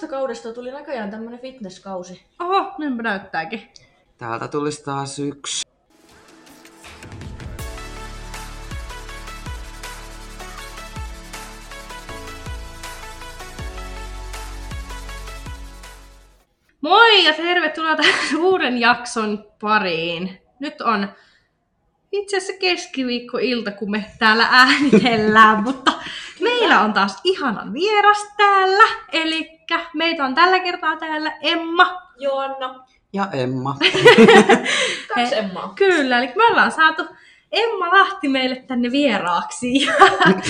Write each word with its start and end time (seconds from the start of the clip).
Uudesta 0.00 0.16
kaudesta 0.16 0.52
tuli 0.52 0.70
näköjään 0.70 1.10
tämmönen 1.10 1.40
fitnesskausi. 1.40 2.22
Oho, 2.38 2.74
niinpä 2.78 3.02
näyttääkin. 3.02 3.68
Täältä 4.18 4.48
tulisi 4.48 4.84
taas 4.84 5.18
yksi. 5.18 5.66
Moi 16.80 17.24
ja 17.24 17.32
tervetuloa 17.32 17.96
tähän 17.96 18.36
uuden 18.46 18.78
jakson 18.78 19.44
pariin. 19.60 20.38
Nyt 20.60 20.80
on 20.80 21.08
itse 22.12 22.36
asiassa 22.36 22.60
keskiviikkoilta, 22.60 23.70
kun 23.70 23.90
me 23.90 24.04
täällä 24.18 24.48
äänitellään, 24.60 25.62
mutta 25.62 25.92
meillä 26.40 26.80
on 26.80 26.92
taas 26.92 27.20
ihana 27.24 27.72
vieras 27.72 28.28
täällä. 28.36 28.84
Eli 29.12 29.59
meitä 29.94 30.24
on 30.24 30.34
tällä 30.34 30.60
kertaa 30.60 30.96
täällä 30.96 31.38
Emma. 31.40 32.02
Joanna. 32.18 32.86
Ja 33.12 33.28
Emma. 33.32 33.76
Kaksi 35.14 35.36
Emmaa. 35.36 35.72
Kyllä, 35.76 36.18
eli 36.18 36.32
me 36.36 36.46
ollaan 36.46 36.72
saatu 36.72 37.02
Emma 37.52 37.88
Lahti 37.88 38.28
meille 38.28 38.56
tänne 38.56 38.90
vieraaksi. 38.90 39.86
Ja 39.86 39.92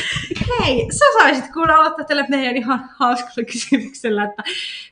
hei, 0.49 0.89
sä 0.93 1.05
saisit 1.19 1.53
kuulla 1.53 1.75
aloittaa 1.75 2.05
tälle 2.05 2.27
meidän 2.29 2.57
ihan 2.57 2.91
hauskalla 2.99 3.47
kysymyksellä, 3.53 4.25
että 4.25 4.43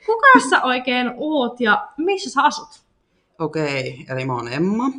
kuka 0.06 0.48
sä 0.50 0.62
oikein 0.62 1.12
oot 1.16 1.60
ja 1.60 1.88
missä 1.96 2.30
sä 2.30 2.42
asut? 2.42 2.82
Okei, 3.38 4.06
eli 4.08 4.24
mä 4.24 4.34
oon 4.34 4.52
Emma. 4.52 4.90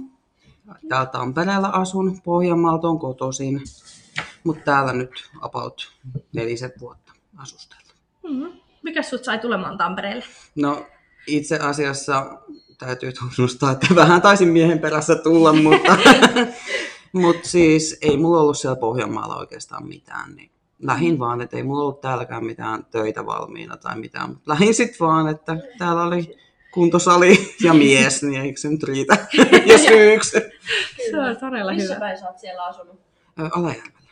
Täällä 0.89 1.05
Tampereella 1.05 1.67
asun, 1.67 2.21
Pohjanmaalta 2.23 2.87
on 2.87 2.99
kotoisin. 2.99 3.61
Mutta 4.43 4.63
täällä 4.65 4.93
nyt 4.93 5.29
about 5.41 5.91
neliset 6.33 6.79
vuotta 6.79 7.13
asusteltu. 7.37 7.93
Hmm. 8.27 8.51
Mikä 8.83 9.03
sut 9.03 9.23
sai 9.23 9.39
tulemaan 9.39 9.77
Tampereelle? 9.77 10.25
No 10.55 10.85
itse 11.27 11.59
asiassa 11.59 12.31
täytyy 12.77 13.13
tunnustaa, 13.13 13.71
että 13.71 13.87
vähän 13.95 14.21
taisin 14.21 14.47
miehen 14.47 14.79
perässä 14.79 15.15
tulla, 15.15 15.53
mutta, 15.53 15.97
mutta 17.13 17.49
siis 17.49 17.97
ei 18.01 18.17
mulla 18.17 18.41
ollut 18.41 18.57
siellä 18.57 18.75
Pohjanmaalla 18.75 19.35
oikeastaan 19.35 19.87
mitään. 19.87 20.35
Niin 20.35 20.51
lähin 20.83 21.19
vaan, 21.19 21.41
että 21.41 21.57
ei 21.57 21.63
mulla 21.63 21.81
ollut 21.81 22.01
täälläkään 22.01 22.45
mitään 22.45 22.85
töitä 22.85 23.25
valmiina 23.25 23.77
tai 23.77 23.99
mitään, 23.99 24.29
mutta 24.29 24.51
lähin 24.51 24.73
sitten 24.73 25.07
vaan, 25.07 25.27
että 25.27 25.57
täällä 25.77 26.03
oli 26.03 26.37
kuntosali 26.71 27.37
ja 27.63 27.73
mies, 27.73 28.23
niin 28.23 28.41
eikö 28.41 28.59
se 28.59 28.69
nyt 28.69 28.83
riitä 28.83 29.17
jo 29.71 29.77
syyksi. 29.77 30.37
Se 31.11 31.19
on 31.19 31.37
todella 31.37 31.73
Missä 31.73 31.93
hyvä. 31.93 31.99
päin 31.99 32.17
sä 32.19 32.27
oot 32.27 32.39
siellä 32.39 32.65
asunut? 32.65 32.99
Ö, 33.39 33.49
Alajärvellä, 33.51 34.08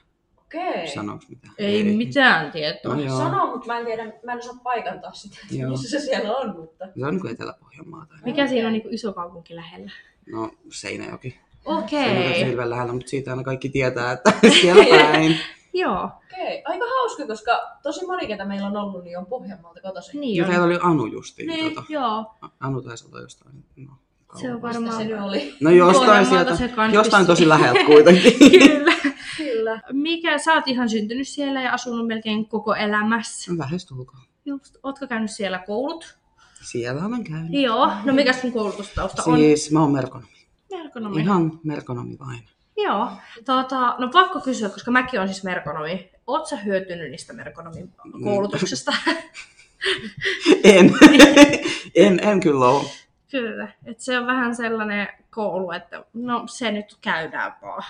Okei. 0.47 0.87
sanoks 0.87 1.29
mitään? 1.29 1.53
Ei 1.57 1.83
mitään 1.83 2.51
tietoa. 2.51 2.95
No 2.95 3.01
joo. 3.01 3.17
Sano, 3.17 3.47
mutta 3.47 3.67
mä 3.67 3.79
en 3.79 3.85
tiedä, 3.85 4.03
mä 4.23 4.31
en 4.31 4.37
osaa 4.37 4.59
paikantaa 4.63 5.13
sitä, 5.13 5.37
että 5.43 5.55
Joo. 5.55 5.71
missä 5.71 5.99
se 5.99 6.05
siellä 6.05 6.35
on, 6.37 6.55
mutta... 6.55 6.85
Se 6.99 7.05
on 7.05 7.13
niin 7.13 7.21
kuin 7.21 7.33
Etelä-Pohjanmaa. 7.33 8.05
Tai... 8.05 8.17
Mikä 8.25 8.47
siinä 8.47 8.67
on 8.67 8.73
niin 8.73 8.93
iso 8.93 9.13
kaupunki 9.13 9.55
lähellä? 9.55 9.91
No 10.31 10.51
Seinäjoki. 10.71 11.29
Se 11.63 11.69
Okei. 11.69 12.39
on 12.41 12.47
hirveän 12.47 12.69
lähellä, 12.69 12.93
mutta 12.93 13.09
siitä 13.09 13.31
aina 13.31 13.43
kaikki 13.43 13.69
tietää, 13.69 14.11
että 14.11 14.33
siellä 14.61 14.85
päin. 15.11 15.37
Joo, 15.73 16.09
Okei, 16.33 16.61
aika 16.65 16.85
hauska, 16.99 17.27
koska 17.27 17.51
tosi 17.83 18.05
moni, 18.05 18.27
ketä 18.27 18.45
meillä 18.45 18.67
on 18.67 18.77
ollut, 18.77 19.03
niin 19.03 19.17
on 19.17 19.25
Pohjanmaalta 19.25 19.81
kotoisin. 19.81 20.21
niin 20.21 20.35
Ja 20.35 20.43
on. 20.43 20.49
täällä 20.49 20.65
oli 20.65 20.77
Anu 20.81 21.05
justiin. 21.05 21.47
Niin, 21.47 21.75
Tota. 21.75 21.87
joo. 21.89 22.25
Anu 22.59 22.81
taisi 22.81 23.05
olla 23.07 23.21
jostain. 23.21 23.55
No, 23.75 23.93
Se 24.39 24.53
on 24.53 24.61
kauan. 24.61 24.73
Varmaan... 24.75 25.07
se 25.07 25.21
oli? 25.21 25.55
No 25.61 25.69
jostain 25.69 26.25
sieltä, 26.25 26.55
se 26.55 26.69
jostain 26.93 27.25
tosi 27.27 27.49
läheltä 27.49 27.83
kuitenkin. 27.93 28.33
Kyllä. 28.39 28.93
Kyllä. 29.51 29.81
Mikä, 29.91 30.37
sä 30.37 30.53
oot 30.53 30.67
ihan 30.67 30.89
syntynyt 30.89 31.27
siellä 31.27 31.61
ja 31.61 31.73
asunut 31.73 32.07
melkein 32.07 32.47
koko 32.47 32.75
elämässä. 32.75 33.51
Lähestulkoon. 33.57 34.23
Just, 34.45 34.77
ootko 34.83 35.07
käynyt 35.07 35.31
siellä 35.31 35.59
koulut? 35.59 36.17
Siellä 36.61 37.05
olen 37.05 37.23
käynyt. 37.23 37.49
Joo. 37.51 37.91
No 38.03 38.13
mikä 38.13 38.33
sun 38.33 38.51
koulutustausta 38.51 39.23
on? 39.25 39.37
Siis 39.37 39.71
mä 39.71 39.81
oon 39.81 39.91
merkonomi. 39.91 40.37
Merkonomi. 40.71 41.21
Ihan 41.21 41.59
merkonomi 41.63 42.17
vain. 42.19 42.49
Joo. 42.77 43.11
Tota, 43.45 43.95
no 43.99 44.09
pakko 44.13 44.39
kysyä, 44.39 44.69
koska 44.69 44.91
mäkin 44.91 45.19
olen 45.19 45.33
siis 45.33 45.43
merkonomi. 45.43 46.09
Oot 46.27 46.47
sä 46.47 46.55
hyötynyt 46.55 47.11
niistä 47.11 47.33
merkonomin 47.33 47.93
koulutuksesta? 48.23 48.93
En. 50.63 50.91
en, 51.95 52.19
en 52.19 52.39
kyllä 52.39 52.65
ole. 52.65 52.89
Kyllä. 53.31 53.67
Et 53.85 53.99
se 53.99 54.19
on 54.19 54.27
vähän 54.27 54.55
sellainen 54.55 55.07
koulu, 55.29 55.71
että 55.71 56.03
no 56.13 56.43
se 56.47 56.71
nyt 56.71 56.97
käydään 57.01 57.55
vaan. 57.61 57.83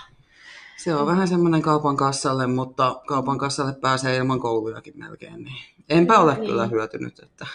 Se 0.77 0.95
on 0.95 1.07
vähän 1.07 1.27
semmoinen 1.27 1.61
kaupan 1.61 1.97
kassalle, 1.97 2.47
mutta 2.47 3.01
kaupan 3.07 3.37
kassalle 3.37 3.73
pääsee 3.73 4.17
ilman 4.17 4.39
koulujakin 4.39 4.93
melkein. 4.97 5.43
Niin. 5.43 5.55
Enpä 5.89 6.19
ole 6.19 6.33
Niin. 6.35 6.45
kyllä 6.45 6.67
hyötynyt. 6.67 7.19
Että... 7.19 7.47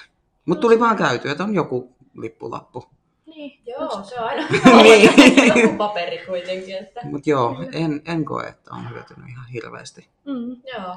Mutta 0.46 0.60
tuli 0.60 0.80
vaan 0.80 0.96
käytyä, 0.96 1.32
että 1.32 1.44
on 1.44 1.54
joku 1.54 1.96
lippulappu. 2.16 2.84
Niin. 3.26 3.62
Joo, 3.66 4.02
se 4.04 4.20
on 4.20 4.28
aina 4.28 4.46
Niin. 4.82 5.46
joku 5.62 5.76
paperi 5.76 6.26
kuitenkin, 6.26 6.76
että... 6.78 7.00
Mutta 7.04 7.30
joo, 7.30 7.56
en, 7.72 8.02
en 8.04 8.24
koe, 8.24 8.44
että 8.44 8.70
on 8.74 8.90
hyötynyt 8.90 9.28
ihan 9.28 9.46
hirveästi. 9.48 10.08
Mm. 10.24 10.56
Joo. 10.74 10.96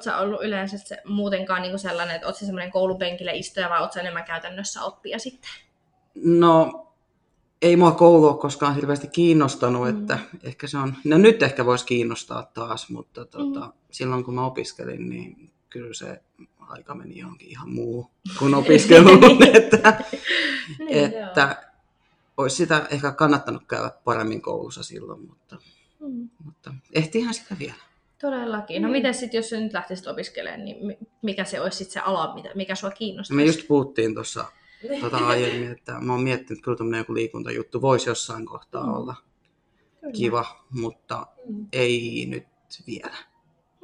Sä 0.00 0.18
ollut 0.18 0.44
yleensä 0.44 0.78
se, 0.78 0.98
muutenkaan 1.04 1.62
niinku 1.62 1.78
sellainen, 1.78 2.16
että 2.16 2.32
sä 2.32 2.46
semmoinen 2.46 2.72
koulupenkillä 2.72 3.32
istuja 3.32 3.70
vai 3.70 3.92
sä 3.92 4.00
enemmän 4.00 4.24
käytännössä 4.24 4.82
oppia 4.82 5.18
sitten? 5.18 5.50
No, 6.14 6.86
ei 7.64 7.76
mua 7.76 7.90
koulu 7.92 8.26
ole 8.26 8.38
koskaan 8.38 8.74
hirveästi 8.74 9.08
kiinnostanut, 9.08 9.82
Mm. 9.82 9.88
mm. 9.94 10.00
että 10.00 10.18
ehkä 10.42 10.66
se 10.66 10.78
on, 10.78 10.94
no 11.04 11.18
nyt 11.18 11.42
ehkä 11.42 11.66
voisi 11.66 11.86
kiinnostaa 11.86 12.50
taas, 12.54 12.90
mutta 12.90 13.24
tota, 13.24 13.60
Mm. 13.60 13.66
mm. 13.66 13.72
silloin 13.90 14.24
kun 14.24 14.34
mä 14.34 14.46
opiskelin, 14.46 15.08
niin 15.08 15.50
kyllä 15.70 15.94
se 15.94 16.22
aika 16.68 16.94
meni 16.94 17.18
johonkin 17.18 17.48
ihan 17.48 17.70
muu 17.70 18.10
kuin 18.38 18.54
opiskeluun, 18.54 19.18
että, 19.56 20.04
Niin, 20.78 20.98
että 21.04 21.62
olisi 22.36 22.56
sitä 22.56 22.86
ehkä 22.90 23.12
kannattanut 23.12 23.62
käydä 23.68 23.90
paremmin 24.04 24.42
koulussa 24.42 24.82
silloin, 24.82 25.20
mutta, 25.26 25.56
Mm. 26.00 26.28
mutta 26.44 26.74
ehtihän 26.92 27.34
sitä 27.34 27.56
vielä. 27.58 27.74
Todellakin. 28.20 28.82
No 28.82 28.88
Mm. 28.88 28.92
miten 28.92 29.14
sitten, 29.14 29.38
jos 29.38 29.48
sä 29.50 29.60
nyt 29.60 29.72
lähtisit 29.72 30.06
opiskelemaan, 30.06 30.64
niin 30.64 30.86
mi- 30.86 30.98
mikä 31.22 31.44
se 31.44 31.60
olisi 31.60 31.78
sitten 31.78 31.92
se 31.92 32.00
ala, 32.00 32.34
mitä- 32.34 32.50
mikä 32.54 32.74
sua 32.74 32.90
kiinnostaa? 32.90 33.36
Me 33.36 33.44
just 33.44 33.66
puhuttiin 33.68 34.14
tuossa 34.14 34.40
Niin. 34.42 34.63
Tota 35.00 35.16
aiemmin, 35.28 35.70
että 35.70 35.92
mä 36.00 36.12
oon 36.12 36.22
miettinyt, 36.22 36.50
että 36.58 36.64
kyllä 36.64 36.78
tämmöinen 36.78 36.98
joku 36.98 37.14
liikuntajuttu 37.14 37.82
voisi 37.82 38.10
jossain 38.10 38.46
kohtaa 38.46 38.86
Mm. 38.86 38.92
olla 38.94 39.14
Kyllä. 40.00 40.12
kiva, 40.12 40.44
mutta 40.70 41.26
Mm. 41.48 41.66
ei 41.72 42.26
nyt 42.30 42.46
vielä. 42.86 43.16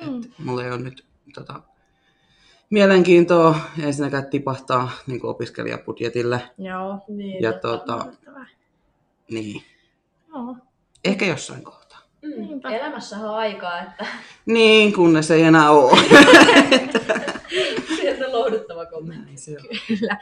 Mm. 0.06 0.20
Et 0.20 0.30
mulla 0.38 0.64
ei 0.64 0.70
ole 0.70 0.78
nyt 0.80 1.06
tota, 1.34 1.62
mielenkiintoa 2.70 3.60
ensinnäkään 3.82 4.26
tipahtaa 4.30 4.90
niin 5.06 5.26
opiskelijabudjetille. 5.26 6.50
Joo. 6.58 6.98
Niin, 7.08 7.42
Ja 7.42 7.52
tota, 7.52 8.06
niin, 9.30 9.62
Joo. 10.28 10.56
ehkä 11.04 11.26
jossain 11.26 11.64
kohtaa. 11.64 11.98
Mm. 12.22 12.30
Niinpä. 12.42 12.70
Elämässä 12.70 13.16
on 13.16 13.34
aikaa, 13.36 13.80
että 13.80 14.06
Niin, 14.46 14.92
kunnes 14.92 15.30
ei 15.30 15.42
enää 15.42 15.70
ole. 15.70 15.98
sieltä 17.96 18.32
lohduttava 18.32 18.86
kommentti. 18.86 19.24
Näin 19.24 19.38
se 19.38 19.56
on. 19.58 19.64
Kyllä. 19.88 20.18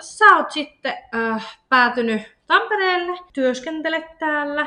Sä 0.00 0.24
oot 0.36 0.50
sitten 0.50 0.94
äh, 1.14 1.58
päätynyt 1.68 2.22
Tampereelle, 2.46 3.18
työskentelet 3.32 4.04
täällä. 4.18 4.66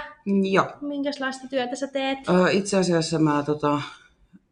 Joo. 0.51 0.65
Minkälaista 0.81 1.47
työtä 1.47 1.75
sä 1.75 1.87
teet? 1.87 2.19
Ö, 2.29 2.51
Itse 2.51 2.77
asiassa 2.77 3.19
mä 3.19 3.43
tota, 3.43 3.81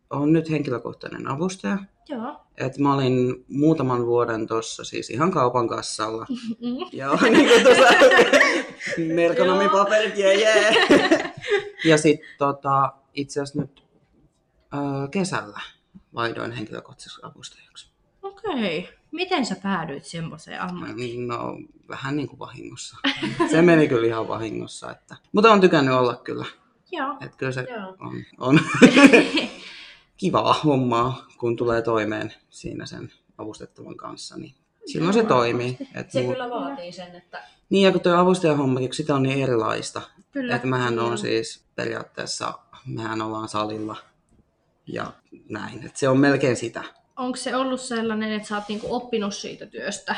olen 0.09 0.33
nyt 0.33 0.49
henkilökohtainen 0.49 1.27
avustaja. 1.27 1.77
Joo. 2.09 2.41
Et 2.57 2.77
mä 2.77 2.93
olin 2.93 3.45
muutaman 3.47 4.05
vuoden 4.05 4.47
tuossa 4.47 4.83
siis 4.83 5.09
ihan 5.09 5.31
kaupan 5.31 5.67
kassalla. 5.67 6.25
Mm. 6.61 6.77
Joo, 6.91 7.17
niin 7.29 7.47
kuin 7.47 7.63
tuossa 7.63 7.93
merkonomipaperit, 9.15 10.17
jee 10.17 10.33
jee. 10.33 10.73
Ja 11.85 11.97
sitten 11.97 12.29
tota, 12.37 12.93
itse 13.13 13.41
asiassa 13.41 13.61
nyt 13.61 13.83
ö, 14.73 14.77
kesällä 15.11 15.59
vaihdoin 16.13 16.51
henkilökohtaiseksi 16.51 17.21
avustajaksi. 17.23 17.91
Okei. 18.21 18.89
Miten 19.13 19.45
sä 19.45 19.55
päädyit 19.63 20.05
semmoiseen 20.05 20.61
ammattiin? 20.61 21.27
No, 21.27 21.57
vähän 21.89 22.15
niin 22.15 22.27
kuin 22.27 22.39
vahingossa. 22.39 22.97
Se 23.51 23.61
meni 23.61 23.87
kyllä 23.87 24.07
ihan 24.07 24.27
vahingossa. 24.27 24.91
Että... 24.91 25.15
Mutta 25.31 25.51
on 25.51 25.61
tykännyt 25.61 25.93
olla 25.93 26.15
kyllä. 26.15 26.45
Joo. 26.91 27.13
Että 27.21 27.37
kyllä 27.37 27.51
se 27.51 27.67
Joo. 27.69 27.95
on, 27.99 28.23
on 28.37 28.59
kivaa 30.17 30.53
hommaa, 30.63 31.27
kun 31.37 31.55
tulee 31.55 31.81
toimeen 31.81 32.33
siinä 32.49 32.85
sen 32.85 33.11
avustettavan 33.37 33.97
kanssa. 33.97 34.37
Niin 34.37 34.55
silloin 34.85 35.13
se 35.13 35.23
toimii. 35.23 35.77
Et 35.95 36.11
Se 36.11 36.21
mu- 36.21 36.31
kyllä 36.31 36.49
vaatii 36.49 36.91
sen, 36.91 37.15
että 37.15 37.43
Niin, 37.69 37.85
ja 37.85 37.91
kun 37.91 38.01
tuo 38.01 38.13
avustajahommakin, 38.15 38.89
kun 38.89 38.95
sitä 38.95 39.15
on 39.15 39.23
niin 39.23 39.43
erilaista. 39.43 40.01
Kyllä. 40.31 40.55
Että 40.55 40.67
mähän 40.67 40.93
Joo. 40.95 41.05
on 41.07 41.17
siis 41.17 41.63
periaatteessa, 41.75 42.53
mehän 42.85 43.21
ollaan 43.21 43.49
salilla 43.49 43.95
ja 44.87 45.13
näin. 45.49 45.85
Että 45.85 45.99
se 45.99 46.09
on 46.09 46.19
melkein 46.19 46.55
sitä 46.55 46.83
Onko 47.17 47.35
se 47.35 47.55
ollut 47.55 47.81
sellainen, 47.81 48.31
että 48.31 48.47
sä 48.47 48.55
oot 48.55 48.69
niinku 48.69 48.95
oppinut 48.95 49.35
siitä 49.35 49.65
työstä? 49.65 50.15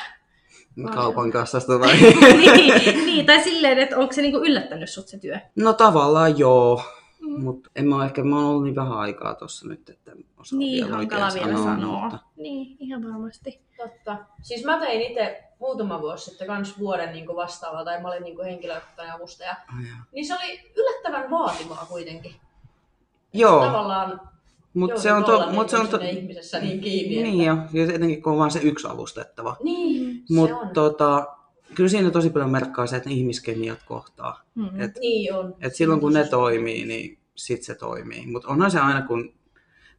Kaupan 0.93 1.31
kassasta 1.31 1.79
vai? 1.79 1.97
niin, 2.37 3.05
niin, 3.05 3.25
tai 3.25 3.43
silleen, 3.43 3.79
että 3.79 3.97
onko 3.97 4.13
se 4.13 4.21
niinku 4.21 4.39
yllättänyt 4.39 4.89
sut 4.89 5.07
se 5.07 5.19
työ? 5.19 5.39
No 5.55 5.73
tavallaan 5.73 6.39
joo. 6.39 6.81
Mm. 7.19 7.43
Mutta 7.43 7.69
en 7.75 7.87
mä 7.87 7.95
ole 7.95 8.05
ehkä, 8.05 8.23
mä 8.23 8.35
oon 8.35 8.45
ollut 8.45 8.63
niin 8.63 8.75
vähän 8.75 8.97
aikaa 8.97 9.35
tuossa 9.35 9.67
nyt, 9.67 9.89
että 9.89 10.11
en 10.11 10.25
osaa 10.37 10.59
Niin, 10.59 10.85
vielä 10.85 10.97
hankala 10.97 11.33
vielä 11.33 11.47
sanoa, 11.47 11.63
sanoa. 11.63 12.01
Mutta... 12.01 12.19
Niin, 12.35 12.77
ihan 12.79 13.03
varmasti. 13.03 13.61
Totta. 13.77 14.17
Siis 14.41 14.65
mä 14.65 14.79
tein 14.79 15.01
itse 15.01 15.43
muutama 15.59 16.01
vuosi 16.01 16.25
sitten 16.25 16.47
kans 16.47 16.79
vuoden 16.79 17.13
niin 17.13 17.27
vastaavaa, 17.27 17.85
tai 17.85 18.01
mä 18.01 18.07
olin 18.07 18.23
niin 18.23 18.43
henkilökohtainen 18.45 19.15
avustaja. 19.15 19.55
Jaa. 19.87 20.05
Niin 20.11 20.27
se 20.27 20.35
oli 20.35 20.71
yllättävän 20.75 21.31
vaativaa 21.31 21.85
kuitenkin. 21.89 22.35
Joo, 23.33 23.65
Tavallaan 23.65 24.21
mutta 24.75 25.01
se 25.01 25.13
on, 25.13 25.23
to, 25.23 25.51
mut 25.51 25.69
se 25.69 25.77
on 25.77 25.81
niin 25.85 25.91
to, 25.91 25.99
ihmisessä 26.01 26.59
niin 26.59 26.81
kiinni. 26.81 27.23
niin 27.23 27.45
jo, 27.45 27.57
ja 27.73 27.83
etenkin 27.95 28.21
kun 28.21 28.31
on 28.33 28.39
vaan 28.39 28.51
se 28.51 28.59
yksi 28.59 28.87
avustettava. 28.87 29.57
Niin, 29.63 30.15
se 30.27 30.33
Mutta 30.33 30.55
on. 30.57 30.69
tota, 30.69 31.27
kyllä 31.75 31.89
siinä 31.89 32.11
tosi 32.11 32.29
paljon 32.29 32.49
merkkaa 32.51 32.87
se, 32.87 32.95
että 32.97 33.09
ihmiskemiat 33.09 33.83
kohtaa. 33.83 34.41
Mm. 34.55 34.81
Et, 34.81 34.97
Niin 34.99 35.33
on. 35.33 35.55
et 35.61 35.75
silloin 35.75 35.99
kun 35.99 36.13
ne 36.13 36.23
toimii, 36.27 36.85
niin 36.85 37.19
sit 37.35 37.63
se 37.63 37.75
toimii. 37.75 38.25
Mutta 38.27 38.47
onhan 38.47 38.71
se 38.71 38.79
aina 38.79 39.01
kun 39.01 39.33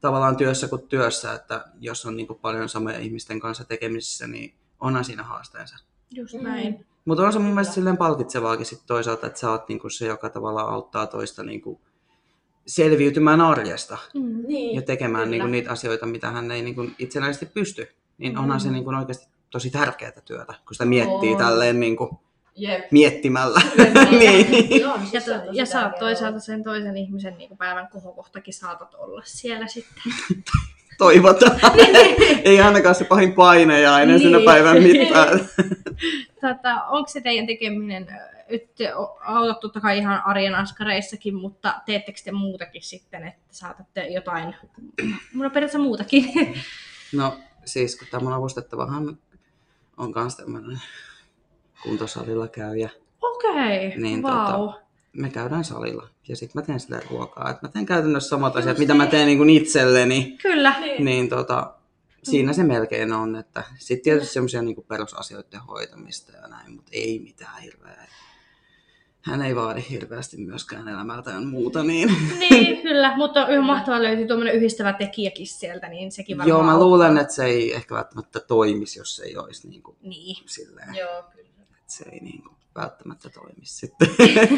tavallaan 0.01 0.37
työssä 0.37 0.69
kuin 0.69 0.83
työssä, 0.83 1.33
että 1.33 1.65
jos 1.81 2.07
on 2.07 2.17
niinku 2.17 2.35
paljon 2.35 2.69
samoja 2.69 2.99
ihmisten 2.99 3.41
kanssa 3.41 3.65
tekemisissä, 3.65 4.27
niin 4.27 4.55
onhan 4.81 5.05
siinä 5.05 5.23
haasteensa. 5.23 5.77
Just 6.15 6.35
Mm. 6.35 6.43
näin. 6.45 6.87
Mutta 7.05 7.23
on 7.27 7.33
se 7.33 7.39
mun 7.39 7.49
mielestä 7.55 7.75
silleen 7.75 7.97
palkitsevaakin 7.97 8.67
sit 8.67 8.81
toisaalta, 8.87 9.27
että 9.27 9.39
sä 9.39 9.51
oot 9.51 9.69
niinku 9.69 9.91
se, 9.91 10.07
joka 10.07 10.31
tavallaan 10.31 10.69
auttaa 10.69 11.07
toista 11.07 11.43
niinku 11.43 11.81
selviytymään 12.67 13.41
arjesta 13.41 13.99
Mm. 14.15 14.47
Niin. 14.49 14.77
ja 14.77 14.83
tekemään 14.83 15.25
Kyllä. 15.25 15.31
niinku 15.31 15.47
niitä 15.47 15.71
asioita, 15.71 16.07
mitä 16.07 16.31
hän 16.31 16.51
ei 16.51 16.63
niinku 16.63 16.87
itsenäisesti 16.99 17.47
pysty. 17.47 17.89
Niin 18.19 18.39
onhan 18.39 18.61
se 18.61 18.69
Mm. 18.69 18.75
niinku 18.75 18.91
oikeasti 18.91 19.27
tosi 19.51 19.71
tärkeää 19.71 20.13
työtä, 20.25 20.55
kun 20.67 20.75
sitä 20.75 20.85
miettii 20.85 21.33
On. 21.33 21.39
tälleen 21.39 21.81
niinku 21.81 22.21
Jep. 22.57 22.85
miettimällä. 22.93 23.61
niin. 24.11 24.51
niin. 24.51 24.81
Joo, 24.81 24.97
Ja, 25.13 25.21
siis 25.21 25.29
on 25.29 25.41
to, 25.41 25.47
ja 25.53 25.67
saat 25.67 25.99
toisaalta 25.99 26.41
sen 26.41 26.65
toisen 26.65 26.97
ihmisen 26.97 27.39
niin 27.39 27.49
kuin 27.49 27.59
päivän 27.59 27.89
kohokohtakin 27.93 28.55
saatat 28.55 28.95
olla 28.95 29.23
siellä 29.25 29.67
sitten. 29.67 30.03
Toivotaan. 30.99 31.61
ei 32.45 32.61
ainakaan 32.61 32.95
se 32.95 33.05
pahin 33.05 33.33
painejainen 33.33 34.19
niin. 34.19 34.33
Niin. 34.33 34.45
päivän 34.45 34.83
mittaan. 34.83 35.41
Tota, 36.41 36.85
onko 36.89 37.09
se 37.09 37.21
teidän 37.21 37.47
tekeminen, 37.47 38.07
o- 38.97 39.19
autat 39.21 39.61
totta 39.61 39.81
kai 39.81 39.99
ihan 39.99 40.23
arjen 40.27 40.55
askareissakin, 40.55 41.35
mutta 41.35 41.75
teettekö 41.87 42.21
te 42.25 42.33
muutakin 42.33 42.83
sitten, 42.83 43.27
että 43.27 43.43
saatatte 43.51 44.07
jotain, 44.07 44.55
no 45.35 45.51
periaatteessa 45.51 45.79
muutakin. 45.79 46.25
No 47.15 47.39
siis 47.65 47.97
kun 47.99 48.09
tämä 48.11 48.23
mun 48.23 48.33
avustettavahan 48.33 49.19
on 49.97 50.13
kans 50.13 50.37
tämmönen 50.37 50.81
kuntosalilla 51.83 52.49
käyjä. 52.49 52.91
Okei, 53.23 53.87
okay, 53.89 54.01
Niin, 54.01 54.23
vau. 54.23 54.33
tota, 54.67 54.81
me 55.13 55.31
käydään 55.31 55.65
salilla 55.65 56.09
ja 56.29 56.37
sitten 56.37 56.63
mä 56.63 56.67
teen 56.67 56.81
sille 56.81 57.01
ruokaa. 57.11 57.51
Et 57.51 57.63
mä 57.63 57.69
teen 57.69 57.87
käytännössä 57.87 58.29
samat 58.29 58.57
asiat, 58.57 58.79
mitä 58.79 58.95
mä 58.95 59.07
teen 59.07 59.27
niin 59.27 59.51
itselleni. 59.51 60.39
Kyllä. 60.43 60.75
Niin. 60.81 61.05
Niin 61.05 61.29
tota, 61.29 61.75
siinä 62.23 62.53
se 62.53 62.65
melkein 62.65 63.13
on, 63.13 63.37
että 63.37 63.65
sitten 63.79 64.05
tietysti 64.05 64.33
semmoisia 64.35 64.63
niin 64.63 64.85
perusasioiden 64.89 65.61
hoitamista 65.61 66.33
ja 66.33 66.49
näin, 66.49 66.73
mutta 66.73 66.91
ei 66.95 67.19
mitään 67.19 67.63
hirveää. 67.63 68.07
Hän 69.27 69.43
ei 69.43 69.57
vaadi 69.57 69.85
hirveästi 69.91 70.37
myöskään 70.37 70.89
elämältään 70.89 71.47
muuta, 71.47 71.83
niin 71.85 72.09
Niin, 72.39 72.83
kyllä, 72.83 73.17
mutta 73.17 73.47
on 73.47 73.65
mahtavaa 73.65 74.03
löytyy 74.03 74.27
tuommoinen 74.27 74.55
yhdistävä 74.55 74.93
tekijäkin 74.93 75.47
sieltä, 75.47 75.89
niin 75.89 76.13
sekin 76.13 76.39
varmaan 76.39 76.49
joo, 76.49 76.63
mä 76.63 76.71
auttaa. 76.73 76.87
luulen, 76.89 77.19
että 77.19 77.35
se 77.35 77.45
ei 77.45 77.75
ehkä 77.75 77.95
välttämättä 77.95 78.41
toimisi, 78.41 78.99
jos 78.99 79.17
se 79.17 79.25
ei 79.25 79.37
olisi 79.37 79.69
niin 79.69 79.83
kuin 79.83 79.97
Niin. 80.03 80.37
silleen, 80.49 80.95
Joo, 80.95 81.23
kyllä. 81.35 81.49
että 81.63 81.93
se 81.93 82.05
ei 82.13 82.21
niin 82.21 82.43
kuin 82.43 82.57
välttämättä 82.75 83.31
toimisi 83.31 83.75
sitten 83.77 84.09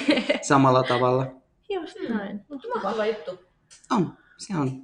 samalla 0.49 0.82
tavalla. 0.82 1.26
Just 1.69 1.97
näin. 2.09 2.44
Mahtava 2.75 3.06
juttu. 3.06 3.31
On, 3.91 4.12
se 4.38 4.56
on. 4.56 4.82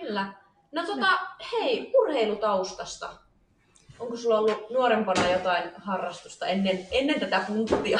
Kyllä. 0.00 0.32
No 0.72 0.86
tota, 0.86 1.18
hei, 1.52 1.92
urheilutaustasta. 2.02 3.12
Onko 3.98 4.16
sulla 4.16 4.38
ollut 4.38 4.70
nuorempana 4.70 5.30
jotain 5.30 5.70
harrastusta 5.76 6.46
ennen, 6.46 6.78
ennen 6.90 7.20
tätä 7.20 7.44
punttia? 7.46 7.98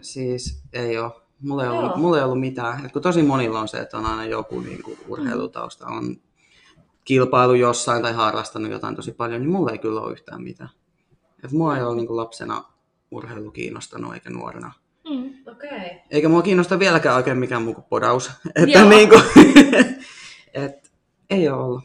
Siis 0.00 0.62
ei 0.72 0.98
ole. 0.98 1.12
Mulla 1.40 1.62
ei, 1.62 1.68
Joo. 1.68 1.78
ollut, 1.78 1.96
mulla 1.96 2.18
ei 2.18 2.24
ollut 2.24 2.40
mitään. 2.40 2.86
Et 2.86 2.92
kun 2.92 3.02
tosi 3.02 3.22
monilla 3.22 3.60
on 3.60 3.68
se, 3.68 3.78
että 3.78 3.98
on 3.98 4.06
aina 4.06 4.24
joku 4.24 4.60
niin 4.60 4.82
kuin 4.82 4.98
urheilutausta, 5.08 5.86
on 5.86 6.16
kilpailu 7.04 7.54
jossain 7.54 8.02
tai 8.02 8.12
harrastanut 8.12 8.70
jotain 8.70 8.96
tosi 8.96 9.12
paljon, 9.12 9.40
niin 9.40 9.50
mulla 9.50 9.72
ei 9.72 9.78
kyllä 9.78 10.00
ole 10.00 10.12
yhtään 10.12 10.42
mitään. 10.42 10.70
Et 11.44 11.52
mua 11.52 11.76
ei 11.76 11.82
ole 11.82 11.96
niin 11.96 12.06
kuin 12.06 12.16
lapsena 12.16 12.64
urheilu 13.10 13.50
kiinnostanut 13.50 14.14
eikä 14.14 14.30
nuorena. 14.30 14.72
Mm. 15.10 15.34
Okei. 15.52 15.70
Okay. 15.70 15.88
Eikä 16.10 16.28
mua 16.28 16.42
kiinnosta 16.42 16.78
vieläkään 16.78 17.16
oikein 17.16 17.38
mikään 17.38 17.62
muu 17.62 17.74
kuin 17.74 17.84
podaus. 17.88 18.30
Että 18.62 18.78
Joo. 18.78 18.88
niin 18.88 19.08
kuin, 19.08 19.22
et, 20.64 20.92
ei 21.30 21.48
ole 21.48 21.62
ollut. 21.62 21.84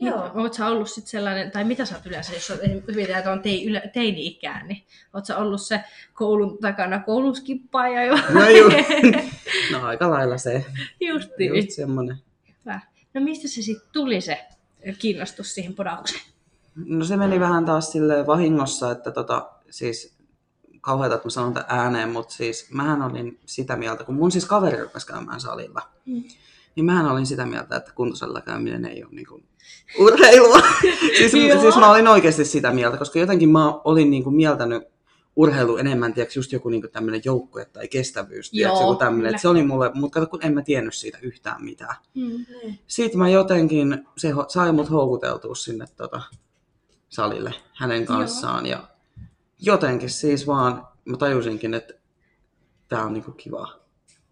Joo. 0.00 0.30
Oletko 0.34 0.56
sä 0.56 0.66
ollut 0.66 0.90
sit 0.90 1.06
sellainen, 1.06 1.50
tai 1.50 1.64
mitä 1.64 1.84
sä 1.84 1.94
oot 1.94 2.06
yleensä, 2.06 2.32
jos 2.32 2.50
että 2.50 3.32
on 3.32 3.42
tei, 3.42 3.66
ylä, 3.66 3.82
teini-ikään, 3.92 4.68
niin 4.68 4.84
oot 5.14 5.26
sä 5.26 5.36
ollut 5.38 5.60
se 5.62 5.80
koulun 6.12 6.58
takana 6.58 7.00
kouluskippaaja 7.00 8.04
jo? 8.04 8.14
No, 8.34 8.48
ju, 8.48 8.68
no 9.72 9.86
aika 9.86 10.10
lailla 10.10 10.38
se. 10.38 10.64
Justi. 11.00 11.46
Just 11.46 11.70
semmonen. 11.70 12.16
Hyvä. 12.64 12.80
No 13.14 13.20
mistä 13.20 13.48
se 13.48 13.62
sitten 13.62 13.88
tuli 13.92 14.20
se 14.20 14.44
kiinnostus 14.98 15.54
siihen 15.54 15.74
podaukseen? 15.74 16.22
No 16.74 17.04
se 17.04 17.16
meni 17.16 17.40
vähän 17.40 17.64
taas 17.64 17.92
sille 17.92 18.26
vahingossa, 18.26 18.90
että 18.90 19.10
tota, 19.10 19.50
siis 19.70 20.14
kauheata, 20.80 21.14
että 21.14 21.26
mä 21.26 21.30
sanon 21.30 21.54
tämän 21.54 21.66
ääneen, 21.68 22.08
mutta 22.08 22.34
siis 22.34 22.70
mähän 22.70 23.02
olin 23.02 23.40
sitä 23.46 23.76
mieltä, 23.76 24.04
kun 24.04 24.14
mun 24.14 24.32
siis 24.32 24.44
kaveri 24.44 24.82
rupesi 24.82 25.06
käymään 25.06 25.40
salilla, 25.40 25.82
Mm. 26.06 26.22
niin 26.76 26.84
mähän 26.84 27.06
olin 27.06 27.26
sitä 27.26 27.46
mieltä, 27.46 27.76
että 27.76 27.92
kuntosalilla 27.94 28.40
käyminen 28.40 28.84
ei 28.84 29.04
ole 29.04 29.12
niinku 29.12 29.42
urheilua. 29.98 30.58
siis, 31.18 31.34
Joo. 31.34 31.60
siis 31.60 31.76
mä 31.76 31.90
olin 31.90 32.08
oikeasti 32.08 32.44
sitä 32.44 32.72
mieltä, 32.72 32.96
koska 32.96 33.18
jotenkin 33.18 33.48
mä 33.48 33.72
olin 33.84 34.10
niinku 34.10 34.30
mieltänyt 34.30 34.82
urheilu 35.36 35.76
enemmän, 35.76 36.14
tiedätkö, 36.14 36.38
just 36.38 36.52
joku 36.52 36.68
niinku 36.68 36.88
tämmöinen 36.88 37.20
joukkue 37.24 37.64
tai 37.64 37.88
kestävyys, 37.88 38.50
tiedätkö, 38.50 38.78
Joo, 38.78 38.88
joku 38.88 38.98
tämmöinen, 38.98 39.38
se 39.38 39.48
oli 39.48 39.62
mulle, 39.62 39.90
mutta 39.94 40.20
kato, 40.20 40.30
kun 40.30 40.44
en 40.44 40.54
mä 40.54 40.62
tiennyt 40.62 40.94
siitä 40.94 41.18
yhtään 41.22 41.64
mitään. 41.64 41.96
Mm. 42.14 42.22
Niin. 42.22 42.78
Sitten 42.86 43.18
mä 43.18 43.28
jotenkin, 43.28 44.06
se 44.16 44.32
sai 44.48 44.72
mut 44.72 44.90
houkuteltua 44.90 45.54
sinne 45.54 45.86
tota, 45.96 46.20
salille 47.08 47.54
hänen 47.74 48.06
kanssaan. 48.06 48.66
Ja 48.66 48.88
jotenkin 49.58 50.10
siis 50.10 50.46
vaan, 50.46 50.86
mä 51.04 51.16
tajusinkin, 51.16 51.74
että 51.74 51.94
tää 52.88 53.04
on 53.04 53.12
niinku 53.12 53.32
kiva. 53.32 53.80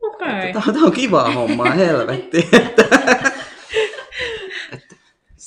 Okei. 0.03 0.29
Okay. 0.29 0.53
Tää, 0.53 0.73
tää 0.73 0.83
on 0.83 0.93
kivaa 0.93 1.31
hommaa, 1.33 1.71
helvetti. 1.71 2.49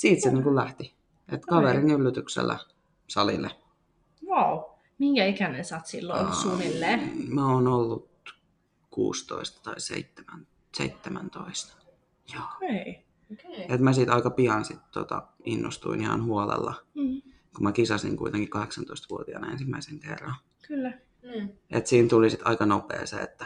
siitä 0.02 0.22
se 0.22 0.32
niinku 0.32 0.56
lähti. 0.56 0.94
Että 1.32 1.48
kaverin 1.48 1.92
yllytyksellä 1.92 2.60
salille. 3.08 3.52
Wow. 4.26 4.60
Minkä 4.98 5.26
ikäinen 5.26 5.66
sä 5.66 5.76
oot 5.76 5.86
silloin 5.86 6.26
Aa, 6.26 6.34
suunnilleen? 6.34 7.12
Mä 7.28 7.54
oon 7.54 7.68
ollut 7.68 8.10
16 8.92 9.62
tai 9.64 9.80
7, 9.80 10.48
17. 10.76 11.74
Joo. 12.34 12.44
Okei. 12.56 13.06
Okei. 13.32 13.66
Et 13.70 13.82
mä 13.82 13.94
siitä 13.94 14.14
aika 14.14 14.30
pian 14.30 14.66
sit, 14.66 14.92
tota, 14.92 15.28
innostuin 15.46 16.02
ihan 16.02 16.26
huolella. 16.26 16.74
Mm. 16.94 17.22
kun 17.56 17.64
mä 17.64 17.72
kisasin 17.72 18.18
kuitenkin 18.18 18.50
18-vuotiaana 18.50 19.52
ensimmäisen 19.52 20.00
kerran. 20.00 20.36
Kyllä. 20.68 20.94
Mm. 21.24 21.50
Et 21.70 21.88
siinä 21.88 22.10
tuli 22.10 22.30
sit 22.30 22.42
aika 22.44 22.66
nopea 22.66 23.06
se, 23.06 23.18
että 23.18 23.46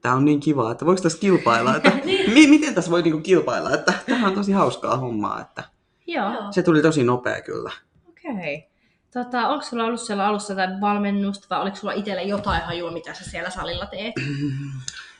tää 0.00 0.14
on 0.14 0.24
niin 0.24 0.40
kiva, 0.40 0.72
että 0.72 0.86
voiko 0.86 1.02
tässä 1.02 1.18
kilpailla, 1.18 1.76
että 1.76 1.92
mi- 2.34 2.46
miten 2.46 2.74
tässä 2.74 2.90
voi 2.90 3.02
niinku 3.02 3.20
kilpailla, 3.20 3.70
että 3.74 3.92
tämä 4.06 4.26
on 4.26 4.34
tosi 4.34 4.52
hauskaa 4.52 4.96
hommaa, 4.96 5.40
että 5.40 5.64
Joo. 6.06 6.32
Se 6.50 6.62
tuli 6.62 6.82
tosi 6.82 7.04
nopea 7.04 7.40
kyllä. 7.42 7.70
Okei. 8.08 8.68
Tota, 9.12 9.48
onko 9.48 9.64
sulla 9.64 9.84
ollut 9.84 10.00
siellä 10.00 10.26
alussa 10.26 10.52
jotain 10.52 10.80
valmennusta 10.80 11.46
vai 11.50 11.62
oliko 11.62 11.76
sulla 11.76 11.92
itselle 11.92 12.22
jotain 12.22 12.62
hajua, 12.62 12.90
mitä 12.90 13.14
sä 13.14 13.30
siellä 13.30 13.50
salilla 13.50 13.86
teet? 13.86 14.14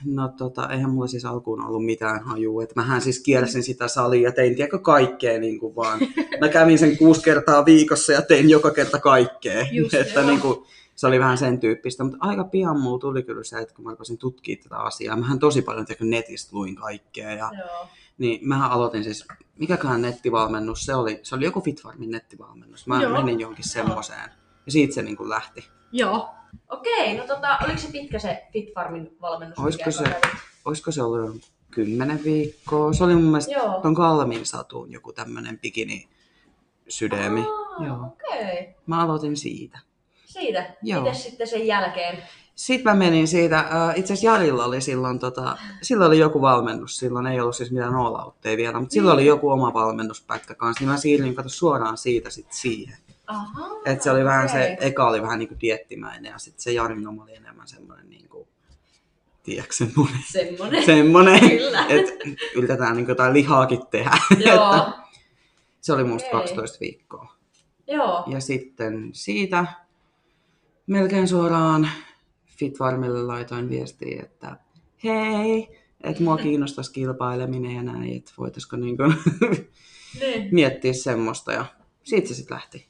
No 0.04 0.28
tota, 0.28 0.68
eihän 0.72 0.90
mulla 0.90 1.06
siis 1.06 1.24
alkuun 1.24 1.66
ollut 1.66 1.84
mitään 1.84 2.24
hajua, 2.24 2.62
että 2.62 2.72
mähän 2.76 3.00
siis 3.00 3.20
kiersin 3.22 3.62
sitä 3.62 3.88
salia 3.88 4.28
ja 4.28 4.32
tein 4.32 4.54
tiedätkö 4.56 4.78
kaikkea 4.78 5.38
niin 5.40 5.58
kuin 5.58 5.76
vaan. 5.76 5.98
Mä 6.40 6.48
kävin 6.48 6.78
sen 6.78 6.96
kuusi 6.98 7.22
kertaa 7.22 7.64
viikossa 7.64 8.12
ja 8.12 8.22
tein 8.22 8.50
joka 8.50 8.70
kerta 8.70 8.98
kaikkea, 8.98 9.66
Just, 9.72 9.94
että 9.94 10.20
joo. 10.20 10.28
niin 10.30 10.40
kuin, 10.40 10.66
se 10.98 11.06
oli 11.06 11.20
vähän 11.20 11.38
sen 11.38 11.60
tyyppistä, 11.60 12.04
mutta 12.04 12.18
aika 12.20 12.44
pian 12.44 12.80
mulla 12.80 12.98
tuli 12.98 13.22
kyllä 13.22 13.44
se, 13.44 13.58
että 13.58 13.74
kun 13.74 13.84
mä 13.84 13.90
rupesin 13.90 14.18
tutkimaan 14.18 14.62
tätä 14.62 14.76
asiaa, 14.76 15.16
mähän 15.16 15.38
tosi 15.38 15.62
paljon 15.62 15.86
tiedätkö, 15.86 16.04
netistä 16.04 16.56
luin 16.56 16.76
kaikkea 16.76 17.30
ja 17.30 17.50
Joo. 17.58 17.88
niin 18.18 18.48
mähän 18.48 18.70
aloitin 18.70 19.04
siis, 19.04 19.28
mikäköhän 19.58 20.02
nettivalmennus 20.02 20.84
se 20.84 20.94
oli, 20.94 21.20
se 21.22 21.34
oli 21.34 21.44
joku 21.44 21.60
Fitfarmin 21.60 22.10
nettivalmennus, 22.10 22.86
mä 22.86 23.02
Joo. 23.02 23.12
menin 23.12 23.40
johonkin 23.40 23.68
semmoiseen 23.68 24.30
ja 24.66 24.72
siitä 24.72 24.94
se 24.94 25.02
niin 25.02 25.16
kuin 25.16 25.28
lähti. 25.28 25.68
Joo. 25.92 26.28
Okei, 26.68 27.16
no 27.16 27.26
tota, 27.26 27.58
oliko 27.64 27.78
se 27.78 27.92
pitkä 27.92 28.18
se 28.18 28.46
Fitfarmin 28.52 29.16
valmennus? 29.20 29.58
Olisiko 29.58 29.90
se-? 29.90 30.20
Olisiko 30.64 30.92
se 30.92 31.02
ollut 31.02 31.52
kymmenen 31.70 32.24
viikkoa? 32.24 32.92
Se 32.92 33.04
oli 33.04 33.14
mun 33.14 33.24
mielestä 33.24 33.52
Joo. 33.52 33.80
ton 33.82 33.94
Kalmin 33.94 34.46
satuun 34.46 34.92
joku 34.92 35.12
tämmönen 35.12 35.58
bikini 35.58 36.08
sydämi. 36.88 37.40
Aa, 37.40 37.86
Joo. 37.86 38.06
Okei. 38.06 38.74
Mä 38.86 39.02
aloitin 39.02 39.36
siitä. 39.36 39.87
Siitä. 40.28 40.74
Joo. 40.82 41.02
Mites 41.02 41.22
sitten 41.22 41.46
sen 41.48 41.66
jälkeen? 41.66 42.22
Sitten 42.54 42.92
mä 42.92 42.98
menin 42.98 43.28
siitä, 43.28 43.64
itse 43.96 44.12
asiassa 44.12 44.26
Jarilla 44.32 44.64
oli 44.64 44.80
silloin, 44.80 45.18
tota, 45.18 45.56
silloin 45.82 46.08
oli 46.08 46.18
joku 46.18 46.40
valmennus, 46.40 46.96
silloin 46.96 47.26
ei 47.26 47.40
ollut 47.40 47.56
siis 47.56 47.70
mitään 47.70 47.94
all 47.94 48.30
vielä, 48.56 48.80
mutta 48.80 48.92
silloin 48.92 49.14
oli 49.14 49.26
joku 49.26 49.50
oma 49.50 49.74
valmennuspätkä 49.74 50.54
kanssa, 50.54 50.80
niin 50.84 50.90
mä 50.90 50.96
siirryin 50.96 51.34
kato 51.34 51.48
suoraan 51.48 51.98
siitä 51.98 52.30
sitten 52.30 52.56
siihen. 52.56 52.96
Aha, 53.26 53.68
Et 53.84 54.02
se 54.02 54.10
oli 54.10 54.24
vähän 54.24 54.46
okei. 54.46 54.62
se, 54.62 54.76
eka 54.80 55.08
oli 55.08 55.22
vähän 55.22 55.38
niinku 55.38 55.54
diettimäinen 55.60 56.30
ja 56.32 56.38
sitten 56.38 56.62
se 56.62 56.72
Jarin 56.72 57.08
oma 57.08 57.22
oli 57.22 57.34
enemmän 57.34 57.68
semmoinen 57.68 58.10
niinku, 58.10 58.48
tiedätkö 59.42 59.74
semmoinen, 59.74 60.20
Semmonen. 60.32 60.84
semmoinen 60.86 61.40
Kyllä. 61.50 61.86
että 61.88 62.12
yritetään 62.56 62.96
niinku 62.96 63.10
jotain 63.10 63.34
lihaakin 63.34 63.86
tehdä. 63.90 64.18
Joo. 64.46 64.74
Että 65.78 65.86
se 65.86 65.92
oli 65.92 66.04
musta 66.04 66.28
Okei. 66.28 66.40
12 66.40 66.78
viikkoa. 66.80 67.32
Joo. 67.86 68.24
Ja 68.26 68.40
sitten 68.40 69.10
siitä 69.12 69.66
melkein 70.88 71.28
suoraan 71.28 71.88
Fitfarmille 72.46 73.22
laitoin 73.22 73.70
viestiä, 73.70 74.22
että 74.22 74.56
hei, 75.04 75.78
että 76.04 76.22
mua 76.22 76.36
kiinnostaisi 76.36 76.92
kilpaileminen 76.92 77.74
ja 77.74 77.82
näin, 77.82 78.16
että 78.16 78.32
voitaisiko 78.38 78.76
niinku 78.76 79.02
Niin. 80.20 80.48
miettiä 80.52 80.92
semmoista. 80.92 81.52
Ja 81.52 81.64
siitä 82.02 82.28
se 82.28 82.34
sitten 82.34 82.54
lähti. 82.54 82.88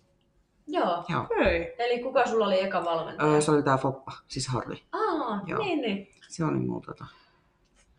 Joo. 0.66 1.04
Joo. 1.08 1.26
Hei. 1.44 1.74
Eli 1.78 2.02
kuka 2.02 2.26
sulla 2.26 2.46
oli 2.46 2.60
eka 2.60 2.84
valmentaja? 2.84 3.32
Öö, 3.32 3.40
se 3.40 3.50
oli 3.50 3.62
tää 3.62 3.78
Foppa, 3.78 4.12
siis 4.28 4.48
Harri. 4.48 4.82
Aa, 4.92 5.40
Joo. 5.46 5.58
niin, 5.64 5.80
niin. 5.80 6.08
Se 6.28 6.44
oli 6.44 6.58
muu 6.58 6.80
tota. 6.80 7.06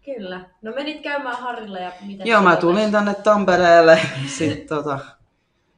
Kyllä. 0.06 0.50
No 0.62 0.72
menit 0.72 1.02
käymään 1.02 1.38
Harrilla 1.38 1.80
ja 1.80 1.92
mitä 2.06 2.24
Joo, 2.24 2.42
mä 2.42 2.56
tulin 2.56 2.92
tänne 2.92 3.14
Tampereelle. 3.14 4.00
Sitten 4.38 4.68
tota, 4.68 5.00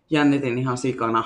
jännitin 0.10 0.58
ihan 0.58 0.78
sikana. 0.78 1.24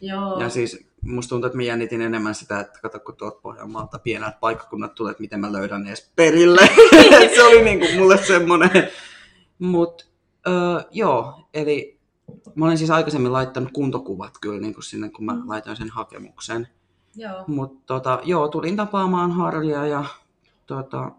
Joo. 0.00 0.40
Ja 0.40 0.48
siis 0.48 0.89
musta 1.02 1.28
tuntuu, 1.28 1.46
että 1.46 1.56
mä 1.56 1.62
jännitin 1.62 2.02
enemmän 2.02 2.34
sitä, 2.34 2.60
että 2.60 2.80
kato 2.82 3.00
kun 3.00 3.16
tuolta 3.16 3.40
Pohjanmaalta 3.42 3.98
pienät 3.98 4.40
paikkakunnat 4.40 4.94
tulee, 4.94 5.10
että 5.10 5.20
miten 5.20 5.40
mä 5.40 5.52
löydän 5.52 5.82
ne 5.82 5.88
edes 5.88 6.10
perille. 6.16 6.60
Se 7.34 7.42
oli 7.42 7.62
niinku 7.64 7.86
mulle 7.98 8.18
semmonen. 8.18 8.70
Mut 9.58 10.08
öö, 10.48 10.52
joo, 10.90 11.48
eli 11.54 11.98
mä 12.54 12.64
olin 12.66 12.78
siis 12.78 12.90
aikaisemmin 12.90 13.32
laittanut 13.32 13.72
kuntokuvat 13.72 14.34
kyllä 14.40 14.60
niin 14.60 14.74
sinne, 14.82 15.08
kun 15.10 15.24
mä 15.24 15.32
Mm. 15.34 15.42
laitoin 15.48 15.76
sen 15.76 15.90
hakemuksen. 15.90 16.68
Joo. 17.16 17.44
Mutta 17.46 17.82
tota, 17.86 18.20
joo, 18.24 18.48
tulin 18.48 18.76
tapaamaan 18.76 19.32
Harria 19.32 19.86
ja 19.86 20.04
tota, 20.66 21.10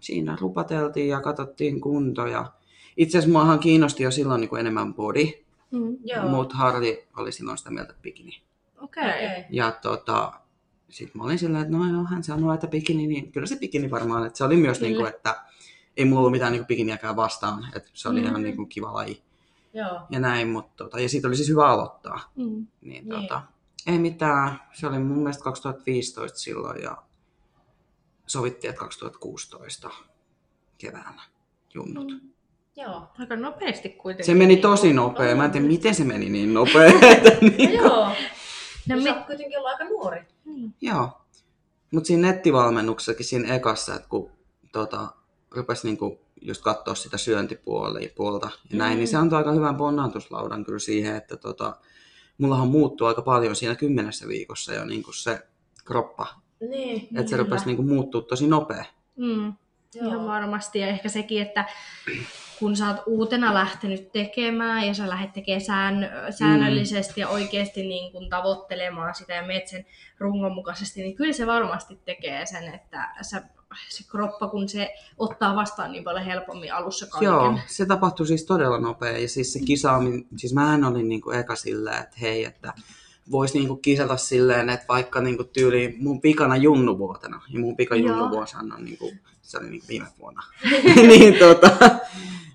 siinä 0.00 0.36
rupateltiin 0.40 1.08
ja 1.08 1.20
katsottiin 1.20 1.80
kuntoja. 1.80 2.52
Itse 2.96 3.18
asiassa 3.18 3.32
muahan 3.32 3.58
kiinnosti 3.58 4.02
jo 4.02 4.10
silloin 4.10 4.40
niin 4.40 4.48
kuin 4.48 4.60
enemmän 4.60 4.94
body, 4.94 5.26
Mm. 5.70 6.30
Mutta 6.30 6.56
Harri 6.56 7.08
oli 7.16 7.32
silloin 7.32 7.58
sitä 7.58 7.70
mieltä, 7.70 7.90
että 7.90 8.02
bikini. 8.02 8.42
Okei. 8.84 9.04
Okay. 9.26 9.42
Ja 9.50 9.72
tota, 9.72 10.32
sitten 10.88 11.18
mä 11.20 11.24
olin 11.24 11.38
sillä, 11.38 11.60
että 11.60 11.72
no 11.76 11.86
joo, 11.92 12.04
hän 12.04 12.22
sanoi, 12.24 12.54
että 12.54 12.66
bikini, 12.66 13.06
niin 13.06 13.32
kyllä 13.32 13.46
se 13.46 13.56
bikini 13.56 13.90
varmaan. 13.90 14.26
Että 14.26 14.36
se 14.38 14.44
oli 14.44 14.56
myös, 14.56 14.78
Kyllä. 14.78 14.88
niin 14.88 14.96
kuin, 14.96 15.08
että 15.14 15.42
ei 15.96 16.04
mulla 16.04 16.18
ollut 16.20 16.32
mitään 16.32 16.52
niin 16.52 16.60
kuin 16.60 16.66
bikiniäkään 16.66 17.16
vastaan, 17.16 17.66
että 17.76 17.90
se 17.94 18.08
oli 18.08 18.20
Mm. 18.20 18.26
ihan 18.26 18.42
niin 18.42 18.56
kuin 18.56 18.68
kiva 18.68 18.94
laji 18.94 19.22
Joo. 19.74 20.00
ja 20.10 20.20
näin, 20.20 20.48
mutta 20.48 20.84
tota, 20.84 21.00
ja 21.00 21.08
siitä 21.08 21.28
oli 21.28 21.36
siis 21.36 21.48
hyvä 21.48 21.68
aloittaa. 21.68 22.32
Mm. 22.36 22.44
Niin, 22.44 22.66
Niin. 22.80 23.08
tota, 23.08 23.42
ei 23.86 23.98
mitään, 23.98 24.60
se 24.72 24.86
oli 24.86 24.98
mun 24.98 25.18
mielestä 25.18 25.44
2015 25.44 26.38
silloin 26.38 26.82
ja 26.82 26.96
sovittiin, 28.26 28.68
että 28.68 28.80
2016 28.80 29.90
keväällä 30.78 31.22
junnut. 31.74 32.10
Mm. 32.10 32.20
Joo. 32.76 33.02
Aika 33.18 33.36
nopeasti 33.36 33.88
kuitenkin. 33.88 34.26
Se 34.26 34.34
meni 34.34 34.56
tosi 34.56 34.92
nopea, 34.92 35.36
mä 35.36 35.44
en 35.44 35.50
tiedä 35.50 35.66
miten 35.66 35.94
se 35.94 36.04
meni 36.04 36.30
niin 36.30 36.54
nopea. 36.54 36.90
No 36.92 36.98
niin 37.40 37.56
kuin, 37.56 37.72
joo. 37.74 38.08
No, 38.88 38.96
No, 38.96 39.02
sä 39.02 39.14
oot 39.16 39.26
kuitenkin 39.26 39.58
olla 39.58 39.68
aika 39.68 39.84
nuori. 39.84 40.20
niin. 40.44 40.74
joo. 40.80 41.08
Mutta 41.92 42.06
siinä 42.06 42.28
nettivalmennuksessakin 42.28 43.26
siinä 43.26 43.54
ekassa, 43.54 43.94
että 43.94 44.08
kun 44.08 44.30
tota, 44.72 45.08
rupesi 45.50 45.86
niinku 45.86 46.20
just 46.40 46.62
katsoa 46.62 46.94
sitä 46.94 47.18
syöntipuolta 47.18 47.98
puolta 48.16 48.50
ja 48.70 48.78
näin, 48.78 48.92
Mm. 48.92 48.96
niin 48.96 49.08
se 49.08 49.16
antoi 49.16 49.38
aika 49.38 49.52
hyvän 49.52 49.76
ponnantuslaudan 49.76 50.64
kyllä 50.64 50.78
siihen, 50.78 51.16
että 51.16 51.36
tota, 51.36 51.76
mullahan 52.38 52.68
muuttuu 52.68 53.06
aika 53.06 53.22
paljon 53.22 53.56
siinä 53.56 53.74
kymmenessä 53.74 54.28
viikossa 54.28 54.74
jo 54.74 54.84
niinku 54.84 55.12
se 55.12 55.38
kroppa. 55.84 56.26
Niin. 56.60 57.08
Että 57.18 57.30
se 57.30 57.36
rupesi 57.36 57.66
niinku 57.66 57.82
muuttua 57.82 58.22
tosi 58.22 58.46
nopea. 58.46 58.84
Mm. 59.16 59.52
Joo. 59.94 60.08
Ihan 60.08 60.26
varmasti. 60.26 60.78
Ja 60.78 60.86
ehkä 60.86 61.08
sekin, 61.08 61.42
että 61.42 61.64
kun 62.58 62.76
sä 62.76 62.88
oot 62.88 63.02
uutena 63.06 63.54
lähtenyt 63.54 64.12
tekemään 64.12 64.86
ja 64.86 64.94
sä 64.94 65.08
lähdet 65.08 65.32
tekemään 65.32 65.60
sään, 65.60 66.10
säännöllisesti 66.38 67.20
ja 67.20 67.28
oikeasti 67.28 67.82
niin 67.82 68.12
kun 68.12 68.28
tavoittelemaan 68.28 69.14
sitä 69.14 69.32
ja 69.34 69.46
meet 69.46 69.68
sen 69.68 69.86
rungon 70.18 70.52
mukaisesti, 70.52 71.02
niin 71.02 71.16
kyllä 71.16 71.32
se 71.32 71.46
varmasti 71.46 71.98
tekee 72.04 72.46
sen, 72.46 72.74
että 72.74 73.08
sä, 73.22 73.42
se 73.88 74.04
kroppa, 74.10 74.48
kun 74.48 74.68
se 74.68 74.94
ottaa 75.18 75.56
vastaan 75.56 75.92
niin 75.92 76.04
paljon 76.04 76.24
helpommin 76.24 76.74
alussa 76.74 77.06
kaiken. 77.06 77.26
Joo, 77.26 77.58
se 77.66 77.86
tapahtui 77.86 78.26
siis 78.26 78.44
todella 78.44 78.80
nopea 78.80 79.18
ja 79.18 79.28
siis 79.28 79.52
se 79.52 79.60
kisaaminen, 79.60 80.24
siis 80.36 80.54
mähän 80.54 80.84
olin 80.84 81.08
niinku 81.08 81.30
eka 81.30 81.56
silleen, 81.56 82.02
että 82.02 82.16
hei, 82.20 82.44
että 82.44 82.72
voisi 83.30 83.58
niinku 83.58 83.76
kisata 83.76 84.16
silleen, 84.16 84.70
että 84.70 84.86
vaikka 84.88 85.20
niinku 85.20 85.44
tyyli 85.44 85.96
mun 85.98 86.20
pikana 86.20 86.56
junnuvuotena, 86.56 87.42
ja 87.48 87.60
mun 87.60 87.76
pika 87.76 87.96
junnuvuosihan 87.96 88.72
on 88.72 88.84
niinku, 88.84 89.12
se 89.44 89.58
oli 89.58 89.70
niinku 89.70 89.88
viime 89.88 90.06
vuonna, 90.18 90.42
niin 91.08 91.34
tota, 91.34 91.70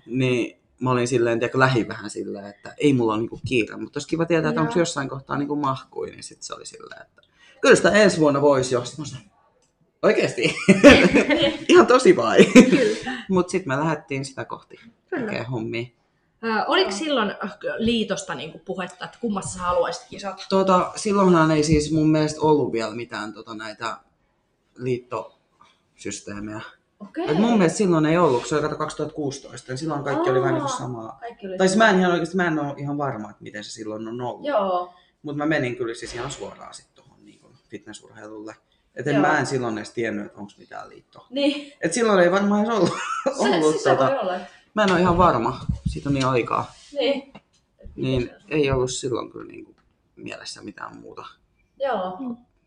niin 0.06 0.60
mä 0.78 0.90
olin 0.90 1.08
silleen, 1.08 1.38
tiedätkö, 1.38 1.58
lähi 1.58 1.88
vähän 1.88 2.10
silleen, 2.10 2.46
että 2.46 2.74
ei 2.78 2.92
mulla 2.92 3.12
ole 3.12 3.20
niinku 3.20 3.40
kiire, 3.46 3.76
mutta 3.76 3.98
olisi 3.98 4.08
kiva 4.08 4.24
tietää, 4.24 4.48
että 4.48 4.60
onko 4.60 4.78
jossain 4.78 5.08
kohtaa 5.08 5.38
niinku 5.38 5.56
mahkui, 5.56 6.10
niin 6.10 6.22
sitten 6.22 6.46
se 6.46 6.54
oli 6.54 6.66
silleen, 6.66 7.02
että 7.02 7.22
kyllä 7.60 7.76
sitä 7.76 7.90
ensi 7.90 8.20
vuonna 8.20 8.40
voisi 8.40 8.74
jo. 8.74 8.84
Sit 8.84 8.98
mä 8.98 9.04
sanoin, 9.04 9.30
Oikeesti? 10.02 10.56
Ihan 11.68 11.86
tosi 11.86 12.16
vai. 12.16 12.38
Mutta 13.28 13.50
sitten 13.50 13.68
me 13.68 13.84
lähdettiin 13.84 14.24
sitä 14.24 14.44
kohti 14.44 14.80
tekee 15.10 15.42
hommia. 15.42 15.86
Ö, 16.44 16.64
oliko 16.66 16.90
silloin 16.90 17.30
äh, 17.30 17.58
liitosta 17.78 18.34
niin 18.34 18.52
kuin 18.52 18.62
puhetta, 18.64 19.04
että 19.04 19.18
kummassa 19.20 19.58
sä 19.58 19.60
haluaisit 19.60 20.06
kisata? 20.10 20.42
Tota, 20.48 20.92
silloinhan 20.96 21.50
ei 21.50 21.62
siis 21.62 21.92
mun 21.92 22.10
mielestä 22.10 22.40
ollut 22.40 22.72
vielä 22.72 22.94
mitään 22.94 23.32
tota, 23.32 23.54
näitä 23.54 23.96
liittosysteemejä. 24.76 26.60
Okei. 27.00 27.30
Et 27.30 27.38
mun 27.38 27.58
mielestä 27.58 27.78
silloin 27.78 28.06
ei 28.06 28.18
ollut, 28.18 28.38
kun 28.40 28.48
se 28.48 28.54
oli 28.54 28.62
kato 28.62 28.76
2016, 28.76 29.72
niin 29.72 29.78
silloin 29.78 30.04
kaikki 30.04 30.30
oli 30.30 30.40
vähän 30.40 30.54
niin 30.54 30.62
kuin 30.62 30.72
Aa. 30.72 30.78
samaa. 30.78 31.16
Kaikki 31.20 31.46
oli 31.46 31.58
Tai 31.58 31.68
siis 31.68 31.78
mä 31.78 31.90
en 31.90 31.98
ihan 32.00 32.12
oikeasti, 32.12 32.36
mä 32.36 32.46
en 32.46 32.58
ole 32.58 32.74
ihan 32.78 32.98
varma, 32.98 33.30
että 33.30 33.42
miten 33.42 33.64
se 33.64 33.70
silloin 33.70 34.08
on 34.08 34.20
ollut. 34.20 34.46
Joo. 34.46 34.94
Mutta 35.22 35.38
mä 35.38 35.46
menin 35.46 35.76
kyllä 35.76 35.94
siis 35.94 36.14
ihan 36.14 36.30
suoraan 36.30 36.74
sitten 36.74 36.94
tuohon 37.04 37.24
niin 37.24 37.40
fitnessurheilulle. 37.68 38.54
Et 38.94 39.06
en 39.06 39.14
Joo. 39.14 39.22
mä 39.22 39.38
en 39.38 39.46
silloin 39.46 39.78
edes 39.78 39.90
tiennyt, 39.90 40.26
että 40.26 40.38
onko 40.40 40.52
mitään 40.58 40.88
liittoa. 40.88 41.26
Niin. 41.30 41.72
Et 41.80 41.92
silloin 41.92 42.20
ei 42.20 42.30
varmaan 42.32 42.64
edes 42.64 42.74
ollut. 42.76 42.90
Se, 43.24 43.42
ollut 43.56 43.70
siis 43.70 43.82
se 43.82 43.90
tota, 43.90 44.06
voi 44.06 44.18
olla. 44.18 44.36
että- 44.36 44.48
mä 44.74 44.82
en 44.84 44.92
ole 44.92 45.00
ihan 45.00 45.18
varma, 45.18 45.60
siitä 45.86 46.08
on 46.08 46.14
niin 46.14 46.26
aikaa. 46.26 46.72
Niin. 46.92 47.32
Niin 47.96 48.30
ei 48.48 48.70
ollut 48.70 48.90
silloin 48.90 49.30
kyllä 49.32 49.46
niin 49.46 49.64
kuin 49.64 49.76
mielessä 50.16 50.62
mitään 50.62 50.96
muuta. 50.96 51.24
Joo. 51.78 52.18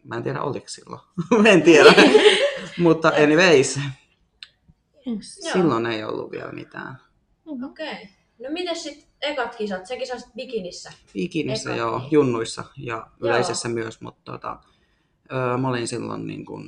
Mä 0.03 0.15
en 0.15 0.23
tiedä 0.23 0.41
oliko 0.41 0.67
silloin. 0.67 1.01
en 1.53 1.61
tiedä. 1.61 1.93
Mutta 2.79 3.07
anyways, 3.23 3.79
Yes. 5.07 5.39
Joo. 5.43 5.53
silloin 5.53 5.85
ei 5.85 6.03
ollut 6.03 6.31
vielä 6.31 6.51
mitään. 6.51 6.97
Okei. 7.45 8.09
No 8.39 8.49
miten 8.49 8.75
sitten 8.75 9.07
ekat 9.21 9.55
kisat? 9.55 9.85
Sä 9.85 9.95
kisasit 9.95 10.33
bikinissä. 10.35 10.91
Bikinissä 11.13 11.69
Eka, 11.69 11.77
joo, 11.79 11.99
niin. 11.99 12.11
junnuissa 12.11 12.63
ja 12.77 12.95
Joo. 12.95 13.05
yleisessä 13.29 13.69
myös, 13.69 14.01
mutta 14.01 14.31
tota, 14.31 14.59
öö, 15.31 15.57
mä 15.57 15.69
olin 15.69 15.87
silloin 15.87 16.27
niin 16.27 16.45
kuin 16.45 16.63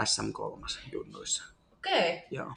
SM3 0.00 0.78
junnuissa. 0.92 1.44
Okei. 1.72 2.22
Joo. 2.30 2.52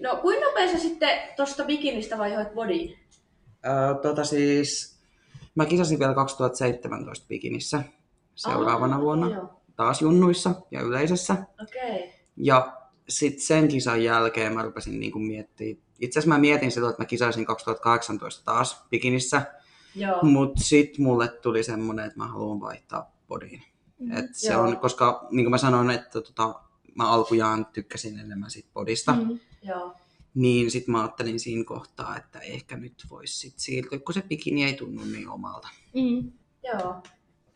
No 0.00 0.16
kuinka 0.16 0.44
nopea 0.46 0.72
sä 0.72 0.78
sitten 0.78 1.18
tosta 1.36 1.64
bikinistä 1.64 2.18
vaihoit 2.18 2.54
bodyin? 2.54 2.98
Öö, 3.66 3.94
tota 4.02 4.24
siis, 4.24 5.00
mä 5.54 5.66
kisasin 5.66 5.98
vielä 5.98 6.14
2017 6.14 7.26
bikinissä 7.28 7.82
seuraavana 8.34 8.94
Aa, 8.96 9.02
vuonna. 9.02 9.30
Joo. 9.30 9.60
Taas 9.76 10.02
junnuissa 10.02 10.54
ja 10.70 10.80
yleisessä. 10.80 11.36
Okei. 11.62 12.14
Ja 12.36 12.79
sitten 13.10 13.42
sen 13.42 13.68
kisan 13.68 14.04
jälkeen 14.04 14.54
mä 14.54 14.62
rupesin 14.62 15.00
niinku 15.00 15.18
miettimään. 15.18 15.82
Itse 16.00 16.18
asiassa 16.18 16.34
mä 16.34 16.40
mietin 16.40 16.70
silloin, 16.70 16.90
että 16.90 17.02
mä 17.02 17.06
kisaisin 17.06 17.46
2018 17.46 18.44
taas 18.44 18.84
bikinissä. 18.90 19.42
Mutta 20.22 20.60
sitten 20.60 21.02
mulle 21.04 21.28
tuli 21.28 21.62
semmoinen, 21.62 22.04
että 22.04 22.18
mä 22.18 22.26
haluan 22.26 22.60
vaihtaa 22.60 23.12
bodiin. 23.28 23.62
Mhm. 23.98 24.16
Et 24.16 24.34
se 24.34 24.52
Joo. 24.52 24.62
on, 24.62 24.76
koska 24.76 25.26
niin 25.30 25.44
kuin 25.44 25.50
mä 25.50 25.58
sanoin, 25.58 25.90
että 25.90 26.20
tota, 26.20 26.60
mä 26.94 27.10
alkujaan 27.10 27.66
tykkäsin 27.66 28.18
enemmän 28.18 28.50
sit 28.50 28.66
bodista. 28.74 29.12
Mm. 29.12 29.28
Mm. 29.28 29.38
Joo. 29.62 29.94
Niin 30.34 30.70
sitten 30.70 30.92
mä 30.92 31.00
ajattelin 31.00 31.40
siinä 31.40 31.64
kohtaa, 31.64 32.16
että 32.16 32.38
ehkä 32.38 32.76
nyt 32.76 33.06
voisi 33.10 33.38
sit 33.38 33.58
siirtyä, 33.58 33.98
kun 33.98 34.14
se 34.14 34.22
bikini 34.22 34.64
ei 34.64 34.74
tunnu 34.74 35.04
niin 35.04 35.28
omalta. 35.28 35.68
Mm. 35.94 36.32
Joo. 36.64 37.02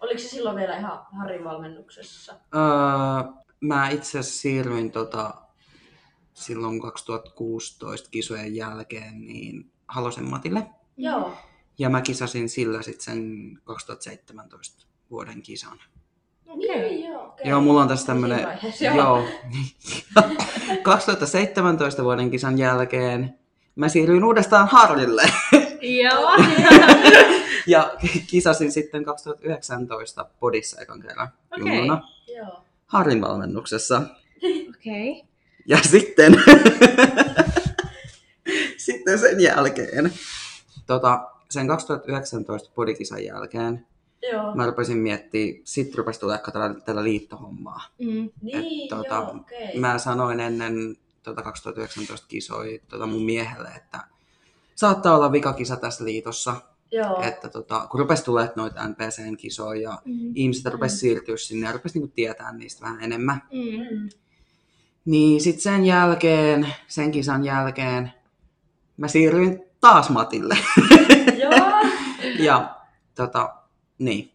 Oliko 0.01 0.19
se 0.19 0.29
silloin 0.29 0.57
vielä 0.57 0.79
ihan 0.79 1.07
Harrin 1.19 1.45
valmennuksessa? 1.45 2.35
Öö, 2.55 3.33
mä 3.61 3.89
itse 3.89 4.19
asiassa 4.19 4.41
siirryin 4.41 4.91
tota, 4.91 5.35
silloin 6.35 6.81
2016 6.81 8.11
kisojen 8.11 8.57
jälkeen 8.57 9.27
niin 9.27 9.71
Halosen 9.89 10.25
Matille. 10.25 10.67
Joo. 10.97 11.33
Ja 11.79 11.91
mä 11.91 12.01
kisasin 12.01 12.49
sillä 12.49 12.83
sitten 12.83 13.05
sen 13.05 13.59
2017 13.65 14.87
vuoden 15.11 15.43
kisan. 15.43 15.79
Okei. 16.47 16.91
Niin, 16.91 17.05
joo, 17.05 17.27
okei. 17.27 17.49
Joo, 17.49 17.61
mulla 17.61 17.83
on 17.83 17.89
tässä 17.89 18.07
tämmönen... 18.07 18.47
vaiheessa, 18.47 18.85
joo. 18.85 18.97
Joo. 18.97 19.25
2017 20.83 22.05
vuoden 22.05 22.31
kisan 22.31 22.59
jälkeen 22.59 23.39
mä 23.77 23.89
siirryin 23.89 24.25
uudestaan 24.25 24.69
Harrille. 24.69 25.23
Joo. 26.03 26.37
Ja 27.67 27.95
kisasin 28.27 28.73
sitten 28.73 29.05
2019 29.05 30.27
podissa 30.41 30.81
ekan 30.81 31.03
kerran 31.03 31.29
Okei. 31.53 31.77
junnuna 31.77 32.09
Joo. 32.37 32.65
Harrin 32.87 33.21
valmennuksessa. 33.21 34.03
Okei. 34.69 35.25
Ja 35.67 35.79
sitten, 35.83 36.33
sitten 38.77 39.19
sen 39.19 39.41
jälkeen, 39.41 40.13
tota, 40.87 41.31
sen 41.51 41.69
2019 41.69 42.71
podikisan 42.75 43.25
jälkeen, 43.25 43.87
Joo. 44.33 44.55
mä 44.55 44.67
rupesin 44.67 44.99
miettimään, 44.99 45.61
sit 45.65 45.95
rupesi 45.95 46.21
tulee 46.21 46.39
tällä, 46.53 46.75
tällä 46.85 47.05
liittohommaa. 47.05 47.81
Mm. 47.99 48.31
Niin, 48.43 48.83
Et, 48.83 48.89
tota, 48.89 49.15
joo, 49.15 49.37
okei. 49.37 49.79
Mä 49.81 49.99
sanoin 49.99 50.41
ennen 50.41 50.97
tota 51.23 51.43
2019 51.43 52.27
kisoi 52.29 52.83
tota 52.89 53.07
mun 53.07 53.23
miehelle, 53.25 53.69
että 53.69 54.01
saattaa 54.75 55.17
olla 55.17 55.33
vikakisa 55.33 55.77
tässä 55.77 56.05
liitossa. 56.05 56.57
Joo. 56.91 57.23
Että 57.23 57.49
tota, 57.49 57.87
kun 57.91 58.01
rupesi 58.01 58.25
tulee 58.25 58.51
noita 58.57 58.89
NPCn 58.89 59.37
kisoja 59.37 59.81
ja 59.83 59.99
Mm. 60.05 60.33
ihmiset 60.35 60.73
rupesi 60.73 60.95
Mm. 60.97 60.99
siirtyä 60.99 61.37
sinne 61.37 61.67
ja 61.67 61.73
rupesi 61.73 61.99
niinku 61.99 62.13
tietää 62.15 62.53
niistä 62.53 62.83
vähän 62.85 63.01
enemmän. 63.03 63.43
Mm. 63.53 64.09
Niin 65.05 65.41
sitten 65.41 65.63
sen 65.63 65.85
jälkeen, 65.87 66.67
sen 66.89 67.11
kisan 67.11 67.45
jälkeen, 67.45 68.13
mä 68.97 69.09
siirryin 69.09 69.63
taas 69.81 70.11
Matille. 70.11 70.57
Joo. 71.43 71.53
ja 72.39 72.77
tota, 73.15 73.55
niin. 73.99 74.31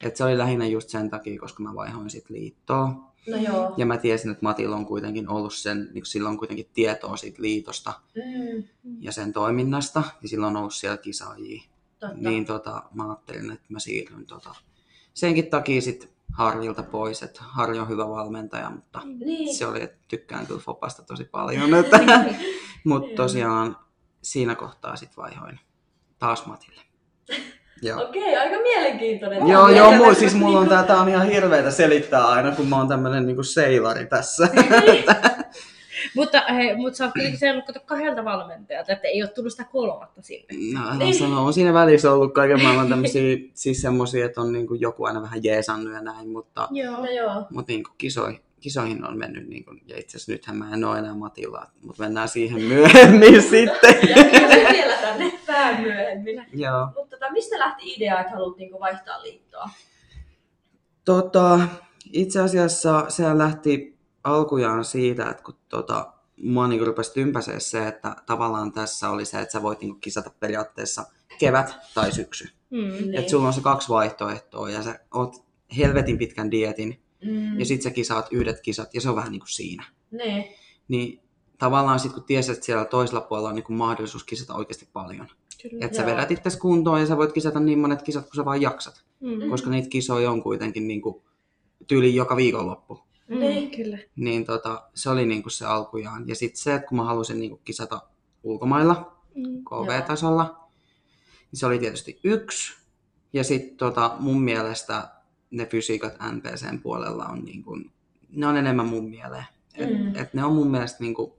Et 0.00 0.16
se 0.16 0.24
oli 0.24 0.38
lähinnä 0.38 0.66
just 0.66 0.88
sen 0.88 1.10
takia, 1.10 1.40
koska 1.40 1.62
mä 1.62 1.74
vaihoin 1.74 2.10
sit 2.10 2.30
liittoa. 2.30 3.12
No 3.28 3.36
joo. 3.36 3.74
Ja 3.76 3.86
mä 3.86 3.96
tiesin, 3.96 4.30
että 4.30 4.42
Matilla 4.42 4.76
on 4.76 4.86
kuitenkin 4.86 5.28
ollut 5.28 5.54
sen, 5.54 5.88
niin 5.94 6.06
sillä 6.06 6.28
on 6.28 6.38
kuitenkin 6.38 6.70
tietoa 6.74 7.16
siitä 7.16 7.42
liitosta 7.42 7.92
Mm. 8.16 8.64
ja 9.00 9.12
sen 9.12 9.32
toiminnasta. 9.32 10.02
Ja 10.22 10.28
sillä 10.28 10.46
on 10.46 10.56
ollut 10.56 10.74
siellä 10.74 10.96
kisaajia. 10.96 11.62
Totta. 12.00 12.16
Niin 12.16 12.44
tota, 12.46 12.82
mä 12.94 13.04
ajattelin, 13.08 13.50
että 13.50 13.66
mä 13.68 13.78
siirryn 13.78 14.26
tota, 14.26 14.54
senkin 15.14 15.46
takia 15.46 15.80
sit 15.80 16.08
Harrilta 16.32 16.82
pois. 16.82 17.22
Että 17.22 17.40
Harri 17.44 17.78
on 17.78 17.88
hyvä 17.88 18.08
valmentaja, 18.08 18.70
mutta 18.70 19.00
Niin. 19.04 19.54
se 19.54 19.66
oli, 19.66 19.82
että 19.82 19.98
tykkään 20.08 20.46
kyllä 20.46 20.60
Fopasta 20.60 21.02
tosi 21.02 21.24
paljon. 21.24 21.74
Että, 21.74 22.00
mutta 22.84 23.16
tosiaan 23.16 23.76
siinä 24.22 24.54
kohtaa 24.54 24.96
sit 24.96 25.16
vaihoin 25.16 25.60
taas 26.18 26.46
Matille. 26.46 26.82
Joo. 27.82 28.02
Okei, 28.08 28.36
aika 28.36 28.62
mielenkiintoinen. 28.62 29.48
Joo, 29.48 29.68
joo, 29.68 29.90
vielä 29.90 30.14
siis 30.14 30.34
mulla 30.34 30.58
on 30.58 30.68
tää, 30.68 30.82
tää 30.82 31.00
on 31.00 31.08
ihan 31.08 31.26
hirveetä 31.26 31.70
selittää 31.70 32.26
aina, 32.26 32.50
kun 32.50 32.68
mä 32.68 32.76
oon 32.76 32.88
tämmönen 32.88 33.26
niinku 33.26 33.42
seilari 33.42 34.06
tässä. 34.06 34.48
Mutta, 36.16 36.40
hei, 36.40 36.76
mutta 36.76 36.96
sä 36.96 37.04
oot 37.04 37.12
kuitenkin 37.12 37.38
seurannut 37.40 37.66
kato 37.66 37.80
kahdelta 37.86 38.24
valmentajalta, 38.24 38.92
että 38.92 39.08
ei 39.08 39.22
ole 39.22 39.30
tullut 39.30 39.52
sitä 39.52 39.64
kolmatta 39.64 40.22
sinne. 40.22 40.46
No, 40.80 40.80
älä 40.90 41.12
sano, 41.12 41.44
on 41.46 41.52
siinä 41.52 41.74
välissä 41.74 42.12
ollut 42.12 42.34
kaiken 42.34 42.62
maailman 42.62 42.88
tämmösiä, 42.88 43.36
siis 43.54 43.82
semmosia, 43.82 44.26
että 44.26 44.40
on 44.40 44.52
niinku 44.52 44.74
joku 44.74 45.04
aina 45.04 45.22
vähän 45.22 45.44
jeesannut 45.44 45.92
ja 45.92 46.02
näin, 46.02 46.28
mutta, 46.28 46.68
Joo. 46.70 46.96
No 46.96 47.10
joo. 47.10 47.46
mutta 47.50 47.72
niinku 47.72 47.90
kisoi, 47.98 48.40
kisoihin 48.60 49.04
on 49.04 49.18
mennyt, 49.18 49.48
niinku, 49.48 49.74
ja 49.86 49.98
itse 49.98 50.16
asiassa 50.16 50.32
nythän 50.32 50.56
mä 50.56 50.74
en 50.74 50.84
oo 50.84 50.96
enää 50.96 51.14
Matilla, 51.14 51.66
mutta 51.82 52.02
mennään 52.02 52.28
siihen 52.28 52.62
myöhemmin 52.74 53.42
sitten. 53.42 53.94
Ja 54.08 54.24
vielä 54.72 54.96
tänne 54.96 55.32
vähän 55.48 55.82
myöhemmin. 55.82 56.46
Joo. 56.54 56.86
Mutta 56.86 57.16
tota, 57.16 57.32
mistä 57.32 57.58
lähti 57.58 57.94
idea, 57.94 58.20
että 58.20 58.32
haluat 58.32 58.56
niinku 58.56 58.80
vaihtaa 58.80 59.22
liittoa? 59.22 59.70
Tota, 61.04 61.60
itse 62.12 62.40
asiassa 62.40 63.04
se 63.08 63.38
lähti 63.38 63.98
alkujaan 64.24 64.84
siitä, 64.84 65.30
että 65.30 65.42
kun 65.42 65.54
tota, 65.68 66.12
mua 66.42 66.68
niin 66.68 66.86
rupesi 66.86 67.12
tympäsee 67.12 67.60
se, 67.60 67.88
että 67.88 68.16
tavallaan 68.26 68.72
tässä 68.72 69.10
oli 69.10 69.24
se, 69.24 69.40
että 69.40 69.52
sä 69.52 69.62
voit 69.62 69.80
niin 69.80 70.00
kisata 70.00 70.30
periaatteessa 70.40 71.04
kevät 71.38 71.74
tai 71.94 72.12
syksy. 72.12 72.48
Mm. 72.70 72.78
Niin. 72.78 73.14
Että 73.14 73.30
sulla 73.30 73.46
on 73.46 73.52
se 73.52 73.60
kaksi 73.60 73.88
vaihtoehtoa 73.88 74.70
ja 74.70 74.82
sä 74.82 74.98
oot 75.14 75.44
helvetin 75.76 76.18
pitkän 76.18 76.50
dietin 76.50 77.02
Mm. 77.24 77.58
ja 77.58 77.64
sit 77.66 77.82
sä 77.82 77.90
kisaat 77.90 78.28
yhdet 78.30 78.60
kisat 78.60 78.94
ja 78.94 79.00
se 79.00 79.08
on 79.08 79.16
vähän 79.16 79.32
niin 79.32 79.40
kuin 79.40 79.50
siinä. 79.52 79.84
Niin. 80.10 80.44
Niin 80.88 81.20
tavallaan 81.58 82.00
sit 82.00 82.12
kun 82.12 82.24
tiesit, 82.24 82.52
että 82.52 82.66
siellä 82.66 82.84
toisella 82.84 83.20
puolella 83.20 83.48
on 83.48 83.54
niin 83.54 83.64
kuin 83.64 83.76
mahdollisuus 83.76 84.24
kisata 84.24 84.54
oikeasti 84.54 84.88
paljon. 84.92 85.28
Kyllä. 85.62 85.84
Että 85.86 85.96
sä 85.96 86.06
vedät 86.06 86.30
itse 86.30 86.58
kuntoon 86.60 87.00
ja 87.00 87.06
sä 87.06 87.16
voit 87.16 87.32
kisata 87.32 87.60
niin 87.60 87.78
monet 87.78 88.02
kisat 88.02 88.24
kuin 88.24 88.36
sä 88.36 88.44
vaan 88.44 88.62
jaksat. 88.62 89.04
Mm. 89.20 89.50
Koska 89.50 89.70
niitä 89.70 89.88
kisoja 89.88 90.30
on 90.30 90.42
kuitenkin 90.42 90.88
niin 90.88 91.02
kuin 91.02 91.22
tyyli 91.86 92.14
joka 92.14 92.36
viikonloppu. 92.36 93.01
Mm. 93.28 93.38
Niin. 93.38 93.70
Kyllä. 93.70 93.98
Niin 94.16 94.44
tota, 94.44 94.82
se 94.94 95.10
oli 95.10 95.26
niinku 95.26 95.50
se 95.50 95.66
alkujaan. 95.66 96.28
Ja 96.28 96.34
sitten 96.34 96.62
se, 96.62 96.74
että 96.74 96.88
kun 96.88 96.96
mä 96.98 97.04
halusin 97.04 97.38
niinku 97.40 97.60
kisata 97.64 98.00
ulkomailla, 98.42 99.12
Mm. 99.34 99.64
KV-tasolla, 99.64 100.68
niin 101.52 101.58
se 101.58 101.66
oli 101.66 101.78
tietysti 101.78 102.20
yksi. 102.24 102.74
Ja 103.32 103.44
sitten 103.44 103.76
tota, 103.76 104.16
mun 104.18 104.42
mielestä 104.42 105.08
ne 105.50 105.66
fysiikat 105.66 106.12
NPCn 106.32 106.80
puolella 106.82 107.24
on, 107.26 107.44
niinku, 107.44 107.78
ne 108.30 108.46
on 108.46 108.56
enemmän 108.56 108.86
mun 108.86 109.10
mieleen. 109.10 109.44
Et, 109.74 109.90
Mm. 109.90 110.16
et 110.16 110.34
ne 110.34 110.44
on 110.44 110.54
mun 110.54 110.70
mielestä, 110.70 110.96
niinku, 111.00 111.38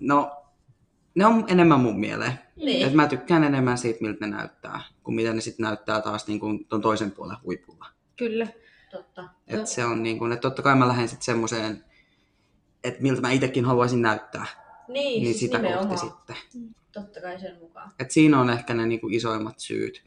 no, 0.00 0.32
ne 1.14 1.26
on 1.26 1.44
enemmän 1.48 1.80
mun 1.80 2.00
mieleen. 2.00 2.32
Niin. 2.56 2.86
Et 2.86 2.94
mä 2.94 3.06
tykkään 3.08 3.44
enemmän 3.44 3.78
siitä, 3.78 3.98
miltä 4.00 4.26
ne 4.26 4.36
näyttää, 4.36 4.80
kuin 5.02 5.14
mitä 5.14 5.32
ne 5.32 5.40
sitten 5.40 5.64
näyttää 5.64 6.00
taas 6.00 6.26
niinku 6.26 6.46
ton 6.68 6.80
toisen 6.82 7.10
puolen 7.10 7.36
huipulla. 7.44 7.86
Kyllä. 8.16 8.46
Totta. 8.90 9.28
Et 9.46 9.66
se 9.66 9.84
on 9.84 10.02
niin 10.02 10.18
kuin, 10.18 10.32
että 10.32 10.42
totta 10.42 10.62
kai 10.62 10.76
mä 10.76 10.88
lähden 10.88 11.08
sitten 11.08 11.24
semmoiseen, 11.24 11.84
että 12.84 13.02
miltä 13.02 13.20
mä 13.20 13.30
itsekin 13.30 13.64
haluaisin 13.64 14.02
näyttää, 14.02 14.46
Niin, 14.88 15.22
niin 15.22 15.24
siis 15.24 15.40
sitä 15.40 15.58
nimenomaan. 15.58 15.88
kohti 15.88 16.06
sitten. 16.06 16.36
Totta 16.92 17.20
kai 17.20 17.40
sen 17.40 17.58
mukaan. 17.60 17.92
Et 17.98 18.10
siinä 18.10 18.40
on 18.40 18.50
ehkä 18.50 18.74
ne 18.74 18.86
niin 18.86 19.00
kuin 19.00 19.14
isoimmat 19.14 19.58
syyt. 19.60 20.02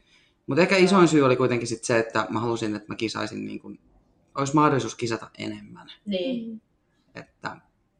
Mutta 0.46 0.62
ehkä 0.62 0.76
isoin 0.76 1.08
syy 1.08 1.22
oli 1.22 1.36
kuitenkin 1.36 1.68
sit 1.68 1.84
se, 1.84 1.98
että 1.98 2.26
mä 2.30 2.40
halusin, 2.40 2.76
että 2.76 2.92
mä 2.92 2.96
kisaisin, 2.96 3.46
niin 3.46 3.60
kuin, 3.60 3.80
olisi 4.34 4.54
mahdollisuus 4.54 4.94
kisata 4.94 5.30
enemmän. 5.38 5.86
Niin. 6.06 6.50
Mm. 6.52 6.60
Että 7.14 7.56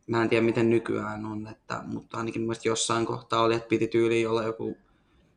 mä 0.07 0.23
en 0.23 0.29
tiedä 0.29 0.45
miten 0.47 0.71
nykyään 0.71 1.25
on, 1.27 1.47
että, 1.47 1.83
mutta 1.87 2.16
ainakin 2.18 2.42
mun 2.42 2.47
mielestä 2.47 2.68
jossain 2.68 3.07
kohtaa 3.07 3.42
oli, 3.42 3.55
että 3.55 3.68
piti 3.68 3.87
tyyliin 3.88 4.29
olla 4.29 4.42
joku 4.42 4.77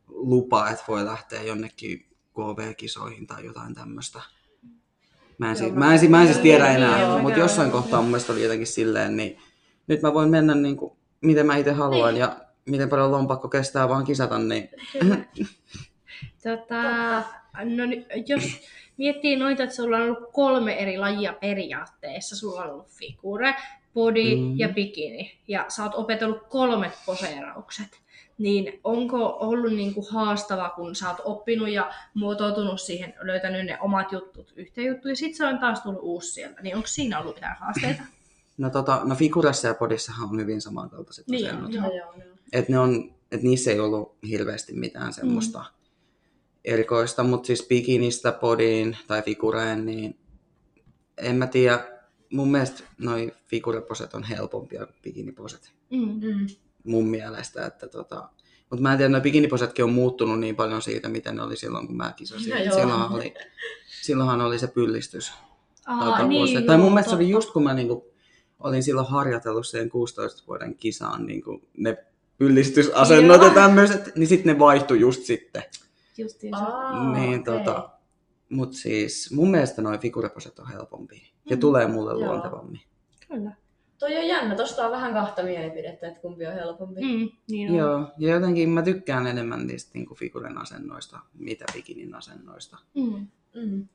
lupa, 0.08 0.68
että 0.68 0.84
voi 0.88 1.04
lähteä 1.04 1.42
jonnekin 1.42 2.06
KV-kisoihin 2.34 3.26
tai 3.26 3.44
jotain 3.44 3.74
tämmöistä. 3.74 4.20
Mä 5.38 5.46
en, 5.46 5.50
Joo, 5.50 5.56
siis, 5.58 5.72
mä- 5.72 5.94
en, 5.94 6.10
mä 6.10 6.20
en 6.22 6.26
siis 6.28 6.38
tiedä 6.38 6.66
enää, 6.68 7.18
mutta 7.22 7.38
jossain 7.38 7.70
kohtaa 7.70 8.00
mun 8.00 8.10
mielestä 8.10 8.32
oli 8.32 8.42
jotenkin 8.42 8.66
silleen, 8.66 9.16
niin 9.16 9.38
nyt 9.86 10.02
mä 10.02 10.14
voin 10.14 10.28
mennä 10.30 10.54
niin 10.54 10.76
kuin, 10.76 10.92
miten 11.20 11.46
mä 11.46 11.56
itse 11.56 11.72
haluan 11.72 12.14
Niin. 12.14 12.20
ja 12.20 12.36
miten 12.66 12.88
paljon 12.88 13.10
lompakko 13.12 13.48
kestää 13.48 13.88
vaan 13.88 14.04
kisata, 14.04 14.38
niin 14.38 14.68
Tota, 16.42 16.82
no, 17.64 17.84
jos 18.26 18.60
miettii 18.96 19.36
noita, 19.36 19.62
että 19.62 19.76
sulla 19.76 19.96
on 19.96 20.02
ollut 20.02 20.32
kolme 20.32 20.74
eri 20.78 20.98
lajia 20.98 21.32
periaatteessa. 21.32 22.36
Sulla 22.36 22.62
on 22.62 22.70
ollut 22.70 22.88
figure, 22.88 23.54
body 23.94 24.36
Mm. 24.36 24.58
ja 24.58 24.68
bikini. 24.68 25.38
Ja 25.48 25.64
sä 25.68 25.82
oot 25.82 25.94
opetellut 25.94 26.42
kolmet 26.48 26.92
poseeraukset. 27.06 27.88
Niin 28.38 28.80
onko 28.84 29.26
ollut 29.26 29.72
niinku 29.72 30.06
haastava, 30.10 30.70
kun 30.76 30.94
sä 30.94 31.10
oot 31.10 31.18
oppinut 31.24 31.68
ja 31.70 31.92
muotoutunut 32.14 32.80
siihen, 32.80 33.14
löytänyt 33.20 33.66
ne 33.66 33.78
omat 33.80 34.12
jutut 34.12 34.52
yhteen 34.56 34.86
juttuun, 34.86 35.12
ja 35.12 35.16
sit 35.16 35.34
se 35.34 35.46
on 35.46 35.58
taas 35.58 35.80
tullut 35.80 36.02
uusi 36.02 36.32
sieltä. 36.32 36.62
Niin 36.62 36.76
onko 36.76 36.86
siinä 36.86 37.20
ollut 37.20 37.34
mitään 37.34 37.56
haasteita? 37.60 38.02
no, 38.58 38.70
tota, 38.70 39.00
no 39.04 39.14
figurassa 39.14 39.68
ja 39.68 39.74
podissahan 39.74 40.28
on 40.28 40.40
hyvin 40.40 40.60
samankaltaiset 40.60 41.28
Niin 41.28 41.46
asennot. 41.46 41.68
on. 41.68 41.74
Joo, 41.74 41.86
joo, 41.86 42.12
joo. 42.12 42.36
että 42.52 42.72
ne 42.72 42.78
on, 42.78 43.14
et 43.32 43.42
niissä 43.42 43.70
ei 43.70 43.80
ollut 43.80 44.16
hirveästi 44.28 44.72
mitään 44.72 45.12
semmoista 45.12 45.58
mm. 45.58 45.64
erikoista, 46.64 47.22
mutta 47.22 47.46
siis 47.46 47.66
bikinistä 47.68 48.32
podiin 48.32 48.96
tai 49.06 49.22
figureen, 49.22 49.86
niin 49.86 50.18
en 51.18 51.36
mä 51.36 51.46
tiedä, 51.46 51.88
mun 52.32 52.50
mielestä 52.50 52.82
noi 52.98 53.32
figureposet 53.46 54.14
on 54.14 54.22
helpompia 54.22 54.86
kuin 54.86 54.96
bikiniposet 55.02 55.76
Mm. 55.90 55.98
Mm. 55.98 56.46
Mun 56.86 57.08
mielestä, 57.08 57.66
että 57.66 57.88
tota, 57.88 58.28
mutta 58.70 58.82
mä 58.82 58.92
en 58.92 58.98
tiedä, 58.98 59.08
noi 59.08 59.20
bikiniposetkin 59.20 59.84
on 59.84 59.92
muuttunut 59.92 60.40
niin 60.40 60.56
paljon 60.56 60.82
siitä, 60.82 61.08
miten 61.08 61.36
ne 61.36 61.42
oli 61.42 61.56
silloin, 61.56 61.86
kun 61.86 61.96
mä 61.96 62.12
kisasin. 62.16 62.50
No 62.50 62.56
joo. 62.58 62.74
silloinhan, 62.74 63.12
oli, 63.12 63.34
silloinhan 64.02 64.40
oli 64.40 64.58
se 64.58 64.66
pyllistys. 64.66 65.32
Aa, 65.86 66.10
tai, 66.10 66.28
niin, 66.28 66.66
tai 66.66 66.76
mun 66.76 66.86
joo, 66.86 66.94
mielestä 66.94 67.10
se 67.10 67.16
oli 67.16 67.28
just 67.28 67.50
kun 67.52 67.62
mä 67.62 67.74
niinku, 67.74 68.12
olin 68.60 68.82
silloin 68.82 69.06
harjoitellut 69.06 69.66
siihen 69.66 69.90
16 69.90 70.42
vuoden 70.46 70.76
kisaan 70.76 71.26
niinku, 71.26 71.60
ne 71.76 72.04
pyllistysasennot 72.38 73.36
Joo. 73.40 73.48
ja 73.48 73.54
tämmöiset, 73.54 74.16
niin 74.16 74.26
sitten 74.26 74.52
ne 74.52 74.58
vaihtui 74.58 75.00
just 75.00 75.22
sitten. 75.22 75.62
Justiinsa. 76.18 76.64
Aa, 76.64 77.12
niin, 77.12 77.40
okei. 77.40 77.54
tota, 77.64 77.88
mut 78.48 78.72
siis 78.72 79.30
mun 79.32 79.50
mielestä 79.50 79.82
noin 79.82 80.00
figureposet 80.00 80.58
on 80.58 80.68
helpompia 80.68 81.26
ja 81.50 81.56
Mm. 81.56 81.60
tulee 81.60 81.86
mulle 81.86 82.10
Joo. 82.12 82.20
luontevammin. 82.20 82.80
Kyllä. 83.28 83.52
Toi 83.98 84.16
on 84.16 84.26
jännä, 84.26 84.54
tosta 84.54 84.84
on 84.84 84.92
vähän 84.92 85.12
kahta 85.12 85.42
mielipidettä, 85.42 86.08
että 86.08 86.20
kumpi 86.20 86.46
on 86.46 86.54
helpompi. 86.54 87.00
Mm, 87.00 87.28
niin 87.50 87.70
on. 87.70 87.76
Joo, 87.76 88.12
ja 88.18 88.30
jotenkin 88.30 88.68
mä 88.68 88.82
tykkään 88.82 89.26
enemmän 89.26 89.66
niistä 89.66 89.90
niinku 89.94 90.14
figuren 90.14 90.58
asennoista, 90.58 91.18
mitä 91.38 91.64
bikinin 91.72 92.14
asennoista. 92.14 92.78
Mm. 92.94 93.26
Mm. 93.54 93.88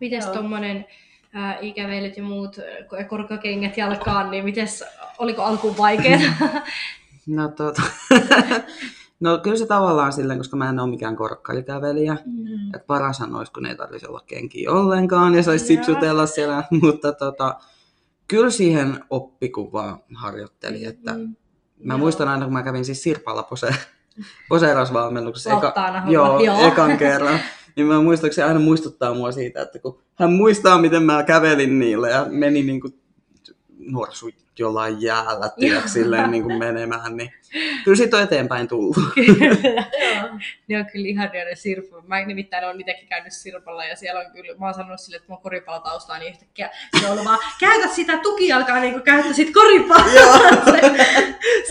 Mites 0.00 0.24
Joo. 0.24 0.34
tommonen 0.34 0.86
ää, 1.32 1.58
ikäveilyt 1.60 2.16
ja 2.16 2.22
muut 2.22 2.56
ää, 2.58 3.04
korkokengät 3.04 3.76
jalkaan, 3.76 4.30
niin 4.30 4.44
mites, 4.44 4.84
oliko 5.18 5.42
alkuun 5.42 5.78
vaikeaa? 5.78 6.20
No, 7.26 7.48
tota, 7.48 7.82
no 9.20 9.38
kyllä 9.38 9.56
se 9.56 9.66
tavallaan 9.66 10.12
silleen, 10.12 10.38
koska 10.38 10.56
mä 10.56 10.68
en 10.68 10.80
ole 10.80 10.90
mikään 10.90 11.16
korkkarikävelijä. 11.16 12.16
Mm. 12.24 12.74
Et 12.74 12.86
parashan 12.86 13.34
olisi, 13.34 13.52
kun 13.52 13.66
ei 13.66 13.76
tarvitsisi 13.76 14.10
olla 14.10 14.24
kenkiä 14.26 14.70
ollenkaan 14.70 15.34
ja 15.34 15.42
saisi 15.42 15.66
sipsutella 15.66 16.26
siellä. 16.26 16.64
Mutta 16.82 17.12
tota, 17.12 17.60
kyllä 18.28 18.50
siihen 18.50 19.04
oppi, 19.10 19.48
kun 19.48 19.72
vaan 19.72 19.98
harjoitteli. 20.14 20.84
Että 20.84 21.12
Mm. 21.14 21.34
mä 21.84 21.92
Joo. 21.94 21.98
muistan 21.98 22.28
aina, 22.28 22.44
kun 22.44 22.52
mä 22.52 22.62
kävin 22.62 22.84
siis 22.84 23.02
Sirpalla 23.02 23.42
pose, 23.42 23.74
poseerausvalmennuksessa 24.48 25.54
Lattaanaholla, 25.54 26.12
joo, 26.18 26.40
joo. 26.40 26.66
ekan 26.68 26.98
kerran. 26.98 27.40
Niin 27.76 27.86
mä 27.86 28.00
muistan, 28.02 28.28
että 28.28 28.34
se 28.34 28.42
aina 28.42 28.60
muistuttaa 28.60 29.14
mua 29.14 29.32
siitä, 29.32 29.62
että 29.62 29.78
kun 29.78 29.98
hän 30.14 30.32
muistaa, 30.32 30.78
miten 30.80 31.02
mä 31.02 31.22
kävelin 31.22 31.78
niille 31.78 32.10
ja 32.10 32.26
meni 32.30 32.62
niin 32.62 32.80
kuin 32.80 33.01
nuorsu 33.90 34.30
jollain 34.58 35.02
jäällä, 35.02 35.48
tiedätkö, 35.58 35.88
silleen 35.88 36.30
niin 36.30 36.42
kuin 36.42 36.58
menemään, 36.58 37.16
niin 37.16 37.32
kyllä 37.84 37.96
siitä 37.96 38.16
on 38.16 38.22
eteenpäin 38.22 38.68
tullut. 38.68 38.96
Joo. 39.16 40.28
ne 40.68 40.78
on 40.78 40.86
kyllä 40.92 41.08
ihania 41.08 41.44
ne 41.44 41.54
sirppu. 41.54 42.02
Mä 42.06 42.24
nimittäin 42.24 42.64
olen 42.64 42.80
itsekin 42.80 43.08
käynyt 43.08 43.32
sirpalla 43.32 43.84
ja 43.84 43.96
siellä 43.96 44.20
on 44.20 44.32
kyllä, 44.32 44.58
mä 44.58 44.66
oon 44.66 44.74
sanonut 44.74 45.00
sille, 45.00 45.16
että 45.16 45.32
on 45.32 45.42
koripallotaustaa, 45.42 46.18
niin 46.18 46.32
yhtäkkiä 46.32 46.70
se 47.00 47.06
on 47.06 47.12
ollut 47.12 47.24
vaan, 47.24 47.38
käytä 47.60 47.88
sitä 47.88 48.18
tukijalkaa 48.18 48.80
niin 48.80 48.92
kuin 48.92 49.02
käyttäisit 49.02 49.54
koripalloa. 49.54 50.38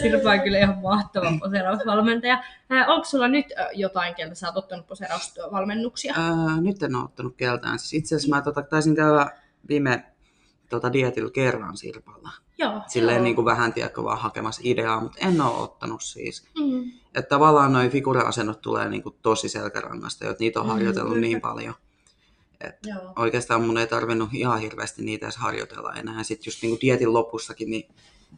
Sirpa 0.02 0.32
on 0.32 0.41
kyllä 0.41 0.58
ihan 0.58 0.78
mahtava 0.78 1.34
poseerausvalmentaja. 1.39 2.43
Onko 2.88 3.06
sulla 3.06 3.28
nyt 3.28 3.45
jotain, 3.74 4.15
keltä 4.15 4.36
sä 4.36 4.47
oot 4.47 4.58
ottanut 4.58 4.88
poseerausvalmennuksia? 4.88 6.13
Ää, 6.17 6.62
nyt 6.62 6.84
en 6.84 6.95
ole 6.95 7.04
ottanut 7.04 7.36
keltään. 7.38 7.80
Siis 7.80 7.93
itse 7.93 8.15
asiassa 8.15 8.36
mä 8.36 8.41
tota, 8.41 8.62
taisin 8.62 8.95
käydä 8.95 9.28
viime 9.67 10.11
tota, 10.71 10.93
dietillä 10.93 11.31
kerran 11.31 11.77
Sirpalla. 11.77 12.29
Joo. 12.57 12.81
Silleen 12.88 13.15
Joo. 13.15 13.23
niin 13.23 13.36
kuin 13.36 13.45
vähän, 13.45 13.73
tiedätkö, 13.73 14.03
vaan 14.03 14.19
hakemassa 14.19 14.62
ideaa, 14.65 15.01
mutta 15.01 15.17
en 15.19 15.41
ole 15.41 15.57
ottanut 15.57 16.01
siis. 16.01 16.47
Mm. 16.60 16.91
Että 17.15 17.29
tavallaan 17.29 17.73
noin 17.73 17.91
figura-asennot 17.91 18.62
tulee 18.62 18.89
niin 18.89 19.03
kuin 19.03 19.15
tosi 19.21 19.49
selkärangasta, 19.49 20.29
että 20.29 20.43
niitä 20.43 20.60
on 20.60 20.65
Mm, 20.65 20.71
harjoitellut 20.71 21.13
kyllä. 21.13 21.27
niin 21.27 21.41
paljon. 21.41 21.73
Joo. 22.86 23.13
Oikeastaan 23.15 23.62
mun 23.63 23.77
ei 23.77 23.88
tarvinnut 23.88 24.29
ihan 24.34 24.60
hirveästi 24.60 25.01
niitä 25.03 25.25
edes 25.25 25.38
harjoitella 25.38 25.93
enää. 25.93 26.23
Sitten 26.23 26.47
just 26.47 26.62
niin 26.62 26.69
kuin 26.71 26.81
dietin 26.81 27.13
lopussakin, 27.13 27.69
niin 27.69 27.89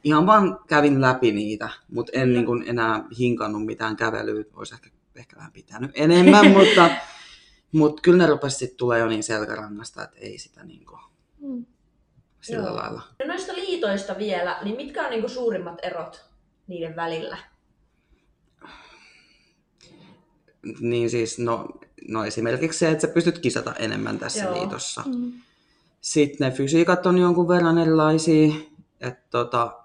ihan 0.04 0.26
vaan 0.26 0.60
kävin 0.68 1.02
läpi 1.02 1.32
niitä, 1.32 1.70
mutta 1.92 2.12
en 2.16 2.34
niin 2.34 2.46
kuin 2.46 2.64
enää 2.68 3.04
hinkannut 3.20 3.66
mitään 3.66 3.96
kävelyä. 3.96 4.44
Olisi 4.56 4.74
ehkä, 4.74 4.90
ehkä 5.16 5.36
vähän 5.38 5.52
pitänyt 5.52 5.92
enemmän, 5.94 6.52
mutta, 6.58 6.90
mutta 7.72 8.02
kyllä 8.02 8.18
ne 8.18 8.30
rupesi 8.30 8.58
sitten 8.58 8.78
tulee 8.78 9.00
jo 9.00 9.08
niin 9.08 9.24
selkärangasta, 9.24 10.04
että 10.04 10.18
ei 10.20 10.38
sitä 10.38 10.64
niin 10.64 10.86
kuin 10.86 11.00
Mm. 11.40 11.66
Sillä 12.44 12.68
Joo. 12.68 12.76
lailla. 12.76 13.02
No 13.20 13.26
noista 13.28 13.54
liitoista 13.54 14.18
vielä, 14.18 14.58
niin 14.64 14.76
mitkä 14.76 15.04
on 15.04 15.10
niinku 15.10 15.30
suurimmat 15.30 15.80
erot 15.84 16.26
niiden 16.68 16.96
välillä? 16.96 17.38
Niin 20.80 21.10
siis, 21.10 21.40
no, 21.40 21.68
no 22.08 22.26
esimerkiksi 22.26 22.80
se, 22.80 22.92
että 22.92 23.02
sä 23.08 23.14
pystyt 23.14 23.40
kisata 23.40 23.74
enemmän 23.74 24.20
tässä 24.20 24.44
Joo. 24.44 24.54
liitossa. 24.54 25.04
Mm. 25.06 25.34
Sitten 26.02 26.48
ne 26.48 26.56
fysiikat 26.56 27.06
on 27.06 27.18
jonkun 27.18 27.48
verran 27.48 27.78
erilaisia. 27.78 28.54
Että 29.02 29.24
tota, 29.30 29.84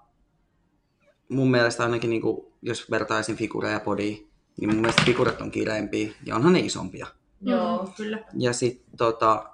mun 1.29 1.51
mielestä 1.51 1.83
ainakin, 1.83 2.09
niin 2.09 2.21
kuin, 2.21 2.45
jos 2.61 2.91
vertaisin 2.91 3.35
figureja 3.35 3.73
ja 3.73 3.79
podia, 3.79 4.17
niin 4.57 4.69
mun 4.69 4.81
mielestä 4.81 5.01
figurat 5.05 5.41
on 5.41 5.51
kireempiä 5.51 6.11
ja 6.25 6.35
onhan 6.35 6.53
ne 6.53 6.59
isompia. 6.59 7.07
Joo. 7.41 7.83
Mm, 7.83 7.93
kyllä. 7.97 8.19
Ja 8.37 8.53
sitten 8.53 8.97
tota, 8.97 9.49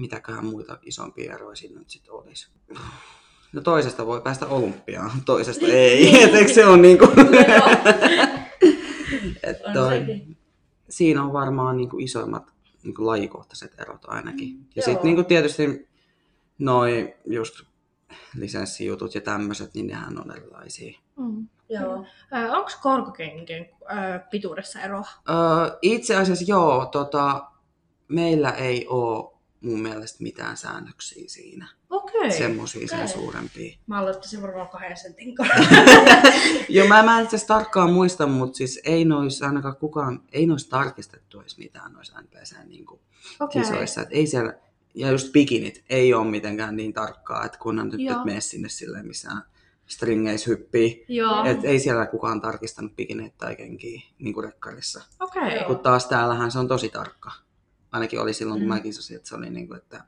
mitäköhän 0.00 0.44
muita 0.44 0.78
isompia 0.82 1.34
eroja 1.34 1.56
siinä 1.56 1.78
nyt 1.78 1.90
sitten 1.90 2.12
olisi. 2.14 2.48
No 3.52 3.60
toisesta 3.60 4.06
voi 4.06 4.20
päästä 4.20 4.46
olympiaan, 4.46 5.10
toisesta 5.26 5.66
ei. 5.66 6.14
Et 6.24 6.34
eikö 6.34 6.52
se 6.52 6.66
on 6.66 6.82
niinku... 6.82 7.08
Et 9.42 9.60
On 9.66 9.72
toi, 9.72 9.98
sekin. 9.98 10.36
siinä 10.88 11.24
on 11.24 11.32
varmaan 11.32 11.76
niinku 11.76 11.98
isoimmat 11.98 12.52
niinku 12.82 13.06
lajikohtaiset 13.06 13.80
erot 13.80 14.04
ainakin. 14.06 14.48
Ja 14.48 14.64
Joo. 14.76 14.84
sitten 14.84 15.04
niinku 15.04 15.24
tietysti 15.24 15.88
noi 16.58 17.14
just 17.26 17.54
lisenssijutut 18.36 19.14
ja 19.14 19.20
tämmöiset, 19.20 19.74
niin 19.74 19.86
nehän 19.86 20.20
on 20.20 20.36
erilaisia. 20.36 20.98
Mm. 21.16 21.48
Joo. 21.68 22.06
Onko 22.50 22.70
korkokenkien 22.82 23.68
pituudessa 24.30 24.80
eroa? 24.80 25.06
Itse 25.82 26.16
asiassa 26.16 26.44
joo, 26.48 26.86
tota, 26.86 27.50
meillä 28.08 28.50
ei 28.50 28.86
ole 28.88 29.39
mun 29.60 29.80
mielestä 29.80 30.22
mitään 30.22 30.56
säännöksiä 30.56 31.24
siinä. 31.26 31.68
Okei. 31.90 32.32
Semmoisia 32.32 32.88
sen 32.88 32.98
Okei. 32.98 33.08
suurempia. 33.08 33.76
Mä 33.86 33.98
aloittaisin 33.98 34.42
varmaan 34.42 34.68
kahden 34.68 34.96
sentin 34.96 35.34
Joo, 36.68 36.88
mä, 36.88 37.02
mä 37.02 37.18
en 37.18 37.24
itse 37.24 37.46
tarkkaan 37.46 37.92
muista, 37.92 38.26
mutta 38.26 38.56
siis 38.56 38.80
ei 38.84 39.04
nois 39.04 39.42
ainakaan 39.42 39.76
kukaan, 39.76 40.22
ei 40.32 40.46
nois 40.46 40.66
tarkistettu 40.68 41.40
edes 41.40 41.58
mitään 41.58 41.92
noissa 41.92 42.20
NPCn 42.20 42.68
niin 42.68 42.86
Okei. 43.40 43.62
kisoissa. 43.62 44.02
Et 44.02 44.08
ei 44.10 44.26
siellä, 44.26 44.54
ja 44.94 45.10
just 45.10 45.32
bikinit 45.32 45.84
ei 45.90 46.14
ole 46.14 46.30
mitenkään 46.30 46.76
niin 46.76 46.92
tarkkaa, 46.92 47.44
että 47.44 47.58
kunhan 47.58 47.88
nyt 47.88 48.00
Joo. 48.00 48.18
et 48.18 48.24
mene 48.24 48.40
sinne 48.40 48.68
silleen 48.68 49.06
missään 49.06 49.42
stringeis 49.86 50.46
hyppii. 50.46 51.04
Joo. 51.08 51.44
Et 51.44 51.64
ei 51.64 51.78
siellä 51.78 52.06
kukaan 52.06 52.40
tarkistanut 52.40 52.96
bikineitä 52.96 53.36
tai 53.38 53.56
kenkiä 53.56 54.00
niin 54.18 54.34
kuin 54.34 54.44
rekkarissa. 54.44 55.02
Okei. 55.20 55.54
Joo. 55.54 55.64
Kun 55.66 55.78
taas 55.78 56.06
täällähän 56.06 56.50
se 56.50 56.58
on 56.58 56.68
tosi 56.68 56.88
tarkka. 56.88 57.30
Ainakin 57.92 58.20
oli 58.20 58.32
silloin, 58.34 58.60
kun 58.60 58.68
Mm. 58.68 58.74
mä 58.74 58.80
kisasin, 58.80 59.16
että 59.16 59.28
se 59.28 59.34
oli 59.36 59.50
niin 59.50 59.68
kuin, 59.68 59.78
että 59.78 60.04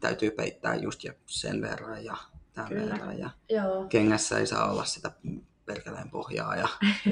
täytyy 0.00 0.30
peittää 0.30 0.74
just 0.74 1.04
ja 1.04 1.12
sen 1.26 1.60
verran 1.62 2.04
ja 2.04 2.16
tämän 2.52 2.68
Kyllä. 2.70 2.92
verran. 2.92 3.18
Ja 3.18 3.30
Joo. 3.48 3.84
kengässä 3.88 4.38
ei 4.38 4.46
saa 4.46 4.70
olla 4.70 4.84
sitä 4.84 5.10
perkeleen 5.66 6.10
pohjaa. 6.10 6.56
Ja... 6.56 6.68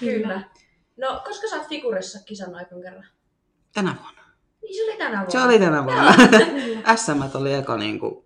Kyllä. 0.00 0.42
No, 0.96 1.22
koska 1.24 1.48
sä 1.48 1.56
oot 1.56 1.68
figurissa 1.68 2.18
kisannut 2.24 2.56
aikan 2.56 2.82
kerran? 2.82 3.04
Tänä 3.74 3.94
vuonna. 4.02 4.22
Niin 4.62 4.74
se 4.76 4.82
oli 4.90 4.98
tänä 4.98 5.16
vuonna. 5.16 5.30
Se 5.30 5.38
oli 5.40 5.58
tänä 5.58 5.84
vuonna. 5.84 6.12
SM 6.96 7.36
oli 7.40 7.52
eka 7.52 7.76
niin 7.76 7.98
kuin, 8.00 8.24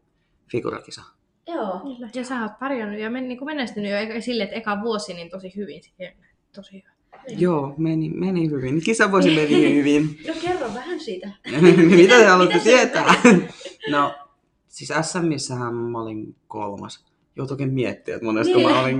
figurakisa. 0.50 1.02
Joo. 1.46 1.80
Ja 2.14 2.24
sä 2.24 2.42
oot 2.42 2.58
pärjännyt 2.58 3.00
ja 3.00 3.10
men, 3.10 3.28
niin 3.28 3.44
menestynyt 3.44 3.90
jo 3.90 3.96
eka- 3.96 4.20
sille, 4.20 4.42
että 4.42 4.56
eka 4.56 4.80
vuosi 4.82 5.14
niin 5.14 5.30
tosi 5.30 5.52
hyvin. 5.56 5.82
Tosi 6.54 6.72
hyvä. 6.72 6.90
Niin. 7.28 7.40
Joo, 7.40 7.74
meni, 7.78 8.08
meni 8.08 8.50
hyvin. 8.50 8.80
Kisavuosi 8.84 9.34
meni 9.34 9.74
hyvin. 9.78 10.18
No 10.28 10.34
kerro 10.42 10.74
vähän 10.74 11.00
siitä. 11.00 11.30
Mitä 11.96 12.16
te 12.18 12.26
haluatte 12.26 12.54
Mitä 12.54 12.64
tietää? 12.64 13.14
no, 13.90 14.14
siis 14.68 14.92
SMissähän 15.02 15.74
mä 15.74 16.00
olin 16.02 16.36
kolmas. 16.48 17.04
Joutuikin 17.36 17.72
miettiä, 17.72 18.14
että 18.14 18.24
monesta 18.26 18.56
Niin. 18.56 18.68
mä 18.70 18.80
olin. 18.80 18.96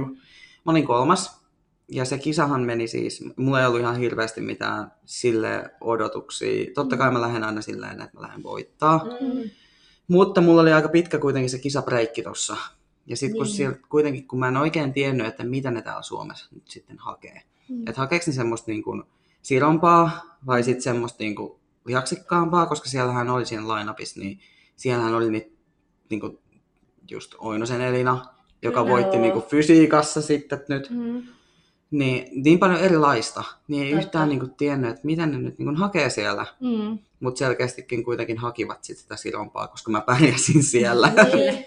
Mä 0.66 0.72
olin 0.72 0.86
kolmas. 0.86 1.40
Ja 1.92 2.04
se 2.04 2.18
kisahan 2.18 2.62
meni 2.62 2.88
siis, 2.88 3.24
mulla 3.36 3.60
ei 3.60 3.66
ollut 3.66 3.80
ihan 3.80 3.96
hirveästi 3.98 4.40
mitään 4.40 4.92
sille 5.04 5.70
odotuksia. 5.80 6.66
Totta 6.74 6.96
kai 6.96 7.10
mä 7.10 7.20
lähden 7.20 7.44
aina 7.44 7.60
silleen, 7.62 8.00
että 8.00 8.16
mä 8.16 8.22
lähden 8.22 8.42
voittaa. 8.42 8.98
Mm. 9.04 9.50
Mutta 10.08 10.40
mulla 10.40 10.60
oli 10.62 10.72
aika 10.72 10.88
pitkä 10.88 11.18
kuitenkin 11.18 11.50
se 11.50 11.58
kisabreikki 11.58 12.22
tossa. 12.22 12.56
Ja 13.06 13.16
sitten 13.16 13.36
kun 13.36 13.46
Niin. 13.46 13.56
sieltä 13.56 13.78
kuitenkin, 13.88 14.28
kun 14.28 14.38
mä 14.38 14.48
en 14.48 14.56
oikein 14.56 14.92
tiennyt, 14.92 15.26
että 15.26 15.44
mitä 15.44 15.70
ne 15.70 15.82
täällä 15.82 16.02
Suomessa 16.02 16.48
nyt 16.54 16.68
sitten 16.68 16.98
hakee. 16.98 17.42
Mm. 17.70 17.88
Että 17.88 18.00
hakeeko 18.00 18.24
ne 18.26 18.32
semmoista 18.32 18.70
niin 18.70 18.82
kuin 18.82 19.02
sirompaa 19.42 20.36
vai 20.46 20.62
sitten 20.62 20.82
semmoista 20.82 21.22
niin 21.22 21.34
kuin 21.34 21.52
lihaksikkaampaa, 21.84 22.66
koska 22.66 22.88
siellähän 22.88 23.30
oli 23.30 23.46
siinä 23.46 23.62
line-upissa, 23.62 24.20
niin 24.20 24.40
siellähän 24.76 25.14
oli 25.14 25.30
niitä 25.30 25.50
niin 26.10 26.20
kuin 26.20 26.38
just 27.10 27.34
Oinosen 27.38 27.80
Elina, 27.80 28.26
joka 28.62 28.80
Kyllä, 28.80 28.92
voitti 28.92 29.18
niin 29.18 29.32
kuin 29.32 29.44
fysiikassa 29.44 30.22
sitten 30.22 30.64
nyt. 30.68 30.90
Mm. 30.90 31.22
Niin, 31.90 32.42
niin 32.44 32.58
paljon 32.58 32.80
erilaista, 32.80 33.44
niin 33.68 33.82
ei 33.82 33.90
Totta. 33.90 34.06
yhtään 34.06 34.28
niin 34.28 34.40
kuin 34.40 34.54
tiennyt, 34.54 34.90
että 34.90 35.06
mitä 35.06 35.26
ne 35.26 35.38
nyt 35.38 35.58
niin 35.58 35.66
kuin 35.66 35.76
hakee 35.76 36.10
siellä. 36.10 36.46
Mm. 36.60 36.98
Mutta 37.20 37.38
selkeästikin 37.38 38.04
kuitenkin 38.04 38.38
hakivat 38.38 38.84
sit 38.84 38.98
sitä 38.98 39.16
sirompaa, 39.16 39.68
koska 39.68 39.90
mä 39.90 40.00
pärjäsin 40.00 40.62
siellä. 40.62 41.12
Niin. 41.34 41.64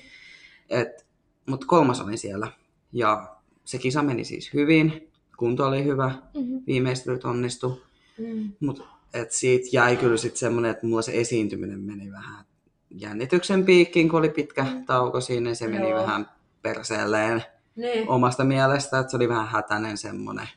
Mutta 1.46 1.68
kolmas 1.68 2.02
olin 2.02 2.18
siellä. 2.18 2.48
Ja 2.94 3.36
se 3.66 3.78
kisa 3.78 4.02
meni 4.02 4.24
siis 4.24 4.54
hyvin. 4.54 5.12
Kunto 5.38 5.68
oli 5.68 5.84
hyvä. 5.84 6.12
Mm. 6.34 6.62
Viimeistelyt 6.68 7.26
onnistu. 7.26 7.82
Mm. 8.18 8.52
Mut 8.60 8.84
et 9.14 9.32
siitä 9.32 9.68
jäi 9.72 9.98
kyllä 9.98 10.18
sitten 10.18 10.40
semmoinen, 10.40 10.72
että 10.72 10.88
mulla 10.88 11.02
se 11.02 11.12
esiintyminen 11.20 11.80
meni 11.80 12.12
vähän 12.12 12.46
jännityksen 12.90 13.66
piikkiin, 13.66 14.10
kun 14.10 14.20
oli 14.20 14.30
pitkä 14.30 14.66
tauko 14.86 15.22
siinä. 15.22 15.44
niin 15.44 15.56
Se 15.56 15.68
meni 15.68 15.90
Joo. 15.90 16.02
vähän 16.02 16.30
perseelleen 16.62 17.44
Niin. 17.76 18.10
omasta 18.10 18.44
mielestä, 18.44 19.00
että 19.00 19.12
se 19.12 19.18
oli 19.18 19.30
vähän 19.30 19.48
hätäinen 19.48 19.98
semmoinen. 19.98 20.48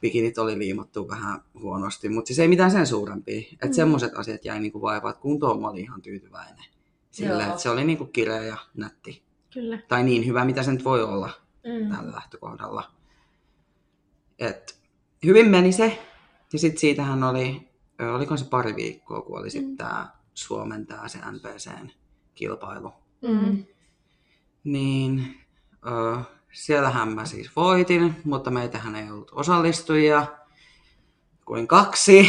Bikinit 0.00 0.38
oli 0.38 0.58
liimattu 0.58 1.08
vähän 1.08 1.40
huonosti, 1.60 2.08
mutta 2.08 2.26
siis 2.28 2.38
ei 2.38 2.48
mitään 2.48 2.70
sen 2.70 2.86
suurempia. 2.86 3.40
Että 3.52 3.66
Mm. 3.66 3.72
semmoiset 3.72 4.12
asiat 4.14 4.44
jäi 4.44 4.60
niinku 4.60 4.82
vaivaa, 4.82 5.10
että 5.10 5.22
kuntoon 5.22 5.60
mä 5.60 5.68
olin 5.68 5.82
ihan 5.82 6.02
tyytyväinen. 6.02 6.64
Joo. 7.18 7.40
että 7.40 7.58
se 7.58 7.70
oli 7.70 7.84
niinku 7.84 8.04
kireä 8.06 8.42
ja 8.42 8.56
nätti. 8.76 9.22
Kyllä. 9.54 9.78
Tai 9.88 10.02
niin 10.04 10.26
hyvä, 10.26 10.44
mitä 10.44 10.62
se 10.62 10.72
nyt 10.72 10.84
voi 10.84 11.02
olla 11.02 11.30
Mm. 11.64 11.96
tällä 11.96 12.12
lähtökohdalla. 12.12 12.84
Et 14.38 14.78
hyvin 15.24 15.48
meni 15.50 15.72
se. 15.72 15.98
Ja 16.52 16.58
sitten 16.58 16.80
siitähän 16.80 17.22
oli 17.24 17.68
ö, 18.00 18.12
olikohan 18.14 18.38
se 18.38 18.44
pari 18.44 18.76
viikkoa, 18.76 19.22
kun 19.22 19.38
oli 19.38 19.50
sitten 19.50 19.76
tämä 19.76 20.08
Suomen 20.34 20.86
tää 20.86 21.08
se 21.08 21.18
NPCn 21.18 21.88
kilpailu. 22.34 22.92
Mm. 23.28 23.64
Niin 24.64 25.34
ö, 25.86 26.18
siellähän 26.52 27.08
mä 27.08 27.24
siis 27.24 27.50
voitin, 27.56 28.14
mutta 28.24 28.50
meitähän 28.50 28.96
ei 28.96 29.10
ollut 29.10 29.30
osallistujia 29.34 30.26
kuin 31.44 31.68
kaksi. 31.68 32.22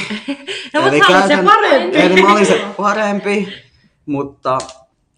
No, 0.73 0.87
Eli 0.87 0.97
mutta 0.99 1.13
olit 1.13 1.27
se 1.27 1.33
käytän- 1.33 1.45
parempi. 1.45 1.97
Eli 1.97 2.21
mä 2.21 2.33
olin 2.33 2.45
se 2.45 2.65
parempi, 2.77 3.47
mutta 4.05 4.57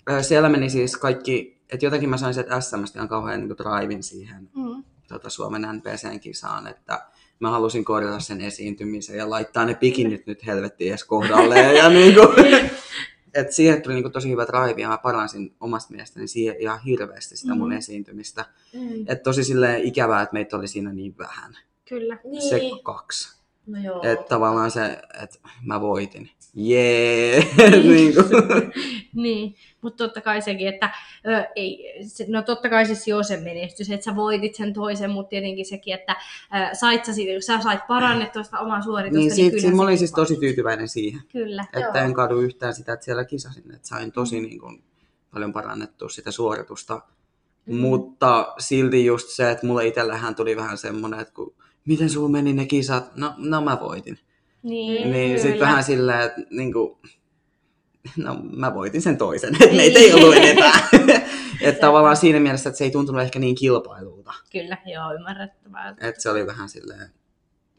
ö, 0.10 0.24
siellä 0.24 0.50
meni 0.50 0.70
siis 0.70 0.98
kaikki, 0.98 1.62
että 1.70 1.86
jotenkin 1.86 2.10
mä 2.10 2.18
sain 2.18 2.34
sieltä 2.34 2.62
SMstä 2.62 3.00
ihan 3.00 3.10
kauhean 3.10 3.40
niin 3.40 3.58
drivein 3.58 4.04
siihen 4.04 4.50
Mm. 4.56 4.84
Tota, 5.08 5.30
Suomen 5.30 5.62
NPC-kisaan, 5.62 6.68
että 6.68 7.06
mä 7.40 7.50
halusin 7.52 7.86
korjata 7.86 8.20
sen 8.20 8.42
esiintymisen 8.42 9.18
ja 9.18 9.30
laittaa 9.30 9.66
ne 9.66 9.74
pikinit 9.76 10.28
nyt 10.28 10.46
helvettiin 10.46 10.90
edes 10.90 11.04
kohdalleen. 11.04 11.76
ja 11.76 11.90
niin 11.90 12.14
kuin, 12.16 12.28
et 13.34 13.52
siihen 13.52 13.82
tuli 13.82 13.94
niin 13.94 14.04
kuin, 14.04 14.12
tosi 14.12 14.30
hyvä 14.30 14.46
drive 14.46 14.82
ja 14.82 14.88
mä 14.88 14.98
paransin 14.98 15.56
omasta 15.60 15.92
mielestäni 15.92 16.28
siihen 16.28 16.56
ihan 16.60 16.80
hirveästi 16.84 17.38
sitä 17.38 17.56
mun 17.56 17.70
Mhm. 17.70 17.78
esiintymistä. 17.78 18.46
Mm. 18.74 19.06
Et 19.08 19.24
tosi 19.24 19.44
silleen 19.44 19.84
ikävää, 19.84 20.22
että 20.22 20.34
meitä 20.34 20.58
oli 20.58 20.68
siinä 20.68 20.94
niin 20.94 21.18
vähän. 21.18 21.58
Kyllä. 21.90 22.18
Niin. 22.24 22.50
Se 22.50 22.62
kaksi. 22.84 23.42
No 23.68 23.80
joo. 23.84 24.02
Että 24.04 24.26
tavallaan 24.30 24.72
se, 24.72 25.00
että 25.24 25.40
mä 25.66 25.82
voitin. 25.82 26.30
Jee! 26.54 27.48
niin 27.84 28.14
kuin. 28.16 28.26
Niin, 29.24 29.56
mutta 29.82 30.04
totta 30.04 30.22
kai 30.22 30.42
sekin, 30.42 30.68
että 30.68 30.92
ö, 31.28 31.44
ei, 31.56 31.94
se, 32.08 32.26
no 32.28 32.42
totta 32.42 32.70
kai 32.70 32.86
siis 32.86 33.08
jo 33.08 33.24
se 33.24 33.38
menestys, 33.38 33.92
että 33.92 34.04
sä 34.04 34.16
voitit 34.16 34.56
sen 34.56 34.74
toisen, 34.74 35.10
mutta 35.10 35.30
tietenkin 35.30 35.66
sekin, 35.66 35.94
että 35.94 36.16
ö, 36.56 36.76
sait 36.76 37.06
sä, 37.06 37.14
siitä, 37.14 37.46
sä 37.46 37.62
sait 37.62 37.88
parannettua 37.88 38.44
sitä 38.44 38.60
omaa 38.60 38.82
suoritusta. 38.82 39.20
niin, 39.20 39.36
siitä, 39.36 39.50
kyllähän 39.50 39.62
siitä 39.62 39.76
mä 39.76 39.84
olin 39.84 39.98
siis 39.98 40.12
tosi 40.12 40.36
tyytyväinen 40.36 40.88
siihen. 40.88 41.22
Kyllä. 41.32 41.64
Että 41.64 41.80
Joo. 41.80 42.06
en 42.06 42.14
kadu 42.14 42.40
yhtään 42.40 42.74
sitä, 42.74 42.94
että 42.94 43.06
siellä 43.06 43.26
kisasin. 43.26 43.76
Että 43.76 43.88
sain 43.88 44.12
tosi 44.12 44.42
niin 44.42 44.60
kuin, 44.60 44.84
paljon 45.32 45.54
parannettua 45.54 46.10
sitä 46.10 46.32
suoritusta. 46.32 47.02
Mm. 47.66 47.78
Mutta 47.78 48.54
silti 48.60 49.06
just 49.06 49.30
se, 49.30 49.52
että 49.52 49.68
mulle 49.68 49.88
itsellähän 49.88 50.36
tuli 50.36 50.56
vähän 50.56 50.78
semmoinen, 50.78 51.20
että 51.20 51.34
kun, 51.34 51.54
miten 51.86 52.10
sulla 52.10 52.30
meni 52.30 52.54
ne 52.54 52.66
kisat? 52.66 53.16
No, 53.16 53.34
no 53.38 53.62
mä 53.62 53.80
voitin. 53.80 54.20
Niin, 54.64 55.12
Niin 55.12 55.40
sitten 55.40 55.60
vähän 55.60 55.84
silleen, 55.84 56.22
että 56.22 56.42
niin 56.50 56.74
kuin, 56.74 56.98
no 58.18 58.40
mä 58.44 58.74
voitin 58.74 59.02
sen 59.02 59.18
toisen, 59.18 59.56
että 59.62 59.76
meitä 59.76 60.00
ei 60.00 60.14
ollut 60.14 60.36
enempää. 60.36 60.90
että 61.62 61.82
tavallaan 61.82 62.18
siinä 62.18 62.40
mielessä, 62.40 62.70
että 62.70 62.78
se 62.78 62.84
ei 62.84 62.92
tuntunut 62.92 63.22
ehkä 63.22 63.40
niin 63.40 63.56
kilpailulta. 63.56 64.34
Kyllä, 64.52 64.78
joo, 64.86 65.14
ymmärrettävää. 65.14 65.90
Että 65.90 66.22
se 66.22 66.30
oli 66.30 66.48
vähän 66.48 66.70
silleen 66.70 67.10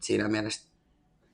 siinä 0.00 0.28
mielessä 0.28 0.68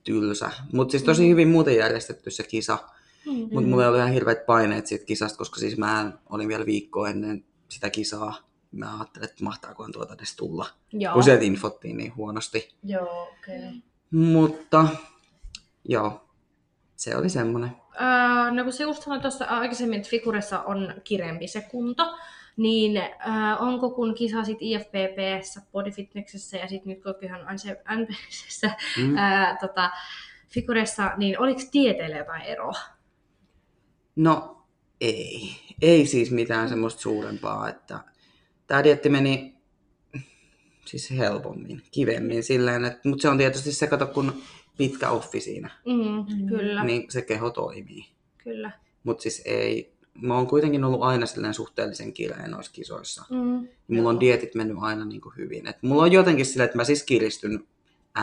tylsä. 0.05 0.51
Mutta 0.72 0.92
siis 0.92 1.03
tosi 1.03 1.29
hyvin 1.29 1.48
muuten 1.48 1.77
järjestetty 1.77 2.31
se 2.31 2.42
kisa. 2.42 2.79
Mm. 3.27 3.33
Mutta 3.33 3.68
mulla 3.68 3.87
ollut 3.87 3.98
ihan 3.98 4.12
hirveät 4.12 4.46
paineet 4.46 4.87
siitä 4.87 5.05
kisasta, 5.05 5.38
koska 5.38 5.61
siis 5.61 5.77
mä 5.79 6.12
olin 6.29 6.48
vielä 6.48 6.66
viikkoa 6.66 7.09
ennen 7.09 7.44
sitä 7.68 7.90
kisaa. 7.90 8.48
Mä 8.72 8.96
ajattelin, 8.96 9.29
että 9.29 9.44
mahtaakohan 9.44 9.92
tuota 9.92 10.14
edes 10.14 10.37
tulla, 10.37 10.66
Joo. 10.92 11.14
kun 11.14 11.22
sieltä 11.22 11.44
infottiin 11.44 11.96
niin 11.96 12.16
huonosti. 12.16 12.74
Joo, 12.85 13.22
okei. 13.22 13.59
Okay. 13.59 13.72
Mutta 14.11 14.88
joo, 15.85 16.29
se 16.96 17.16
oli 17.16 17.29
semmonen. 17.29 17.70
Öö, 18.00 18.50
no 18.50 18.64
kun 18.64 18.72
se 18.72 18.82
just 18.82 19.02
sanoin 19.02 19.20
tuossa 19.22 19.44
aikaisemmin, 19.44 19.96
että 19.96 20.11
Figuressa 20.11 20.62
on 20.62 20.94
kirempi 21.04 21.48
se 21.48 21.61
kunto, 21.61 22.16
niin 22.56 22.96
öö, 22.96 23.06
onko 23.58 23.90
kun 23.90 24.14
kisasit 24.14 24.58
IFPPssä, 24.61 25.62
bodyfitnessessä 25.72 26.56
ja 26.56 26.68
sitten 26.68 26.92
nyt 26.92 27.02
kokihan 27.02 27.40
NPCssä, 27.96 28.70
Mm. 28.98 29.16
öö, 29.18 29.56
tota, 29.61 29.90
Figuressa, 30.48 31.12
niin 31.16 31.40
oliko 31.40 31.61
tieteellä 31.70 32.16
jotain 32.16 32.42
eroa? 32.42 32.74
No 34.16 34.62
ei, 35.00 35.50
ei 35.82 36.06
siis 36.06 36.30
mitään 36.30 36.68
semmoista 36.68 37.00
suurempaa, 37.00 37.68
että 37.68 37.98
tämä 38.66 38.84
dietti 38.84 39.08
meni 39.08 39.54
siis 40.84 41.11
helpommin, 41.11 41.82
kivemmin 41.90 42.42
silleen, 42.42 42.84
että, 42.84 43.08
mutta 43.08 43.22
se 43.22 43.28
on 43.28 43.38
tietysti 43.38 43.72
se, 43.72 43.87
kato 43.87 44.06
kun 44.06 44.42
pitkä 44.79 45.11
offi 45.11 45.41
siinä, 45.41 45.71
Mm. 45.87 46.49
Kyllä, 46.49 46.85
niin 46.85 47.11
se 47.11 47.23
keho 47.23 47.51
toimii. 47.51 48.07
kyllä. 48.45 48.71
Mutta 49.05 49.23
siis 49.23 49.43
ei, 49.45 49.93
mä 50.23 50.35
oon 50.35 50.47
kuitenkin 50.47 50.85
ollut 50.85 51.03
aina 51.03 51.27
silleen 51.27 51.55
suhteellisen 51.55 52.12
kireä 52.12 52.49
noissa 52.49 52.73
kisoissa. 52.73 53.25
Mm. 53.31 53.69
Mulla 53.88 54.09
on 54.09 54.14
Joo. 54.14 54.21
dietit 54.21 54.55
mennyt 54.55 54.77
aina 54.81 55.05
niin 55.05 55.21
kuin 55.21 55.37
hyvin. 55.37 55.67
Et 55.67 55.77
mulla 55.83 56.03
on 56.03 56.12
jotenkin 56.12 56.47
silleen, 56.47 56.64
että 56.64 56.77
mä 56.77 56.85
siis 56.85 57.03
kiristyn 57.03 57.64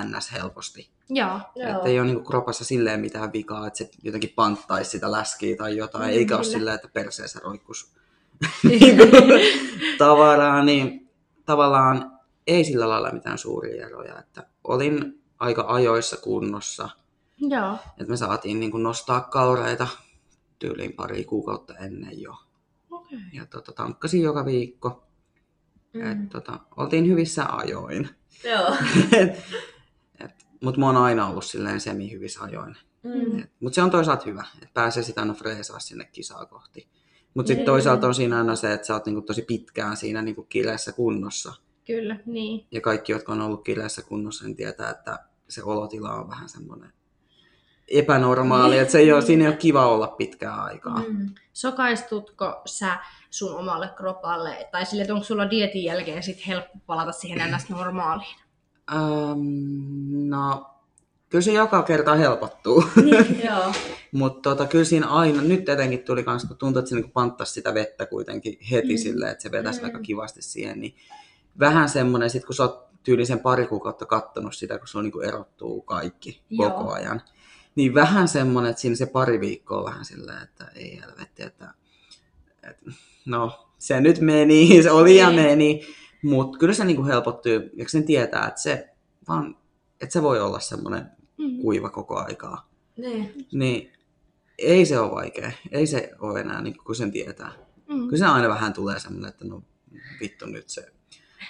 ns. 0.06 0.32
helposti. 0.32 0.89
Joo. 1.10 1.39
Että 1.56 1.89
ei 1.89 2.00
ole 2.00 2.08
niin 2.08 2.15
kuin 2.15 2.26
kropassa 2.26 2.65
silleen 2.65 3.00
mitään 3.00 3.34
vikaa, 3.34 3.68
että 3.68 3.78
se 3.78 3.89
jotenkin 4.04 4.34
panttaisi 4.36 4.89
sitä 4.91 5.12
läskiä 5.12 5.56
tai 5.56 5.78
jotain. 5.78 6.10
Mm, 6.12 6.18
eikä 6.18 6.36
ole 6.36 6.44
silleen, 6.44 6.76
että 6.76 6.88
perseessä 6.94 7.39
roikkus 7.44 7.91
niin 8.80 8.98
kuin 8.98 9.12
tavaraa. 9.98 10.63
Niin 10.63 11.10
tavallaan 11.46 12.12
ei 12.48 12.63
sillä 12.63 12.89
lailla 12.89 13.12
mitään 13.12 13.38
suuria 13.38 13.86
eroja. 13.88 14.20
Että 14.20 14.44
olin 14.63 15.22
aika 15.39 15.65
ajoissa 15.67 16.17
kunnossa. 16.17 16.89
Joo. 17.38 17.74
Että 17.74 18.06
me 18.12 18.17
saatiin 18.17 18.60
niin 18.60 18.71
kuin 18.71 18.84
nostaa 18.84 19.21
kaureita 19.21 19.88
tyyliin 20.60 20.93
pari 20.93 21.24
kuukautta 21.24 21.78
ennen 21.78 22.21
jo. 22.21 22.36
Okei. 22.91 23.19
Ja 23.34 23.45
tota, 23.45 23.71
tankkasin 23.71 24.21
joka 24.21 24.45
viikko. 24.45 25.04
Mm. 25.93 26.02
Mm. 26.02 26.12
Et, 26.12 26.30
tota, 26.30 26.60
oltiin 26.78 27.08
hyvissä 27.08 27.45
ajoin. 27.45 28.10
Joo. 28.43 28.76
Mutta 30.63 30.80
mä 30.80 30.86
oon 30.86 30.98
aina 30.98 31.28
ollut 31.28 31.45
silleen 31.45 31.82
semi-hyvissä 31.82 32.43
ajoin. 32.43 32.78
Mm. 33.04 33.43
Mutta 33.60 33.76
se 33.76 33.82
on 33.82 33.91
toisaalta 33.91 34.24
hyvä, 34.26 34.45
että 34.56 34.74
pääsee 34.74 35.04
sitä 35.04 35.21
aina 35.21 35.34
freesaa 35.34 35.80
sinne 35.80 36.06
kisaa 36.06 36.45
kohti. 36.45 36.88
Mutta 37.34 37.48
sitten 37.48 37.58
Niin. 37.62 37.65
toisaalta 37.65 38.08
on 38.08 38.15
siinä 38.15 38.38
aina 38.38 38.56
se, 38.56 38.74
että 38.74 38.88
sä 38.88 38.93
oot 38.93 39.06
niinku 39.06 39.21
tosi 39.21 39.41
pitkään 39.41 39.98
siinä 39.98 40.21
niinku 40.21 40.43
kireässä 40.43 40.91
kunnossa. 40.91 41.54
Kyllä, 41.86 42.17
niin. 42.26 42.67
Ja 42.71 42.82
kaikki, 42.82 43.12
jotka 43.12 43.32
on 43.32 43.41
ollut 43.41 43.63
kireässä 43.63 44.02
kunnossa, 44.02 44.45
niin 44.45 44.56
tietää, 44.56 44.89
että 44.89 45.19
se 45.50 45.63
olotila 45.63 46.13
on 46.13 46.30
vähän 46.30 46.50
semmoinen 46.50 46.93
epänormaali. 47.88 48.78
Että 48.78 48.91
se 48.91 49.00
ei 49.00 49.13
ole, 49.13 49.21
siinä 49.21 49.43
ei 49.43 49.50
ole 49.50 49.58
kiva 49.58 49.88
olla 49.88 50.08
pitkään 50.08 50.60
aikaa. 50.60 51.04
Mm. 51.10 51.30
Sokaistutko 51.54 52.62
sä 52.65 52.98
sun 53.30 53.56
omalle 53.58 53.89
kropalle, 53.98 54.69
tai 54.71 54.86
sille, 54.86 55.02
että 55.02 55.13
onko 55.13 55.26
sulla 55.26 55.50
dietin 55.50 55.84
jälkeen 55.84 56.24
sit 56.24 56.48
helppo 56.48 56.80
palata 56.86 57.12
siihen 57.12 57.52
ns. 57.56 57.69
normaaliin? 57.69 58.36
Ähm, 58.91 60.30
no, 60.30 60.69
kyllä 61.30 61.41
se 61.41 61.54
joka 61.54 61.84
kerta 61.84 62.15
helpottuu. 62.15 62.84
Joo. 63.48 63.74
Mutta 64.12 64.50
tota, 64.50 64.65
kyllä 64.65 64.86
siinä 64.86 65.08
aina, 65.08 65.41
nyt 65.41 65.69
etenkin 65.69 66.04
tuli 66.04 66.24
kans, 66.24 66.45
kun 66.45 66.58
tuntuu, 66.58 66.80
että 66.80 66.89
se 66.89 66.95
niinku 66.95 67.12
panttasi 67.12 67.54
sitä 67.54 67.74
vettä 67.74 68.06
kuitenkin 68.06 68.58
heti 68.71 68.93
mm. 68.93 68.98
silleen, 68.98 69.32
että 69.32 69.41
se 69.41 69.52
vetäisi 69.52 69.80
Mm. 69.80 69.86
aika 69.86 70.00
kivasti 70.00 70.41
siihen, 70.41 70.80
niin 70.80 70.95
vähän 71.60 71.89
semmoinen, 71.89 72.30
sit 72.30 72.46
kun 72.46 72.56
sä 72.56 72.63
oot 72.63 72.86
tyylisen 73.04 73.39
pari 73.39 73.68
kuukautta 73.68 74.06
kattonut 74.06 74.56
sitä, 74.56 74.78
kun 74.80 74.88
sulla 74.88 75.04
niinku 75.04 75.20
erottuu 75.22 75.82
kaikki 75.82 76.41
Joo. 76.50 76.70
koko 76.72 76.91
ajan, 76.94 77.22
niin 77.76 77.94
vähän 77.94 78.28
semmoinen, 78.28 78.70
että 78.70 78.82
siinä 78.82 78.96
se 78.96 79.06
pari 79.06 79.39
viikkoa 79.39 79.78
on 79.78 79.86
vähän 79.86 80.06
silleen, 80.06 80.44
että 80.44 80.65
ei 80.76 81.02
helvetti, 81.02 81.44
että, 81.44 81.74
että 82.63 82.91
no 83.26 83.68
se 83.78 84.02
nyt 84.02 84.20
meni, 84.20 84.70
se 84.84 84.91
oli 84.91 85.18
ja 85.18 85.30
Niin. 85.30 85.41
meni, 85.41 85.82
mutta 86.24 86.58
kyllä 86.58 86.74
se 86.74 86.86
niinku 86.86 87.06
helpottuu, 87.06 87.52
ja 87.52 87.86
sen 87.89 88.04
tietää, 88.06 88.48
että 88.48 88.62
se 88.62 88.89
vaan, 89.28 89.58
että 90.02 90.13
se 90.13 90.22
voi 90.22 90.39
olla 90.39 90.60
semmoinen 90.60 91.06
Mm. 91.38 91.58
kuiva 91.62 91.89
koko 91.89 92.18
aikaa. 92.20 92.70
Niin. 92.98 93.48
Niin 93.54 93.91
ei 94.58 94.86
se 94.86 95.00
ole 95.00 95.12
vaikea. 95.12 95.52
Ei 95.72 95.88
se 95.88 96.12
ole 96.20 96.39
enää, 96.39 96.62
niin 96.62 96.78
kuin 96.86 96.96
sen 96.96 97.12
tietää. 97.12 97.52
Mm. 97.89 98.00
Kyllä 98.00 98.18
se 98.18 98.26
aina 98.26 98.50
vähän 98.50 98.74
tulee 98.74 99.00
semmoinen, 99.00 99.30
että 99.30 99.46
no 99.46 99.63
vittu 100.22 100.46
nyt 100.46 100.70
se. 100.70 100.94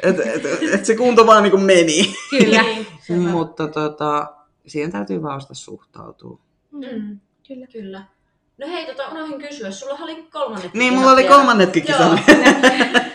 Että 0.03 0.23
et, 0.23 0.45
et 0.73 0.85
se 0.85 0.95
kunto 0.95 1.27
vaan 1.27 1.43
niin 1.43 1.51
kuin 1.51 1.63
meni. 1.63 2.15
Kyllä. 2.29 2.63
Niin. 2.63 3.21
Mutta 3.29 3.67
tota, 3.67 4.33
siihen 4.67 4.91
täytyy 4.91 5.21
vaan 5.21 5.37
osata 5.37 5.53
suhtautua. 5.53 6.39
Mm. 6.71 7.19
Kyllä. 7.47 7.67
Kyllä. 7.67 8.03
No 8.57 8.67
hei, 8.67 8.85
tota, 8.85 9.07
unohdin 9.07 9.39
kysyä. 9.39 9.71
Sulla 9.71 9.97
oli 10.01 10.23
kolmannet 10.23 10.73
Niin, 10.73 10.93
mulla 10.93 11.11
oli 11.11 11.23
kolmannetkin 11.23 11.85
Joo. 11.87 11.97
kisat. 11.97 12.37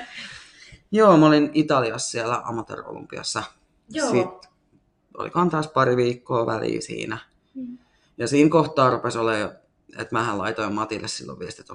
Joo, 0.92 1.16
mä 1.16 1.26
olin 1.26 1.50
Italiassa 1.54 2.10
siellä 2.10 2.42
amateur-olympiassa. 2.44 3.42
Joo. 3.88 4.10
Sitten 4.10 4.50
olikohan 5.18 5.50
taas 5.50 5.68
pari 5.68 5.96
viikkoa 5.96 6.46
väliä 6.46 6.80
siinä. 6.80 7.18
Mm. 7.54 7.78
Ja 8.18 8.28
siinä 8.28 8.50
kohtaa 8.50 8.90
rupesi 8.90 9.18
olemaan, 9.18 9.52
että 9.98 10.14
mähän 10.14 10.38
laitoin 10.38 10.74
Matille 10.74 11.08
silloin 11.08 11.38
viesti, 11.38 11.62
että 11.62 11.72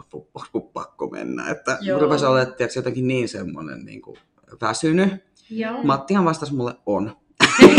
on 0.54 0.64
pakko 0.74 1.10
mennä. 1.10 1.50
Että 1.50 1.78
Joo. 1.82 2.00
rupesi 2.00 2.26
olemaan 2.26 2.56
jotenkin 2.76 3.08
niin 3.08 3.30
semmoinen 3.30 3.86
niin 3.86 4.02
kuin 4.02 4.18
väsynyt. 4.62 5.14
Joo. 5.50 5.84
Mattihan 5.84 6.26
vastasi 6.26 6.54
mulle 6.56 6.76
on. 6.86 7.18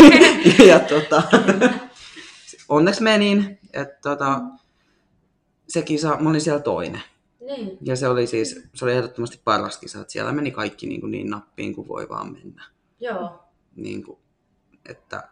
ja 0.67 0.79
tota, 0.79 1.23
onneksi 2.69 3.03
menin, 3.03 3.59
että 3.73 3.97
tota, 4.01 4.41
se 5.69 5.81
kisa, 5.81 6.17
mä 6.19 6.29
olin 6.29 6.41
siellä 6.41 6.61
toinen. 6.61 7.01
Niin. 7.41 7.77
Ja 7.81 7.95
se 7.95 8.07
oli 8.07 8.27
siis, 8.27 8.63
se 8.73 8.85
oli 8.85 8.93
ehdottomasti 8.93 9.41
paras 9.43 9.77
kisa, 9.77 10.01
että 10.01 10.11
siellä 10.11 10.31
meni 10.31 10.51
kaikki 10.51 10.87
niin, 10.87 11.01
kuin 11.01 11.11
niin 11.11 11.29
nappiin 11.29 11.75
kuin 11.75 11.87
voi 11.87 12.09
vaan 12.09 12.31
mennä. 12.33 12.63
Joo. 12.99 13.43
Niin 13.75 14.03
kuin, 14.03 14.19
että 14.89 15.29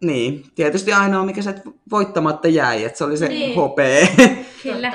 niin, 0.00 0.44
tietysti 0.54 0.92
ainoa 0.92 1.24
mikä 1.24 1.42
se 1.42 1.54
voittamatta 1.90 2.48
jäi, 2.48 2.84
että 2.84 2.98
se 2.98 3.04
oli 3.04 3.16
se 3.16 3.28
Niin. 3.28 3.56
hopee. 3.56 4.08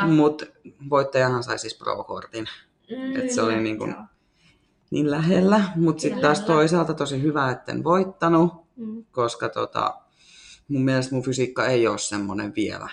Mutta 0.08 0.46
voittajahan 0.90 1.44
sai 1.44 1.60
siis 1.60 1.76
pro-kortin. 1.78 2.46
Mm, 2.90 3.16
Et 3.16 3.32
se 3.32 3.42
oli 3.42 3.60
niin, 3.60 3.78
kuin, 3.78 3.92
Joo. 3.92 4.02
Niin 4.92 5.12
lähellä, 5.12 5.62
mutta 5.76 6.02
sitten 6.02 6.22
taas 6.22 6.38
Lähellä. 6.40 6.56
toisaalta 6.56 6.94
tosi 6.94 7.22
hyvä, 7.22 7.52
etten 7.52 7.84
voittanut, 7.84 8.54
Mm. 8.76 9.06
koska 9.12 9.50
tota, 9.50 9.94
mun 10.68 10.82
mielestä 10.86 11.16
mun 11.16 11.24
fysiikka 11.24 11.66
ei 11.66 11.88
ole 11.88 11.98
semmoinen 11.98 12.54
vielä, 12.56 12.90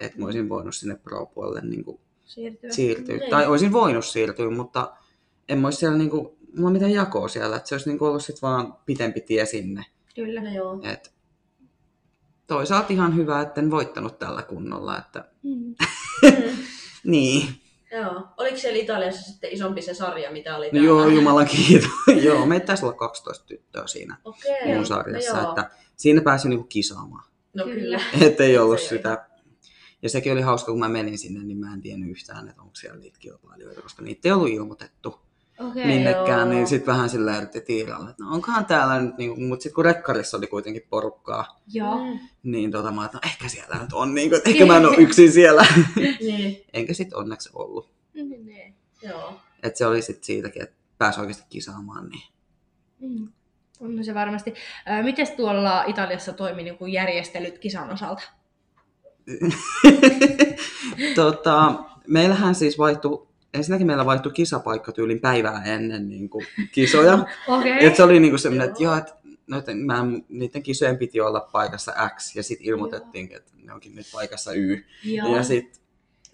että 0.00 0.18
mä 0.18 0.24
olisin 0.24 0.48
voinut 0.48 0.74
sinne 0.74 0.94
pro-puolelle 0.96 1.60
niin 1.60 1.84
kuin 1.84 2.00
Siirtyä. 2.24 2.70
siirtyä. 2.72 3.16
Niin. 3.16 3.30
Tai 3.30 3.46
olisin 3.46 3.72
voinut 3.72 4.04
siirtyä, 4.06 4.50
mutta 4.50 4.92
en 5.48 5.58
mä 5.58 5.66
olisi 5.66 5.78
siellä 5.78 5.98
niin 5.98 6.10
kuin, 6.10 6.28
mulla 6.56 6.70
mitään 6.70 6.92
jakoa 6.92 7.28
siellä, 7.28 7.56
että 7.56 7.68
se 7.68 7.74
olisi 7.74 7.88
niin 7.88 7.98
kuin 7.98 8.08
ollut 8.08 8.24
sit 8.24 8.42
vaan 8.42 8.74
pitempi 8.86 9.20
tie 9.20 9.46
sinne. 9.46 9.84
Kyllä. 10.14 10.40
No 10.42 10.50
joo. 10.52 10.80
Et 10.82 11.14
toisaalta 12.46 12.92
ihan 12.92 13.16
hyvä, 13.16 13.40
etten 13.40 13.70
voittanut 13.70 14.18
tällä 14.18 14.42
kunnolla, 14.42 14.98
että 14.98 15.24
Mm. 15.42 15.74
Mm. 16.22 16.56
niin. 17.04 17.48
Joo. 17.94 18.28
Oliko 18.36 18.56
siellä 18.56 18.78
Italiassa 18.78 19.22
sitten 19.32 19.50
isompi 19.50 19.82
se 19.82 19.94
sarja, 19.94 20.32
mitä 20.32 20.56
oli 20.56 20.66
No 20.66 20.70
täällä? 20.72 20.86
joo, 20.86 21.08
Jumalan 21.08 21.46
kiitos. 21.46 21.90
joo, 22.26 22.46
meitä 22.46 22.66
taisi 22.66 22.84
olla 22.84 22.94
12 22.94 23.44
tyttöä 23.46 23.86
siinä 23.86 24.16
Okei. 24.24 24.74
mun 24.74 24.86
sarjassa, 24.86 25.32
no 25.36 25.40
joo. 25.40 25.48
että 25.50 25.70
siinä 25.96 26.20
pääsi 26.20 26.48
niinku 26.48 26.64
kisaamaan. 26.66 27.24
No 27.54 27.64
kyllä. 27.64 28.00
Että 28.26 28.44
ei 28.44 28.58
ollut 28.58 28.78
Se 28.80 28.84
ei 28.84 28.88
sitä. 28.88 29.26
Ja 30.02 30.08
sekin 30.10 30.32
oli 30.32 30.40
hauska, 30.40 30.72
kun 30.72 30.80
mä 30.80 30.88
menin 30.88 31.18
sinne, 31.18 31.44
niin 31.44 31.58
mä 31.58 31.72
en 31.74 31.80
tiennyt 31.80 32.10
yhtään, 32.10 32.48
että 32.48 32.62
onko 32.62 32.74
siellä 32.74 32.98
niitä 32.98 33.18
kilpailijoita, 33.18 33.82
koska 33.82 34.02
niitä 34.02 34.28
ei 34.28 34.32
ollut 34.32 34.48
ilmoitettu 34.48 35.20
Okei. 35.58 35.86
minnekään, 35.86 36.40
joo. 36.40 36.44
niin 36.48 36.66
sitten 36.66 36.94
vähän 36.94 37.10
sillä 37.10 37.36
yritti 37.36 37.60
tiiralle, 37.60 38.10
että 38.10 38.24
no 38.24 38.30
onkohan 38.30 38.66
täällä 38.66 39.00
nyt, 39.00 39.16
niinku, 39.18 39.40
mutta 39.40 39.62
sitten 39.62 39.74
kun 39.74 39.84
rekkarissa 39.84 40.36
oli 40.36 40.46
kuitenkin 40.46 40.86
porukkaa, 40.90 41.60
Joo. 41.72 42.04
Mm. 42.04 42.18
niin 42.42 42.70
tota, 42.70 42.90
mä 42.90 43.04
että 43.04 43.16
no 43.16 43.20
ehkä 43.24 43.48
siellä 43.48 43.78
nyt 43.78 43.92
on, 43.92 44.14
niinku, 44.14 44.36
että 44.36 44.50
ehkä 44.50 44.66
mä 44.66 44.76
en 44.76 44.86
ole 44.86 44.96
yksin 44.96 45.32
siellä. 45.32 45.66
Niin. 46.20 46.64
Enkä 46.72 46.94
sitten 46.94 47.18
onneksi 47.18 47.50
ollut. 47.52 47.90
Mm, 48.14 48.46
niin. 48.46 48.74
Joo. 49.02 49.40
Että 49.62 49.78
se 49.78 49.86
oli 49.86 50.02
sitten 50.02 50.24
siitäkin, 50.24 50.62
että 50.62 50.76
pääsi 50.98 51.20
oikeasti 51.20 51.44
kisaamaan. 51.48 52.08
Niin. 52.08 52.22
Mm. 53.00 53.28
On 53.80 54.04
se 54.04 54.14
varmasti. 54.14 54.54
Miten 55.02 55.26
tuolla 55.36 55.84
Italiassa 55.84 56.32
toimi 56.32 56.62
niin 56.62 56.78
kuin 56.78 56.92
järjestelyt 56.92 57.58
kisan 57.58 57.90
osalta? 57.90 58.22
tota, 61.14 61.74
meillähän 62.06 62.54
siis 62.54 62.78
vaihtui, 62.78 63.28
ensinnäkin 63.54 63.86
meillä 63.86 64.06
vaihtui 64.06 64.32
kisapaikka 64.32 64.92
tyylin 64.92 65.20
päivää 65.20 65.62
ennen 65.64 66.08
niin 66.08 66.28
kuin, 66.28 66.46
kisoja. 66.72 67.18
Okei. 67.48 67.86
Et 67.86 67.96
se 67.96 68.02
oli 68.02 68.20
niin 68.20 68.30
kuin 68.30 68.40
semmoinen, 68.40 68.68
että 68.68 68.82
Joo. 68.82 68.92
joo, 68.92 68.98
että 68.98 69.14
noiden, 69.46 69.78
mä, 69.78 70.04
niiden 70.28 70.62
kisojen 70.62 70.98
piti 70.98 71.20
olla 71.20 71.40
paikassa 71.52 71.92
X, 72.16 72.36
ja 72.36 72.42
sitten 72.42 72.66
ilmoitettiin, 72.66 73.28
että 73.36 73.52
ne 73.62 73.72
onkin 73.72 73.94
nyt 73.94 74.06
paikassa 74.12 74.52
Y. 74.52 74.84
Joo. 75.04 75.36
Ja 75.36 75.42
sitten 75.42 75.82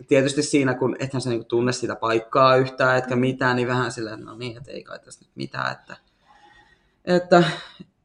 tietysti 0.09 0.43
siinä, 0.43 0.75
kun 0.75 0.97
ethän 0.99 1.21
sä 1.21 1.31
niinku 1.31 1.45
tunne 1.45 1.73
sitä 1.73 1.97
paikkaa 1.97 2.57
yhtään, 2.57 2.99
etkä 2.99 3.17
mitään, 3.17 3.57
niin 3.57 3.69
vähän 3.69 3.93
silleen, 3.93 4.15
että 4.15 4.27
no 4.27 4.37
niin, 4.37 4.57
että 4.57 4.71
ei 4.71 4.83
kai 4.83 4.99
tässä 4.99 5.21
nyt 5.25 5.31
mitään, 5.35 5.73
että, 5.73 5.97
että 7.05 7.45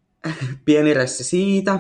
pieni 0.66 0.94
ressi 0.94 1.24
siitä. 1.24 1.80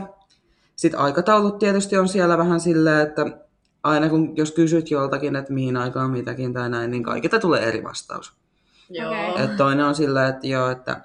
Sitten 0.75 0.99
aikataulut 0.99 1.59
tietysti 1.59 1.97
on 1.97 2.07
siellä 2.07 2.37
vähän 2.37 2.59
silleen, 2.59 3.07
että 3.07 3.44
aina 3.85 4.09
kun 4.09 4.37
jos 4.37 4.51
kysyt 4.51 4.91
joltakin, 4.91 5.35
että 5.35 5.53
mihin 5.53 5.77
aikaan 5.77 6.11
mitäkin 6.11 6.53
tai 6.53 6.69
näin, 6.69 6.91
niin 6.91 7.03
kaikilta 7.03 7.39
tulee 7.39 7.61
eri 7.67 7.83
vastaus. 7.83 8.33
Joo. 8.89 9.31
Okei. 9.31 9.43
Et 9.43 9.57
toinen 9.57 9.85
on 9.85 9.95
sillä, 9.95 10.27
että 10.27 10.47
joo, 10.47 10.69
että 10.69 11.01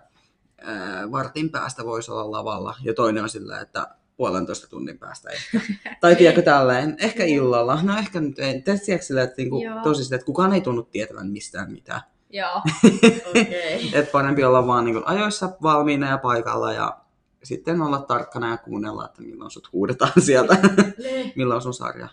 ää, 0.60 1.10
vartin 1.10 1.50
päästä 1.50 1.84
voisi 1.84 2.10
olla 2.10 2.30
lavalla, 2.30 2.74
ja 2.82 2.94
toinen 2.94 3.22
on 3.22 3.28
sillä, 3.28 3.60
että 3.60 3.86
puolentoista 4.16 4.68
tunnin 4.68 4.98
päästä 4.98 5.30
ehkä. 5.30 5.60
tai 6.00 6.16
tiedätkö 6.16 6.42
tälleen, 6.42 6.96
ehkä 6.98 7.24
illalla. 7.24 7.78
No 7.82 7.98
ehkä 7.98 8.20
nyt 8.20 8.38
ei. 8.38 8.62
Tiedätkö 8.62 8.98
sillä, 9.00 9.22
että 9.22 9.34
niinku, 9.36 9.60
tosi 9.82 10.04
sillä, 10.04 10.14
että 10.14 10.26
kukaan 10.26 10.52
ei 10.52 10.60
tunnu 10.60 10.82
tietävän 10.82 11.30
mistään 11.30 11.72
mitään. 11.72 12.00
Joo. 12.30 12.62
Okei. 13.30 13.90
Et 13.92 14.12
parempi 14.12 14.44
olla 14.44 14.66
vaan 14.66 14.84
niinku 14.84 15.02
ajoissa 15.04 15.50
valmiina 15.62 16.10
ja 16.10 16.18
paikalla 16.18 16.72
ja 16.72 16.98
sitten 17.42 17.82
olla 17.82 17.98
tarkkana 17.98 18.50
ja 18.50 18.56
kuunnella, 18.56 19.06
että 19.06 19.22
milloin 19.22 19.50
sut 19.50 19.72
huudetaan 19.72 20.12
sieltä, 20.18 20.56
Niin. 20.98 21.32
milloin 21.36 21.62
sun 21.62 21.74
sarja 21.74 22.08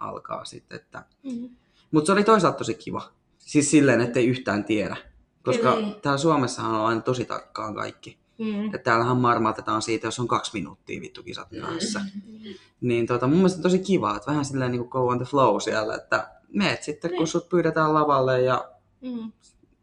alkaa 0.00 0.44
sitten. 0.44 0.76
Että... 0.76 1.04
Mm. 1.22 1.48
Mutta 1.90 2.06
se 2.06 2.12
oli 2.12 2.24
toisaalta 2.24 2.58
tosi 2.58 2.74
kiva. 2.74 3.02
Siis 3.38 3.70
silleen, 3.70 4.00
ettei 4.00 4.26
yhtään 4.26 4.64
tiedä. 4.64 4.96
Koska 5.42 5.74
Niin. 5.74 5.94
täällä 6.02 6.18
Suomessahan 6.18 6.74
on 6.80 6.86
aina 6.86 7.00
tosi 7.00 7.24
tarkkaan 7.24 7.74
kaikki. 7.74 8.18
Mm. 8.38 8.64
Että 8.66 8.78
täällähän 8.78 9.16
marmautetaan 9.16 9.82
siitä, 9.82 10.06
jos 10.06 10.18
on 10.20 10.28
kaksi 10.28 10.50
minuuttia 10.54 11.00
vittu 11.00 11.22
kisat 11.22 11.50
myöhässä. 11.50 12.00
Mm. 12.00 12.38
Niin 12.80 13.06
tota, 13.06 13.26
mun 13.26 13.36
mielestä 13.36 13.62
tosi 13.62 13.78
kiva, 13.78 14.16
että 14.16 14.30
vähän 14.30 14.44
silleen 14.44 14.70
niin 14.72 14.80
kuin 14.80 14.88
go 14.90 15.06
on 15.08 15.18
the 15.18 15.24
flow 15.26 15.60
siellä, 15.60 15.94
että 15.94 16.30
meet 16.52 16.82
sitten, 16.82 17.10
kun 17.10 17.18
Niin. 17.18 17.26
sut 17.26 17.48
pyydetään 17.48 17.94
lavalle 17.94 18.40
ja 18.42 18.70
Mm. 19.02 19.32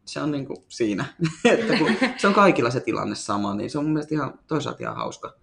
se 0.04 0.20
on 0.22 0.30
niin 0.30 0.46
kuin 0.46 0.64
siinä. 0.68 1.04
että 1.44 1.78
kun 1.78 1.90
se 2.16 2.26
on 2.26 2.34
kaikilla 2.34 2.70
se 2.70 2.80
tilanne 2.80 3.14
sama, 3.14 3.54
niin 3.54 3.70
se 3.70 3.78
on 3.78 3.84
mun 3.84 3.92
mielestä 3.92 4.14
ihan, 4.14 4.38
toisaalta 4.46 4.82
ihan 4.82 4.96
hauska. 4.96 5.34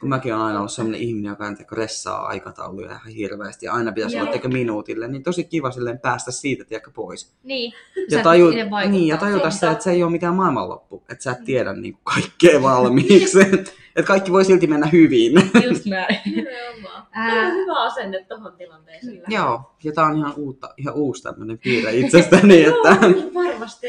Kun 0.00 0.08
mäkin 0.08 0.34
olen 0.34 0.46
aina 0.46 0.58
ollut 0.58 0.72
sellainen 0.72 1.00
ihminen, 1.00 1.30
joka 1.30 1.54
teko 1.54 1.74
ressaa 1.74 2.26
aikatauluja 2.26 2.90
ihan 2.90 3.06
hirveästi 3.06 3.66
ja 3.66 3.72
aina 3.72 3.92
pitäisi 3.92 4.16
Joo. 4.16 4.22
olla 4.22 4.32
teko 4.32 4.48
minuutille, 4.48 5.08
niin 5.08 5.22
tosi 5.22 5.44
kiva 5.44 5.70
silleen 5.70 5.98
päästä 5.98 6.30
siitä 6.30 6.64
tiedäkö 6.64 6.90
pois. 6.90 7.32
Niin. 7.42 7.72
Ja, 7.96 8.16
Sä 8.16 8.22
taju, 8.22 8.50
niin, 8.90 9.06
ja 9.06 9.16
tajuta 9.16 9.50
se, 9.50 9.70
että 9.70 9.84
se 9.84 9.90
ei 9.90 10.02
ole 10.02 10.12
mikään 10.12 10.34
maailmanloppu, 10.34 11.02
että 11.08 11.24
sä 11.24 11.32
et 11.32 11.44
tiedä 11.44 11.72
niin 11.72 11.96
kaikkea 12.04 12.62
valmiiksi. 12.62 13.40
että 13.96 14.06
kaikki 14.06 14.32
voi 14.32 14.44
silti 14.44 14.66
mennä 14.66 14.86
hyvin. 14.86 15.32
Just 15.64 15.86
näin. 15.86 16.16
Ää. 17.12 17.30
Tämä 17.30 17.46
on 17.46 17.54
hyvä 17.54 17.82
asenne 17.82 18.24
tuohon 18.28 18.56
tilanteeseen. 18.56 19.22
Joo, 19.28 19.76
ja 19.84 19.92
tää 19.92 20.04
on 20.04 20.16
ihan, 20.16 20.34
uutta, 20.36 20.74
ihan 20.76 20.94
uusi 20.94 21.22
tämmöinen 21.22 21.58
piirre 21.58 21.96
itsestäni, 21.96 22.64
että 22.64 22.88
Joo, 23.06 23.30
varmasti. 23.44 23.86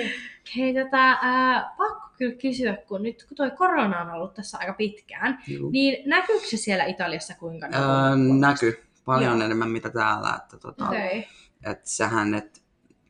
Hei, 0.57 0.73
tota, 0.73 1.17
ää, 1.21 1.73
pakko 1.77 2.10
kyllä 2.17 2.36
kysyä, 2.36 2.77
kun 2.88 3.03
nyt 3.03 3.25
kun 3.27 3.38
toi 3.38 3.51
korona 3.51 4.01
on 4.01 4.10
ollut 4.10 4.34
tässä 4.34 4.57
aika 4.57 4.73
pitkään, 4.73 5.39
Juu. 5.47 5.69
niin 5.71 6.10
näkyykö 6.10 6.45
se 6.45 6.57
siellä 6.57 6.86
Italiassa 6.86 7.34
kuinka? 7.39 7.65
öö, 7.65 8.15
näkyy 8.15 8.84
paljon 9.05 9.36
Joo. 9.38 9.45
enemmän 9.45 9.69
mitä 9.69 9.89
täällä, 9.89 10.39
että 10.43 10.57
tota, 10.57 10.88
Okei. 10.88 11.27
et 11.65 11.86
sähän 11.86 12.34
et 12.34 12.63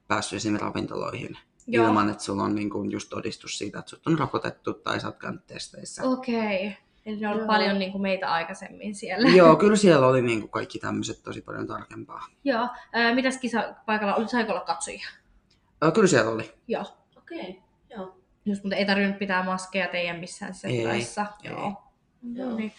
päässyt 0.08 0.38
esim. 0.38 0.56
ravintoloihin 0.56 1.38
Joo. 1.68 1.88
ilman, 1.88 2.10
että 2.10 2.24
sulla 2.24 2.44
on 2.44 2.56
niinku 2.56 2.84
just 2.84 3.10
todistus 3.10 3.58
siitä, 3.58 3.80
että 3.80 3.90
sut 3.90 4.08
on 4.08 4.20
rokotettu 4.20 4.74
tai 4.74 5.00
sä 5.00 5.08
oot 5.08 5.18
käynyt 5.18 5.48
testeissä. 5.48 6.04
Okei. 6.04 6.78
Eli 7.06 7.20
ne 7.20 7.28
on 7.28 7.32
ollut 7.34 7.48
Joo. 7.48 7.54
paljon 7.54 7.80
niin 7.80 7.92
kuin 7.92 8.02
meitä 8.02 8.32
aikaisemmin 8.32 8.96
siellä. 8.96 9.30
Joo, 9.38 9.56
kyllä 9.56 9.76
siellä 9.76 10.08
oli 10.08 10.22
niinku 10.22 10.48
kaikki 10.48 10.80
tämmöiset 10.80 11.24
tosi 11.24 11.42
paljon 11.42 11.68
tarkempaa. 11.68 12.28
Joo. 12.44 12.68
Ää, 12.94 13.16
mitäs 13.16 13.38
kisapaikalla 13.38 14.16
oli? 14.16 14.28
Saiko 14.28 14.52
olla 14.52 14.62
katsojia? 14.62 15.08
Öö, 15.84 15.92
kyllä 15.92 16.08
siellä 16.08 16.32
oli. 16.32 16.54
Joo. 16.68 16.86
Okei. 17.18 17.62
Joo. 17.90 18.18
Just, 18.46 18.64
mutta 18.64 18.76
ei 18.76 18.86
tarvinnut 18.86 19.20
pitää 19.20 19.44
maskeja 19.44 19.88
teidän 19.88 20.20
missään 20.20 20.54
ei. 20.64 20.84
Joo. 21.44 21.84
Joo. 22.34 22.48
No 22.50 22.56
niin. 22.56 22.74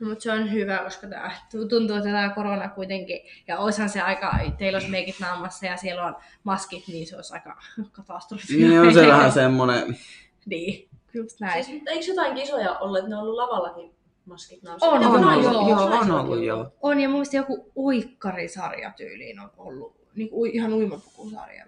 No, 0.00 0.08
mutta 0.08 0.22
se 0.22 0.32
on 0.32 0.52
hyvä, 0.52 0.78
koska 0.78 1.06
tää, 1.06 1.32
tuntuu, 1.50 1.96
että 1.96 2.10
tämä 2.10 2.32
korona 2.34 2.68
kuitenkin, 2.68 3.20
ja 3.48 3.58
olisihan 3.58 3.88
se 3.88 4.00
aika, 4.00 4.38
teillä 4.58 4.76
olisi 4.76 4.90
meikit 4.90 5.20
naamassa 5.20 5.66
ja 5.66 5.76
siellä 5.76 6.04
on 6.04 6.16
maskit, 6.44 6.88
niin 6.88 7.06
se 7.06 7.16
olisi 7.16 7.34
aika 7.34 7.56
katastrofi. 7.92 8.56
Niin 8.56 8.80
on 8.80 8.94
se 8.94 9.06
vähän 9.06 9.32
semmonen, 9.42 9.98
Niin, 10.46 10.88
just 11.14 11.40
näin. 11.40 11.64
Siis, 11.64 11.76
mutta 11.76 11.90
eikö 11.90 12.04
jotain 12.04 12.34
kisoja 12.34 12.78
ollut, 12.78 12.98
että 12.98 13.10
ne 13.10 13.16
on 13.16 13.22
ollut 13.22 13.36
lavallakin 13.36 13.94
maskit 14.26 14.62
naamassa? 14.62 14.86
On, 14.86 15.04
on, 15.04 15.20
naisilla- 15.20 15.68
joo, 15.68 15.88
joo, 15.90 15.98
on 16.00 16.10
ollut, 16.10 16.42
joo. 16.44 16.66
On, 16.82 17.00
ja 17.00 17.08
mun 17.08 17.14
mielestä 17.14 17.36
joku 17.36 17.72
uikkarisarja 17.76 18.92
tyyliin 18.96 19.40
on 19.40 19.50
ollut, 19.58 19.94
niin 20.14 20.28
kuin 20.30 20.50
ihan 20.50 20.72
uimapukusarja. 20.72 21.64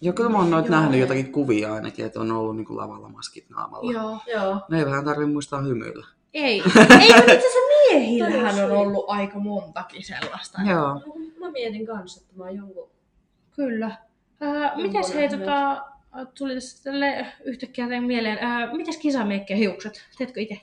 Joo, 0.00 0.12
kyllä 0.12 0.30
mä 0.30 0.38
oon 0.38 0.50
noita 0.50 0.68
Joo. 0.68 0.80
nähnyt 0.80 1.00
jotakin 1.00 1.32
kuvia 1.32 1.74
ainakin, 1.74 2.06
että 2.06 2.20
on 2.20 2.32
ollut 2.32 2.56
niinku 2.56 2.76
lavalla 2.76 3.08
maskit 3.08 3.50
naamalla. 3.50 3.92
Joo. 3.92 4.18
Joo. 4.26 4.60
No 4.68 4.78
ei 4.78 4.86
vähän 4.86 5.04
tarvi 5.04 5.26
muistaa 5.26 5.60
hymyillä. 5.62 6.06
Ei. 6.34 6.62
Ei, 6.62 6.62
mutta 6.62 7.32
itse 7.32 7.36
asiassa 7.36 7.58
miehillähän 7.90 8.64
on 8.64 8.70
ollut 8.76 9.04
aika 9.08 9.38
montakin 9.38 10.04
sellaista. 10.06 10.58
Joo. 10.68 10.88
No, 10.94 11.02
Mä 11.40 11.50
mietin 11.50 11.86
kanssa, 11.86 12.20
että 12.20 12.34
mä 12.36 12.44
oon 12.44 12.56
jonkun... 12.56 12.88
Kyllä. 13.56 13.96
Ää, 14.40 14.76
mitäs 14.76 15.14
hei, 15.14 15.28
tota, 15.28 15.82
tuli 16.38 16.54
tässä 16.54 16.84
tälle 16.84 17.26
yhtäkkiä 17.44 17.88
tein 17.88 18.04
mieleen, 18.04 18.38
ää, 18.40 18.76
mitäs 18.76 18.96
kisamiekki 18.96 19.52
ja 19.52 19.56
hiukset? 19.56 20.08
Teetkö 20.18 20.40
itse? 20.40 20.60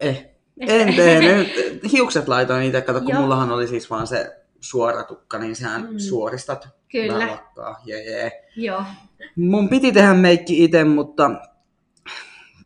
Eh, 0.00 0.26
en 0.60 0.94
tee. 0.94 1.20
Nyt 1.20 1.52
hiukset 1.92 2.28
laitoin 2.28 2.62
itse, 2.62 2.80
kato 2.80 3.00
kun 3.00 3.10
Joo. 3.10 3.20
mullahan 3.20 3.50
oli 3.52 3.68
siis 3.68 3.90
vaan 3.90 4.06
se 4.06 4.36
suora 4.60 5.04
tukka, 5.04 5.38
niin 5.38 5.56
sehän 5.56 5.82
Mm. 5.90 5.98
suoristat. 5.98 6.68
Kyllä. 6.92 7.26
Lakkaa, 7.30 7.82
jee, 7.84 8.04
jee. 8.10 8.48
Joo. 8.56 8.82
Mun 9.36 9.68
piti 9.68 9.92
tehdä 9.92 10.14
meikki 10.14 10.64
itse, 10.64 10.84
mutta 10.84 11.30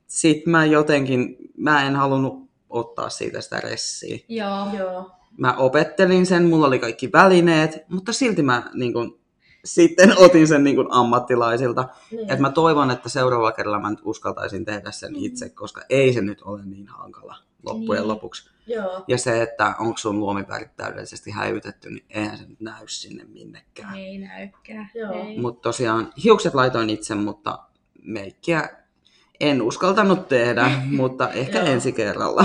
sit 0.06 0.46
mä 0.46 0.64
jotenkin, 0.64 1.36
mä 1.56 1.86
en 1.86 1.96
halunnut 1.96 2.48
ottaa 2.70 3.10
siitä 3.10 3.40
sitä 3.40 3.60
ressiä. 3.60 4.18
Joo. 4.28 4.66
Joo. 4.78 5.10
Mä 5.36 5.52
opettelin 5.56 6.26
sen, 6.26 6.44
mulla 6.44 6.66
oli 6.66 6.78
kaikki 6.78 7.12
välineet, 7.12 7.78
mutta 7.88 8.12
silti 8.12 8.42
mä 8.42 8.62
niin 8.74 8.92
kun, 8.92 9.20
sitten 9.68 10.18
otin 10.18 10.48
sen 10.48 10.64
niin 10.64 10.76
kuin 10.76 10.88
ammattilaisilta. 10.90 11.88
Niin. 12.10 12.32
Et 12.32 12.38
mä 12.38 12.50
toivon, 12.50 12.90
että 12.90 13.08
seuraavalla 13.08 13.52
kerralla 13.52 13.80
mä 13.80 13.90
nyt 13.90 14.00
uskaltaisin 14.04 14.64
tehdä 14.64 14.90
sen 14.90 15.16
itse, 15.16 15.48
koska 15.48 15.82
ei 15.88 16.12
se 16.12 16.20
nyt 16.20 16.42
ole 16.42 16.60
niin 16.64 16.88
hankala 16.88 17.36
loppujen 17.66 18.02
Niin. 18.02 18.08
lopuksi. 18.08 18.50
Joo. 18.66 19.04
Ja 19.08 19.18
se, 19.18 19.42
että 19.42 19.74
onko 19.78 19.98
sun 19.98 20.20
luomivärit 20.20 20.76
täydellisesti 20.76 21.30
häivytetty, 21.30 21.90
niin 21.90 22.04
eihän 22.10 22.38
se 22.38 22.44
nyt 22.46 22.60
näy 22.60 22.88
sinne 22.88 23.24
minnekään. 23.24 23.94
Ei 23.96 24.18
näykään. 24.18 24.90
Mutta 25.40 25.62
tosiaan 25.62 26.12
hiukset 26.24 26.54
laitoin 26.54 26.90
itse, 26.90 27.14
mutta 27.14 27.58
meikkiä 28.02 28.68
en 29.40 29.62
uskaltanut 29.62 30.28
tehdä, 30.28 30.70
mutta 30.96 31.30
ehkä 31.32 31.58
Joo. 31.58 31.66
ensi 31.68 31.92
kerralla. 31.92 32.44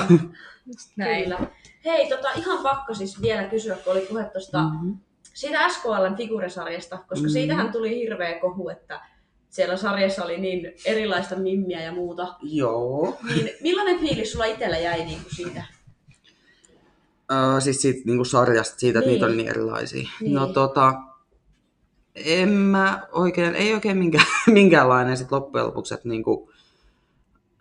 Kyllä. 0.96 1.40
Hei, 1.86 2.10
tota, 2.10 2.32
ihan 2.32 2.64
pakko 2.64 2.94
siis 2.94 3.22
vielä 3.22 3.44
kysyä, 3.44 3.76
kun 3.76 3.94
oli 3.94 4.02
puhe 4.10 4.24
tuosta 4.24 4.64
Mhm. 4.64 4.92
Siitä 5.34 5.70
SKLn 5.70 6.16
figuresarjasta, 6.18 6.98
koska 6.98 7.24
Mhm. 7.26 7.34
siitähän 7.34 7.72
tuli 7.72 7.96
hirveä 7.96 8.40
kohu, 8.40 8.70
että 8.70 9.02
siellä 9.50 9.78
sarjassa 9.78 10.24
oli 10.26 10.38
niin 10.38 10.74
erilaista 10.86 11.36
mimmiä 11.36 11.82
ja 11.84 11.92
muuta. 11.92 12.36
Joo. 12.42 13.18
Niin 13.36 13.50
millainen 13.62 14.00
fiilis 14.00 14.32
sulla 14.32 14.46
itsellä 14.46 14.78
jäi 14.78 15.06
niin 15.06 15.22
kuin 15.24 15.36
siitä? 15.36 15.64
Öö, 17.32 17.60
siis 17.62 17.82
siitä 17.82 18.00
niin 18.06 18.26
sarjasta, 18.26 18.80
siitä, 18.80 19.00
että 19.00 19.10
Niin. 19.10 19.14
niitä 19.14 19.26
on 19.26 19.38
niin 19.38 19.50
erilaisia. 19.50 20.10
Niin. 20.22 20.34
No 20.34 20.48
tota, 20.48 20.94
en 22.16 22.50
mä 22.50 23.08
oikein, 23.12 23.56
ei 23.56 23.74
oikein 23.74 23.98
minkään, 23.98 24.26
minkäänlainen 24.48 25.18
sit 25.18 25.32
loppujen 25.32 25.66
lopuksi, 25.68 25.94
että 25.94 26.10
niinku, 26.10 26.52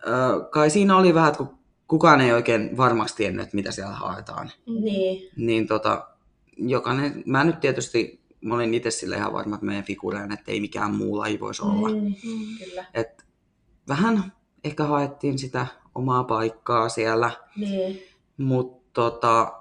öö, 0.06 0.40
kai 0.50 0.70
siinä 0.70 0.96
oli 0.96 1.14
vähän, 1.14 1.28
että 1.28 1.38
kun 1.44 1.58
kukaan 1.88 2.20
ei 2.20 2.32
oikein 2.32 2.76
varmasti 2.76 3.16
tiennyt, 3.16 3.42
että 3.42 3.56
mitä 3.56 3.70
siellä 3.70 3.92
haetaan. 3.94 4.50
Niin. 4.66 5.30
Niin 5.36 5.66
tota, 5.66 6.08
jokainen, 6.56 7.22
mä 7.26 7.44
nyt 7.44 7.60
tietysti, 7.60 8.22
mä 8.40 8.54
olin 8.54 8.74
itse 8.74 8.90
sille 8.90 9.16
ihan 9.16 9.32
varma, 9.32 9.54
että 9.54 9.66
meidän 9.66 9.84
figureen, 9.84 10.32
että 10.32 10.52
ei 10.52 10.60
mikään 10.60 10.94
muu 10.94 11.18
laji 11.18 11.40
voisi 11.40 11.62
olla. 11.62 11.88
Mm, 11.88 11.94
Mm. 11.94 12.58
kyllä. 12.64 12.84
Et 12.94 13.24
vähän 13.88 14.32
ehkä 14.64 14.84
haettiin 14.84 15.38
sitä 15.38 15.66
omaa 15.94 16.24
paikkaa 16.24 16.88
siellä, 16.88 17.30
Niin. 17.56 17.98
mutta 18.36 18.90
tota, 18.92 19.52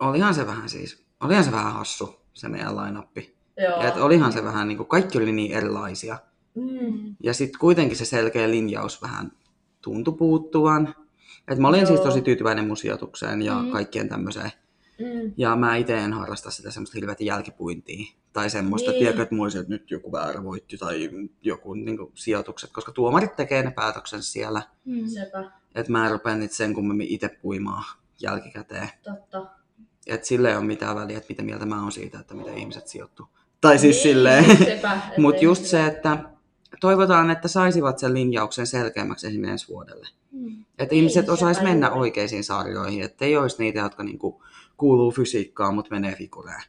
olihan 0.00 0.34
se 0.34 0.46
vähän 0.46 0.68
siis, 0.68 1.04
olihan 1.20 1.44
se 1.44 1.52
vähän 1.52 1.72
hassu 1.72 2.20
se 2.34 2.48
meidän 2.48 2.76
lainappi. 2.76 3.34
Joo. 3.62 3.82
Et 3.88 3.96
olihan 3.96 4.32
se 4.32 4.44
vähän, 4.44 4.68
niin 4.68 4.76
kuin, 4.76 4.86
kaikki 4.88 5.18
oli 5.18 5.32
niin 5.32 5.52
erilaisia. 5.52 6.18
Mm. 6.54 7.16
Ja 7.22 7.34
sitten 7.34 7.60
kuitenkin 7.60 7.96
se 7.96 8.04
selkeä 8.04 8.50
linjaus 8.50 9.02
vähän 9.02 9.32
tuntui 9.80 10.14
puuttuvan. 10.14 10.94
Et 11.48 11.58
mä 11.58 11.68
olin 11.68 11.80
Joo. 11.80 11.86
siis 11.88 12.00
tosi 12.00 12.22
tyytyväinen 12.22 12.66
mun 12.66 12.76
sijoitukseen 12.76 13.42
ja 13.42 13.62
Mm. 13.62 13.70
kaikkeen 13.70 14.08
tämmöiseen. 14.08 14.50
Mm. 15.00 15.32
Ja 15.36 15.56
mä 15.56 15.76
itse 15.76 15.98
en 15.98 16.12
harrasta 16.12 16.50
sitä 16.50 16.70
semmoista 16.70 16.94
hirveätä 16.98 17.24
jälkipuintia. 17.24 18.12
Tai 18.32 18.50
semmoista, 18.50 18.90
Niin. 18.90 18.98
tiedätkö, 18.98 19.22
että 19.22 19.34
mulla 19.34 19.44
olisi, 19.44 19.58
että 19.58 19.72
nyt 19.72 19.90
joku 19.90 20.12
väärä 20.12 20.44
voitti 20.44 20.78
tai 20.78 21.10
joku 21.42 21.74
niin 21.74 21.96
kuin, 21.96 22.12
sijoitukset. 22.14 22.70
Koska 22.72 22.92
tuomarit 22.92 23.36
tekee 23.36 23.62
ne 23.62 23.70
päätöksen 23.70 24.22
siellä. 24.22 24.62
Mm. 24.84 25.06
Sepä, 25.06 25.50
Että 25.74 25.92
mä 25.92 26.04
en 26.06 26.12
rupea 26.12 26.36
niitä 26.36 26.54
sen 26.54 26.74
kummemmin 26.74 27.06
itse 27.10 27.28
puimaan 27.28 27.84
jälkikäteen. 28.20 28.88
totta. 29.02 29.46
Että 30.06 30.26
sillä 30.26 30.48
ei 30.50 30.56
ole 30.56 30.64
mitään 30.64 30.96
väliä, 30.96 31.16
että 31.18 31.28
mitä 31.28 31.42
mieltä 31.42 31.66
mä 31.66 31.82
oon 31.82 31.92
siitä, 31.92 32.18
että 32.18 32.34
miten 32.34 32.58
ihmiset 32.58 32.88
sijoittuu. 32.88 33.26
Tai 33.60 33.78
siis 33.78 33.96
niin, 33.96 34.02
silleen. 34.02 34.44
Ettei 34.50 34.80
Mutta 35.18 35.44
just 35.44 35.64
se, 35.64 35.86
että 35.86 36.18
toivotaan, 36.80 37.30
että 37.30 37.48
saisivat 37.48 37.98
sen 37.98 38.14
linjauksen 38.14 38.66
selkeämmäksi 38.66 39.26
esimerkiksi 39.26 39.52
ensi 39.52 39.68
vuodelle. 39.68 40.08
Mm. 40.32 40.64
Että 40.78 40.94
Niin, 40.94 40.98
ihmiset 40.98 41.28
osais 41.28 41.60
mennä 41.62 41.90
oikeisiin 41.90 42.44
sarjoihin, 42.44 43.02
että 43.04 43.24
ei 43.24 43.36
olisi 43.36 43.56
niitä, 43.58 43.78
jotka 43.80 44.02
niinku 44.02 44.42
kuuluu 44.76 45.10
fysiikkaan, 45.10 45.74
mutta 45.74 45.90
menee 45.94 46.14
figureen. 46.14 46.62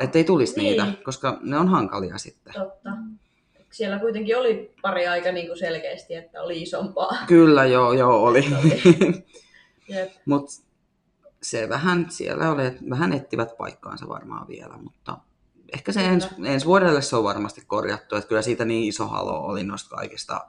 Että 0.00 0.18
ei 0.18 0.24
tulisi 0.24 0.56
Niin. 0.56 0.84
niitä, 0.84 1.02
koska 1.04 1.38
ne 1.40 1.58
on 1.58 1.68
hankalia 1.68 2.18
sitten. 2.18 2.52
Totta. 2.52 2.90
Siellä 3.70 3.98
kuitenkin 3.98 4.38
oli 4.38 4.74
pari 4.82 5.06
aika 5.06 5.32
niin 5.32 5.46
kuin 5.46 5.58
selkeästi, 5.58 6.14
että 6.14 6.42
oli 6.42 6.62
isompaa. 6.62 7.16
Kyllä, 7.26 7.64
joo, 7.64 7.92
joo, 7.92 8.22
oli. 8.24 8.44
Jep. 9.88 10.12
mutta 10.26 10.52
se 11.42 11.68
vähän 11.68 12.06
siellä 12.10 12.50
oli, 12.50 12.66
että 12.66 12.80
vähän 12.90 13.12
etsivät 13.12 13.56
paikkaansa 13.58 14.08
varmaan 14.08 14.48
vielä, 14.48 14.76
mutta 14.76 15.18
ehkä 15.74 15.92
se 15.92 16.00
Kyllä. 16.00 16.12
ens, 16.12 16.28
ensi 16.44 16.66
vuodelle 16.66 17.02
se 17.02 17.16
on 17.16 17.24
varmasti 17.24 17.62
korjattu, 17.66 18.16
että 18.16 18.28
kyllä 18.28 18.42
siitä 18.42 18.64
niin 18.64 18.88
iso 18.88 19.06
halo 19.06 19.40
oli 19.40 19.64
noista 19.64 19.96
kaikista 19.96 20.46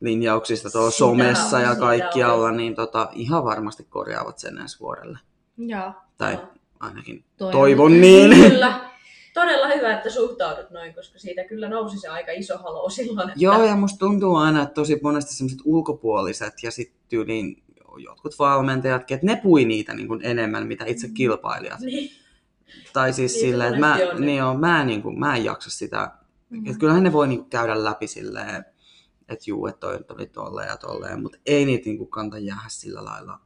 linjauksista 0.00 0.70
tuolla 0.70 0.90
somessa 0.90 1.56
on, 1.56 1.62
ja 1.62 1.76
kaikkialla, 1.76 2.50
niin 2.50 2.74
tota, 2.74 3.08
ihan 3.12 3.44
varmasti 3.44 3.84
korjaavat 3.84 4.38
sen 4.38 4.58
ensi 4.58 4.80
vuodelle. 4.80 5.18
Joo. 5.58 5.92
Tai 6.18 6.32
Joo. 6.32 6.46
ainakin 6.80 7.24
Toivon. 7.36 7.52
toivon 7.52 8.00
niin. 8.00 8.30
Kyllä. 8.50 8.90
Todella 9.34 9.68
hyvä, 9.68 9.96
että 9.96 10.10
suhtaudut 10.10 10.70
noin, 10.70 10.94
koska 10.94 11.18
siitä 11.18 11.44
kyllä 11.44 11.68
nousi 11.68 11.98
se 11.98 12.08
aika 12.08 12.32
iso 12.32 12.58
halo 12.58 12.90
silloin. 12.90 13.28
Että... 13.28 13.40
Joo, 13.40 13.64
ja 13.64 13.76
musta 13.76 13.98
tuntuu 13.98 14.36
aina, 14.36 14.62
että 14.62 14.74
tosi 14.74 14.98
monesti 15.02 15.34
sellaiset 15.34 15.60
ulkopuoliset 15.64 16.62
ja 16.62 16.70
sitten 16.70 17.00
tyyliin 17.08 17.62
jotkut 17.98 18.38
valmentajatkin, 18.38 19.14
että 19.14 19.26
ne 19.26 19.40
pui 19.42 19.64
niitä 19.64 19.94
niin 19.94 20.08
kuin 20.08 20.20
enemmän, 20.24 20.66
mitä 20.66 20.84
itse 20.84 21.08
kilpailijat. 21.08 21.80
Niin. 21.80 22.10
Tai 22.92 23.12
siis 23.12 23.32
Niin, 23.34 23.40
silleen, 23.40 23.68
että 23.68 23.80
mä, 23.80 23.98
on. 24.14 24.20
niin 24.20 24.42
on, 24.42 24.60
mä, 24.60 24.80
en, 24.80 24.86
niin 24.86 25.02
kuin, 25.02 25.18
mä 25.18 25.36
en 25.36 25.44
jaksa 25.44 25.70
sitä. 25.70 26.10
Mm. 26.50 26.66
Että 26.66 26.78
kyllähän 26.78 27.02
ne 27.02 27.12
voi 27.12 27.28
niin 27.28 27.38
kuin, 27.38 27.50
käydä 27.50 27.84
läpi 27.84 28.06
silleen, 28.06 28.64
että 29.28 29.44
juu, 29.46 29.66
että 29.66 29.80
toi 29.80 29.98
oli 30.08 30.26
tolleen 30.26 30.68
ja 30.68 30.76
tolleen, 30.76 31.22
mutta 31.22 31.38
ei 31.46 31.64
niitä 31.64 31.84
niin 31.84 31.98
kuin, 31.98 32.10
kanta 32.10 32.38
jäädä 32.38 32.68
sillä 32.68 33.04
lailla 33.04 33.40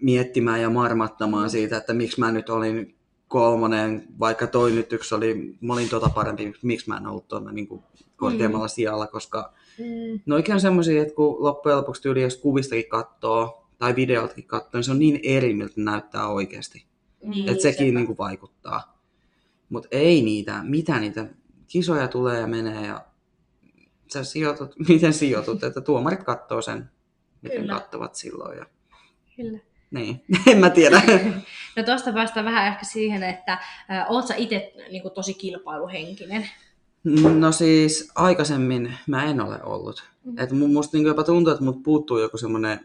miettimään 0.00 0.62
ja 0.62 0.70
marmattamaan 0.70 1.50
siitä, 1.50 1.76
että 1.76 1.94
miksi 1.94 2.20
mä 2.20 2.32
nyt 2.32 2.50
olin 2.50 2.94
kolmonen, 3.28 4.06
vaikka 4.18 4.46
toi 4.46 4.72
nyt 4.72 4.92
yksi 4.92 5.14
oli, 5.14 5.56
mä 5.60 5.72
olin 5.72 5.88
tota 5.88 6.08
parempi, 6.08 6.52
miksi 6.62 6.88
mä 6.88 6.96
en 6.96 7.06
ollut 7.06 7.28
tuolla 7.28 7.52
niin 7.52 7.68
kuin, 7.68 7.82
korkeammalla 8.16 8.68
sijalla, 8.68 9.06
koska 9.06 9.52
Mm. 9.78 10.32
oikein 10.32 10.54
on 10.54 10.60
semmoisia, 10.60 11.02
että 11.02 11.14
kun 11.14 11.44
loppujen 11.44 11.78
lopuksi 11.78 12.02
tyyli, 12.02 12.22
jos 12.22 12.36
kuvistakin 12.36 12.88
katsoo, 12.88 13.68
tai 13.78 13.96
videoltakin 13.96 14.44
katsoo, 14.46 14.70
niin 14.78 14.84
se 14.84 14.90
on 14.90 14.98
niin 14.98 15.20
eri, 15.22 15.54
miltä 15.54 15.74
näyttää 15.76 16.28
oikeasti. 16.28 16.84
Niin, 17.22 17.48
että 17.48 17.62
sekin 17.62 17.86
sepä. 17.86 17.98
niin 17.98 18.06
kuin 18.06 18.18
vaikuttaa. 18.18 18.98
Mutta 19.68 19.88
ei 19.90 20.22
niitä, 20.22 20.62
mitä 20.62 21.00
niitä 21.00 21.26
kisoja 21.66 22.08
tulee 22.08 22.40
ja 22.40 22.46
menee 22.46 22.86
ja 22.86 23.04
sä 24.12 24.24
sijoitut, 24.24 24.74
miten 24.88 25.12
sijoitut, 25.12 25.64
että 25.64 25.80
tuomarit 25.80 26.24
katsoo 26.24 26.62
sen, 26.62 26.90
miten 27.42 27.60
Kyllä. 27.60 27.74
katsovat 27.74 28.14
silloin. 28.14 28.58
Ja... 28.58 28.66
Kyllä. 29.36 29.58
Niin, 29.90 30.22
en 30.46 30.58
mä 30.58 30.70
tiedä. 30.70 31.02
No 31.76 31.84
tuosta 31.84 32.12
päästään 32.12 32.46
vähän 32.46 32.66
ehkä 32.66 32.84
siihen, 32.84 33.22
että 33.22 33.52
äh, 33.52 34.06
oot 34.08 34.26
sä 34.26 34.34
itse 34.34 34.72
niin 34.90 35.02
tosi 35.14 35.34
kilpailuhenkinen? 35.34 36.50
No 37.38 37.52
siis 37.52 38.10
aikaisemmin 38.14 38.94
mä 39.06 39.24
en 39.24 39.40
ole 39.40 39.62
ollut. 39.62 40.04
Mhm. 40.24 40.38
Et 40.38 40.50
mu- 40.50 40.72
musta 40.72 40.96
niinku 40.96 41.08
jopa 41.08 41.24
tuntuu, 41.24 41.52
että 41.52 41.64
mut 41.64 41.82
puuttuu 41.82 42.18
joku 42.18 42.38
semmoinen, 42.38 42.80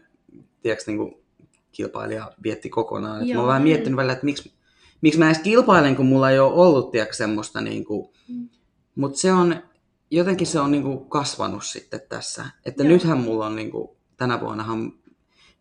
tiedätkö, 0.62 0.84
niinku 0.90 1.24
kilpailija 1.72 2.32
vietti 2.42 2.68
kokonaan. 2.68 3.20
Et 3.20 3.26
mä 3.28 3.32
Joo. 3.32 3.40
oon 3.40 3.48
vähän 3.48 3.62
miettinyt 3.62 3.96
välillä, 3.96 4.12
että 4.12 4.24
miksi, 4.24 4.52
miksi 5.00 5.18
mä 5.18 5.26
edes 5.26 5.38
kilpailen, 5.38 5.96
kun 5.96 6.06
mulla 6.06 6.30
ei 6.30 6.38
ole 6.38 6.52
ollut, 6.52 6.90
tiedätkö, 6.90 7.16
semmoista 7.16 7.60
niinku... 7.60 8.12
Mm. 8.28 8.48
Mutta 8.94 9.18
se 9.18 9.32
on, 9.32 9.62
jotenkin 10.10 10.46
se 10.46 10.60
on 10.60 10.70
niinku 10.70 10.98
kasvanut 10.98 11.64
sitten 11.64 12.00
tässä. 12.08 12.44
Että 12.64 12.82
Joo. 12.82 12.92
nythän 12.92 13.18
mulla 13.18 13.46
on 13.46 13.56
niinku, 13.56 13.96
tänä 14.16 14.40
vuonnahan 14.40 14.92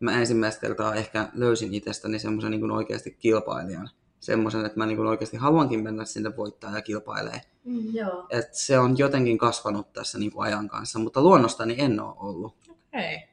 mä 0.03 0.19
ensimmäistä 0.19 0.61
kertaa 0.61 0.95
ehkä 0.95 1.29
löysin 1.33 1.73
itsestäni 1.73 2.19
semmoisen 2.19 2.51
niinku 2.51 2.73
oikeasti 2.73 3.11
kilpailijan. 3.11 3.89
Semmoisen, 4.19 4.65
että 4.65 4.77
mä 4.77 4.85
niinku 4.85 5.03
oikeasti 5.03 5.37
haluankin 5.37 5.83
mennä 5.83 6.05
sinne 6.05 6.37
voittaa 6.37 6.75
ja 6.75 6.81
kilpailee. 6.81 7.41
Mm. 7.65 7.95
Joo. 7.95 8.25
Et 8.29 8.53
se 8.53 8.79
on 8.79 8.97
jotenkin 8.97 9.37
kasvanut 9.37 9.93
tässä 9.93 10.17
niinku 10.17 10.41
ajan 10.41 10.67
kanssa, 10.67 10.99
mutta 10.99 11.21
luonnostani 11.21 11.75
en 11.77 11.99
ole 11.99 12.13
ollut. 12.17 12.55
Okei. 12.69 13.27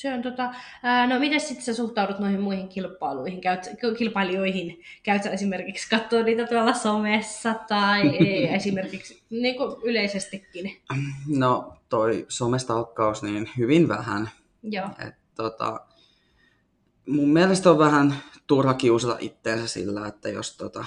Se 0.00 0.14
on 0.14 0.22
tota, 0.22 0.54
no 1.08 1.18
miten 1.18 1.40
sitten 1.40 1.64
sä 1.64 1.74
suhtaudut 1.74 2.18
noihin 2.18 2.40
muihin 2.40 2.68
kilpailuihin, 2.68 3.40
käyt, 3.40 3.70
kilpailijoihin? 3.98 4.82
Käyt 5.02 5.22
sä 5.22 5.30
esimerkiksi 5.30 5.90
katsoa 5.90 6.22
niitä 6.22 6.46
tuolla 6.46 6.72
somessa 6.72 7.54
tai 7.54 8.08
ei, 8.26 8.54
esimerkiksi 8.54 9.22
niin 9.30 9.56
kuin 9.56 9.76
yleisestikin? 9.82 10.76
No 11.36 11.76
toi 11.88 12.26
somestalkkaus 12.28 13.22
niin 13.22 13.50
hyvin 13.58 13.88
vähän. 13.88 14.30
Joo. 14.62 14.88
Et, 15.06 15.14
tota, 15.34 15.80
mun 17.10 17.28
mielestä 17.28 17.70
on 17.70 17.78
vähän 17.78 18.14
turha 18.46 18.74
kiusata 18.74 19.16
itteensä 19.20 19.66
sillä, 19.66 20.06
että 20.06 20.28
jos 20.28 20.56
tota, 20.56 20.84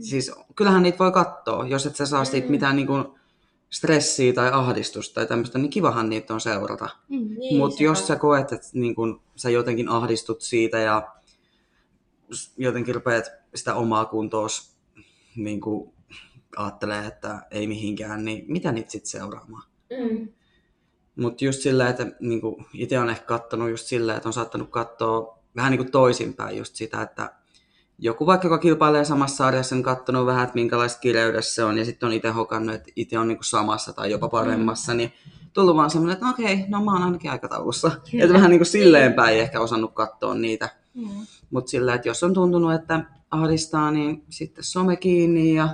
siis 0.00 0.32
kyllähän 0.56 0.82
niitä 0.82 0.98
voi 0.98 1.12
katsoa, 1.12 1.66
jos 1.66 1.86
et 1.86 1.96
sä 1.96 2.06
saa 2.06 2.24
siitä 2.24 2.46
Mm. 2.46 2.50
mitään 2.50 2.76
niinku 2.76 3.18
stressiä 3.70 4.32
tai 4.32 4.50
ahdistusta 4.52 5.14
tai 5.14 5.26
tämmöistä, 5.26 5.58
niin 5.58 5.70
kivahan 5.70 6.08
niitä 6.08 6.34
on 6.34 6.40
seurata. 6.40 6.88
Mm. 7.08 7.34
Niin, 7.38 7.56
Mutta 7.56 7.82
jos 7.82 8.06
sä 8.06 8.16
koet, 8.16 8.52
että 8.52 8.68
niin 8.72 8.94
kun, 8.94 9.22
sä 9.36 9.50
jotenkin 9.50 9.88
ahdistut 9.88 10.40
siitä 10.40 10.78
ja 10.78 11.08
jotenkin 12.56 12.94
rupeat 12.94 13.24
sitä 13.54 13.74
omaa 13.74 14.04
kuntoos 14.04 14.76
niin 15.36 15.60
kun, 15.60 15.92
ajattelee, 16.56 17.06
että 17.06 17.42
ei 17.50 17.66
mihinkään, 17.66 18.24
niin 18.24 18.44
mitä 18.48 18.72
niitä 18.72 18.90
sitten 18.90 19.10
seuraamaan? 19.10 19.68
Mm. 19.90 20.28
Mutta 21.16 21.44
just 21.44 21.60
sillä, 21.60 21.88
että 21.88 22.06
niin 22.20 22.40
itse 22.74 22.98
on 22.98 23.10
ehkä 23.10 23.24
kattonut 23.26 23.70
just 23.70 23.86
sillä, 23.86 24.16
että 24.16 24.28
on 24.28 24.32
saattanut 24.32 24.70
katsoa 24.70 25.41
vähän 25.56 25.70
niin 25.70 25.78
kuin 25.78 25.90
toisinpäin 25.90 26.58
just 26.58 26.76
sitä, 26.76 27.02
että 27.02 27.32
joku 27.98 28.26
vaikka, 28.26 28.46
joka 28.46 28.58
kilpailee 28.58 29.04
samassa 29.04 29.36
sarjassa, 29.36 29.76
on 29.76 29.82
katsonut 29.82 30.26
vähän, 30.26 30.44
että 30.44 30.54
minkälaista 30.54 31.00
kireydessä 31.00 31.54
se 31.54 31.64
on, 31.64 31.78
ja 31.78 31.84
sitten 31.84 32.06
on 32.06 32.12
itse 32.12 32.30
hokannut, 32.30 32.74
että 32.74 32.92
itse 32.96 33.18
on 33.18 33.28
niinku 33.28 33.42
samassa 33.42 33.92
tai 33.92 34.10
jopa 34.10 34.28
paremmassa, 34.28 34.94
niin 34.94 35.12
tullut 35.52 35.76
vaan 35.76 35.90
semmoinen, 35.90 36.12
että 36.12 36.26
no 36.26 36.30
okei, 36.30 36.64
no 36.68 36.84
mä 36.84 36.92
oon 36.92 37.02
ainakin 37.02 37.30
aikataulussa. 37.30 37.90
Kyllä. 38.10 38.24
Että 38.24 38.34
vähän 38.34 38.50
niin 38.50 38.58
kuin 38.58 38.66
silleen 38.66 39.14
päin 39.14 39.38
ehkä 39.38 39.60
osannut 39.60 39.94
katsoa 39.94 40.34
niitä. 40.34 40.68
Mm. 40.94 41.26
Mutta 41.50 41.70
sillä, 41.70 41.94
että 41.94 42.08
jos 42.08 42.22
on 42.22 42.34
tuntunut, 42.34 42.72
että 42.74 43.04
ahdistaa, 43.30 43.90
niin 43.90 44.24
sitten 44.28 44.64
some 44.64 44.96
kiinni 44.96 45.54
ja 45.54 45.68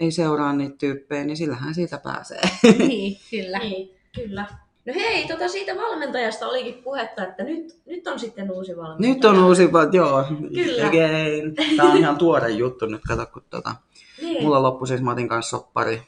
ei 0.00 0.10
seuraa 0.10 0.52
niitä 0.52 0.76
tyyppejä, 0.76 1.24
niin 1.24 1.36
sillähän 1.36 1.74
siitä 1.74 1.98
pääsee. 1.98 2.40
Niin, 2.78 3.16
kyllä. 3.30 3.58
Niin, 3.58 3.96
kyllä. 4.14 4.46
No 4.86 4.92
hei, 4.94 5.28
tota 5.28 5.48
siitä 5.48 5.76
valmentajasta 5.76 6.48
olikin 6.48 6.74
puhetta, 6.82 7.26
että 7.26 7.42
nyt, 7.44 7.80
nyt 7.86 8.06
on 8.06 8.18
sitten 8.20 8.50
uusi 8.50 8.76
valmentaja. 8.76 9.14
Nyt 9.14 9.24
on 9.24 9.44
uusi, 9.44 9.72
va- 9.72 9.88
joo, 9.92 10.24
Kyllä. 10.54 10.86
again. 10.88 11.54
Tämä 11.76 11.90
on 11.92 11.96
ihan 11.98 12.18
tuore 12.18 12.50
juttu 12.50 12.86
nyt, 12.86 13.00
kato, 13.08 13.26
kun 13.26 13.42
tota, 13.50 13.74
Niin. 14.22 14.42
mulla 14.42 14.62
loppui 14.62 14.88
siis 14.88 15.00
Matin 15.02 15.28
kanssa 15.28 15.50
soppari 15.58 16.02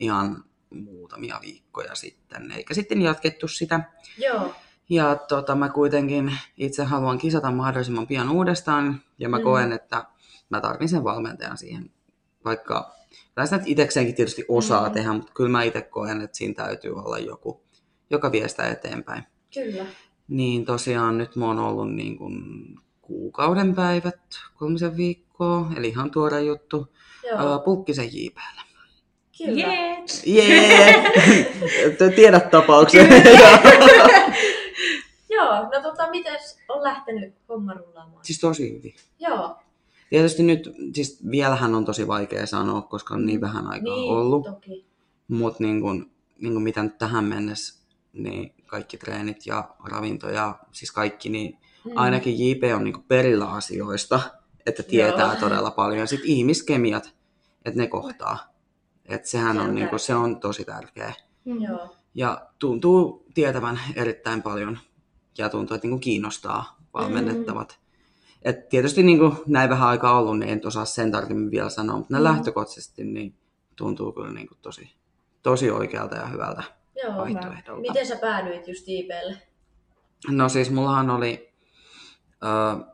ihan 0.00 0.44
muutamia 0.70 1.38
viikkoja 1.42 1.94
sitten, 1.94 2.52
eikä 2.52 2.74
sitten 2.74 3.02
jatkettu 3.02 3.48
sitä. 3.48 3.80
Joo, 4.18 4.54
Ja 4.88 5.14
tota, 5.16 5.54
mä 5.54 5.68
kuitenkin 5.68 6.32
itse 6.56 6.84
haluan 6.84 7.18
kisata 7.18 7.50
mahdollisimman 7.50 8.06
pian 8.06 8.30
uudestaan, 8.30 9.00
ja 9.18 9.28
mä 9.28 9.38
Mm. 9.38 9.42
koen, 9.44 9.72
että 9.72 10.04
mä 10.48 10.60
tarvin 10.60 10.88
sen 10.88 11.04
valmentajan 11.04 11.58
siihen. 11.58 11.90
Vaikka, 12.44 12.90
tai 13.34 13.46
sitä 13.46 13.60
itsekseenkin 13.64 14.14
tietysti 14.14 14.44
osaa 14.48 14.88
mm. 14.88 14.92
tehdä, 14.94 15.12
mutta 15.12 15.32
kyllä 15.34 15.50
mä 15.50 15.62
itse 15.62 15.82
koen, 15.82 16.20
että 16.20 16.36
siinä 16.36 16.54
täytyy 16.54 16.92
olla 16.94 17.18
joku, 17.18 17.60
joka 18.10 18.32
vie 18.32 18.48
sitä 18.48 18.68
eteenpäin. 18.68 19.22
kyllä. 19.54 19.86
Niin 20.28 20.64
tosiaan 20.64 21.18
nyt 21.18 21.36
mä 21.36 21.46
oon 21.46 21.58
ollut 21.58 21.94
niin 21.94 22.18
kuin 22.18 22.34
kuukauden 23.02 23.74
päivät, 23.74 24.20
kolmisen 24.54 24.96
viikkoa, 24.96 25.70
eli 25.76 25.88
ihan 25.88 26.10
tuore 26.10 26.42
juttu, 26.42 26.86
Joo, 27.30 27.56
uh, 27.56 27.64
pulkkisen 27.64 28.08
JPllä. 28.12 28.62
kyllä. 29.38 29.74
Jee! 30.26 31.12
Tiedät 32.16 32.50
tapauksen. 32.50 33.08
Joo, 35.30 35.54
no 35.54 35.82
tota, 35.82 36.10
miten 36.10 36.36
on 36.68 36.82
lähtenyt 36.82 37.34
homma 37.48 37.74
rullaamaan? 37.74 38.24
siis 38.24 38.40
tosi 38.40 38.76
hyvin. 38.78 38.94
Joo, 39.18 39.56
Tietysti 40.10 40.42
nyt, 40.42 40.70
siis 40.94 41.18
vielähän 41.30 41.74
on 41.74 41.84
tosi 41.84 42.06
vaikea 42.06 42.46
sanoa, 42.46 42.82
koska 42.82 43.14
on 43.14 43.26
niin 43.26 43.40
vähän 43.40 43.66
aikaa 43.66 43.94
niin, 43.96 44.12
ollut. 44.12 44.44
toki. 44.44 44.84
Mutta 45.28 45.62
niin 45.64 45.80
kun, 45.80 46.10
niin 46.38 46.52
kun 46.52 46.62
mitä 46.62 46.82
nyt 46.82 46.98
tähän 46.98 47.24
mennessä, 47.24 47.79
niin 48.12 48.54
kaikki 48.66 48.96
treenit 48.98 49.46
ja 49.46 49.74
ravinto 49.90 50.30
ja 50.30 50.58
siis 50.72 50.92
kaikki, 50.92 51.28
niin 51.28 51.58
Mm. 51.84 51.92
ainakin 51.94 52.48
JP 52.50 52.62
on 52.76 52.84
niin 52.84 53.02
perillä 53.02 53.50
asioista, 53.50 54.20
että 54.66 54.82
tietää 54.82 55.26
Joo. 55.26 55.40
todella 55.40 55.70
paljon. 55.70 55.98
Ja 55.98 56.06
sitten 56.06 56.28
ihmiskemiat, 56.30 57.14
että 57.64 57.80
ne 57.80 57.86
kohtaa. 57.86 58.38
Että 59.06 59.28
sehän 59.28 59.56
Se 59.56 59.62
on, 59.62 59.68
on 59.68 59.74
niin 59.74 59.88
kun, 59.88 59.98
se 59.98 60.14
on 60.14 60.40
tosi 60.40 60.64
tärkeä. 60.64 61.12
Mm. 61.44 61.62
Joo, 61.62 61.96
Ja 62.14 62.46
tuntuu 62.58 63.26
tietävän 63.34 63.80
erittäin 63.96 64.42
paljon 64.42 64.78
ja 65.38 65.48
tuntuu, 65.48 65.74
että 65.74 65.84
niin 65.86 65.92
kuin 65.92 66.00
kiinnostaa 66.00 66.76
valmennettavat. 66.94 67.78
Et 68.42 68.68
tietysti 68.68 69.02
niin 69.02 69.18
kuin 69.18 69.32
näin 69.46 69.70
vähän 69.70 69.88
aikaa 69.88 70.18
ollut, 70.18 70.38
niin 70.38 70.48
en 70.52 70.60
osaa 70.66 70.84
sen 70.84 71.12
tarkemmin 71.12 71.50
vielä 71.50 71.70
sanoa, 71.70 71.96
mutta 71.98 72.14
Mm. 72.14 72.18
mm. 72.18 72.24
lähtökohtaisesti 72.24 73.04
niin 73.04 73.34
tuntuu 73.76 74.12
kyllä 74.12 74.32
niin 74.32 74.48
kuin 74.48 74.58
tosi, 74.62 74.90
tosi 75.42 75.70
oikealta 75.70 76.16
ja 76.16 76.26
hyvältä 76.26 76.62
joo. 77.02 77.26
Miten 77.80 78.06
sä 78.06 78.16
päädyit 78.16 78.68
just 78.68 78.88
JPlle? 78.88 79.36
No 80.28 80.48
siis 80.48 80.70
mullahan 80.70 81.10
oli 81.10 81.52
ö, 82.44 82.84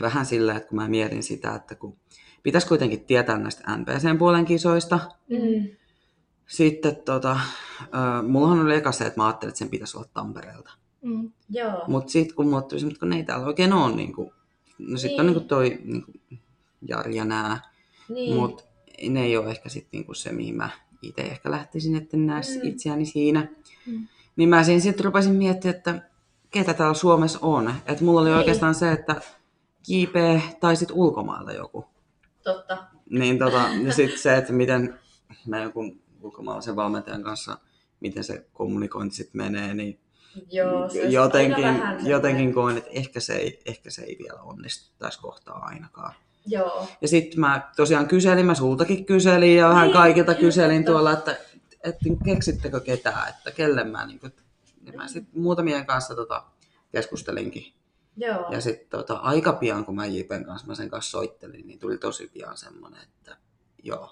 vähän 0.00 0.26
silleen, 0.26 0.56
että 0.56 0.68
kun 0.68 0.76
mä 0.76 0.88
mietin 0.88 1.22
sitä, 1.22 1.54
että 1.54 1.74
kun 1.74 1.96
pitäisi 2.42 2.66
kuitenkin 2.66 3.04
tietää 3.04 3.38
näistä 3.38 3.76
NPC-puolen 3.76 4.44
kisoista, 4.44 4.98
Mm. 5.28 5.76
sitten 6.46 6.96
tota, 6.96 7.40
ö, 7.80 8.22
mullahan 8.22 8.60
oli 8.60 8.74
eka 8.74 8.92
se, 8.92 9.04
että 9.06 9.20
mä 9.20 9.26
ajattelin, 9.26 9.50
että 9.50 9.58
sen 9.58 9.68
pitäisi 9.68 9.96
olla 9.98 10.08
Tampereelta. 10.14 10.70
Mm. 11.02 11.32
Joo, 11.50 11.84
Mutta 11.86 12.12
sitten 12.12 12.36
kun 12.36 12.46
mulle 12.48 12.62
tuli 12.62 12.94
kun 12.94 13.10
ne 13.10 13.16
ei 13.16 13.24
täällä 13.24 13.46
oikein 13.46 13.72
ole, 13.72 13.96
niin 13.96 14.12
kuin, 14.14 14.30
no 14.78 14.98
sitten 14.98 15.20
on 15.20 15.26
Niin. 15.26 15.34
niin 15.34 15.40
kuin 15.42 15.48
toi 15.48 15.78
niin 15.84 16.04
kuin 16.04 16.40
Jari 16.88 17.16
ja 17.16 17.24
nää, 17.24 17.60
niin. 18.08 18.36
mutta 18.36 18.64
ne 19.08 19.22
ei 19.24 19.36
ole 19.36 19.50
ehkä 19.50 19.68
sitten 19.68 19.90
niin 19.92 20.06
kuin 20.06 20.16
se, 20.16 20.32
mihin 20.32 20.56
mä 20.56 20.70
itse 21.02 21.22
ehkä 21.22 21.50
lähtisin, 21.50 21.96
että 21.96 22.16
näe 22.16 22.40
Mm. 22.62 22.68
itseäni 22.68 23.04
siinä. 23.06 23.48
Mm. 23.86 24.08
Niin 24.36 24.48
mä 24.48 24.64
siinä 24.64 24.80
sitten 24.80 25.04
rupesin 25.04 25.34
miettimään, 25.34 25.76
että 25.76 26.02
ketä 26.50 26.74
täällä 26.74 26.94
Suomessa 26.94 27.38
on. 27.42 27.74
Että 27.86 28.04
mulla 28.04 28.20
oli 28.20 28.28
Niin. 28.28 28.38
oikeastaan 28.38 28.74
se, 28.74 28.92
että 28.92 29.20
JP 29.88 30.14
tai 30.60 30.76
sitten 30.76 30.96
ulkomailta 30.96 31.52
joku. 31.52 31.84
Totta. 32.42 32.84
Niin 33.10 33.38
tota, 33.38 33.68
ja 33.82 33.92
sitten 33.96 34.18
se, 34.18 34.36
että 34.36 34.52
miten 34.52 34.98
mä 35.46 35.62
jonkun 35.62 36.00
ulkomaalaisen 36.20 36.76
valmentajan 36.76 37.22
kanssa, 37.22 37.58
miten 38.00 38.24
se 38.24 38.46
kommunikointi 38.52 39.16
sitten 39.16 39.42
menee, 39.42 39.74
niin 39.74 39.98
Joo, 40.50 40.88
se 40.88 41.02
jotenkin, 41.02 41.64
jotenkin 42.04 42.54
koen, 42.54 42.78
että 42.78 42.90
ehkä 42.92 43.20
se 43.20 43.34
ei, 43.34 43.62
ehkä 43.66 43.90
se 43.90 44.02
ei 44.02 44.16
vielä 44.18 44.42
onnistu 44.42 44.94
tässä 44.98 45.20
kohtaa 45.22 45.58
ainakaan. 45.64 46.14
Joo, 46.46 46.88
Ja 47.00 47.08
sitten 47.08 47.40
mä 47.40 47.70
tosiaan 47.76 48.08
kyselin, 48.08 48.46
mä 48.46 48.54
sultakin 48.54 49.04
kyselin 49.06 49.56
ja 49.56 49.68
vähän 49.68 49.82
Niin, 49.82 49.92
kaikilta 49.92 50.34
kyllä, 50.34 50.46
kyselin 50.46 50.84
tuolla, 50.84 51.12
että, 51.12 51.36
että 51.84 52.04
keksittekö 52.24 52.80
ketään, 52.80 53.28
että 53.28 53.50
kelle 53.50 53.84
mä, 53.84 54.06
niin 54.06 54.18
kuin, 54.20 54.32
ja 54.84 54.92
mä 54.92 55.08
sitten 55.08 55.42
muutamien 55.42 55.86
kanssa 55.86 56.14
tota, 56.14 56.44
keskustelinkin. 56.92 57.72
joo. 58.16 58.46
Ja 58.50 58.60
sitten 58.60 58.88
tota, 58.90 59.14
aika 59.14 59.52
pian, 59.52 59.84
kun 59.84 59.94
mä 59.94 60.06
JPn 60.06 60.44
kanssa, 60.44 60.66
mä 60.66 60.74
sen 60.74 60.90
kanssa 60.90 61.10
soittelin, 61.10 61.66
niin 61.66 61.78
tuli 61.78 61.98
tosi 61.98 62.30
pian 62.34 62.56
semmoinen, 62.56 63.00
että 63.02 63.36
joo, 63.82 64.10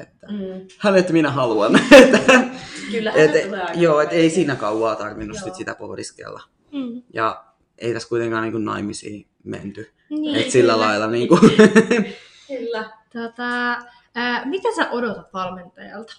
että 0.00 0.26
Mm. 0.26 0.66
hänet 0.78 1.10
minä 1.10 1.30
haluan. 1.30 1.72
Että- 2.04 2.44
Kyllähän 2.90 3.20
et, 3.20 3.34
joo, 3.74 4.00
et 4.00 4.12
ei 4.12 4.30
siinä 4.30 4.56
kauaa 4.56 4.96
tarvinnut 4.96 5.36
Joo. 5.36 5.44
sit 5.44 5.54
sitä 5.54 5.74
pohdiskella. 5.74 6.42
Mm. 6.72 7.02
Ja 7.14 7.44
ei 7.78 7.92
tässä 7.92 8.08
kuitenkaan 8.08 8.42
niin 8.52 8.64
naimisiin 8.64 9.26
menty. 9.44 9.92
Niin. 10.10 10.36
Et 10.36 10.50
sillä 10.50 10.72
kyllä. 10.72 10.86
lailla 10.86 11.06
niin 11.06 11.28
kuin, 11.28 11.40
Kyllä. 12.48 12.90
Tota, 13.12 13.76
ää, 14.14 14.44
mitä 14.44 14.68
sä 14.76 14.90
odotat 14.90 15.32
valmentajalta? 15.32 16.14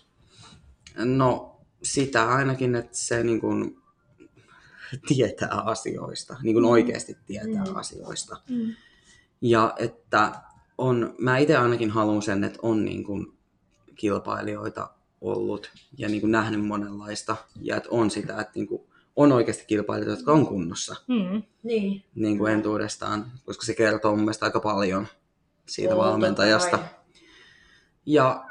no 0.98 1.60
sitä 1.84 2.30
ainakin, 2.30 2.76
että 2.76 2.98
se 2.98 3.24
niin 3.24 3.42
kuin, 3.42 3.78
tietää 5.08 5.62
asioista, 5.66 6.36
niin 6.42 6.54
kuin 6.54 6.66
oikeasti 6.66 7.18
tietää 7.26 7.66
Mm. 7.66 7.76
asioista. 7.76 8.42
Mm. 8.50 8.76
Ja 9.42 9.74
että 9.78 10.32
on, 10.78 11.16
mä 11.18 11.38
itse 11.38 11.58
ainakin 11.58 11.90
haluan 11.90 12.22
sen, 12.22 12.44
että 12.44 12.60
on 12.62 12.86
niin 12.86 13.04
kuin 13.04 13.38
kilpailijoita 13.96 14.90
ollut 15.22 15.72
ja 15.98 16.10
niin 16.10 16.22
kuin 16.22 16.32
nähnyt 16.32 16.66
monenlaista. 16.66 17.36
Ja 17.62 17.78
että 17.78 17.90
on 17.92 18.12
sitä, 18.12 18.42
että 18.42 18.52
niin 18.56 18.68
kuin 18.68 18.82
on 19.16 19.32
oikeasti 19.32 19.66
kilpailijoita, 19.68 20.20
jotka 20.20 20.32
on 20.32 20.48
kunnossa 20.48 20.96
Mm. 21.08 21.44
Niin. 21.64 22.04
niin 22.16 22.38
kuin 22.38 22.54
entuudestaan, 22.54 23.32
koska 23.46 23.66
se 23.66 23.74
kertoo 23.74 24.12
mun 24.12 24.20
mielestä 24.26 24.46
aika 24.46 24.60
paljon 24.60 25.08
siitä 25.66 25.96
Oo, 25.96 26.02
valmentajasta. 26.02 26.80
Ja 28.06 28.46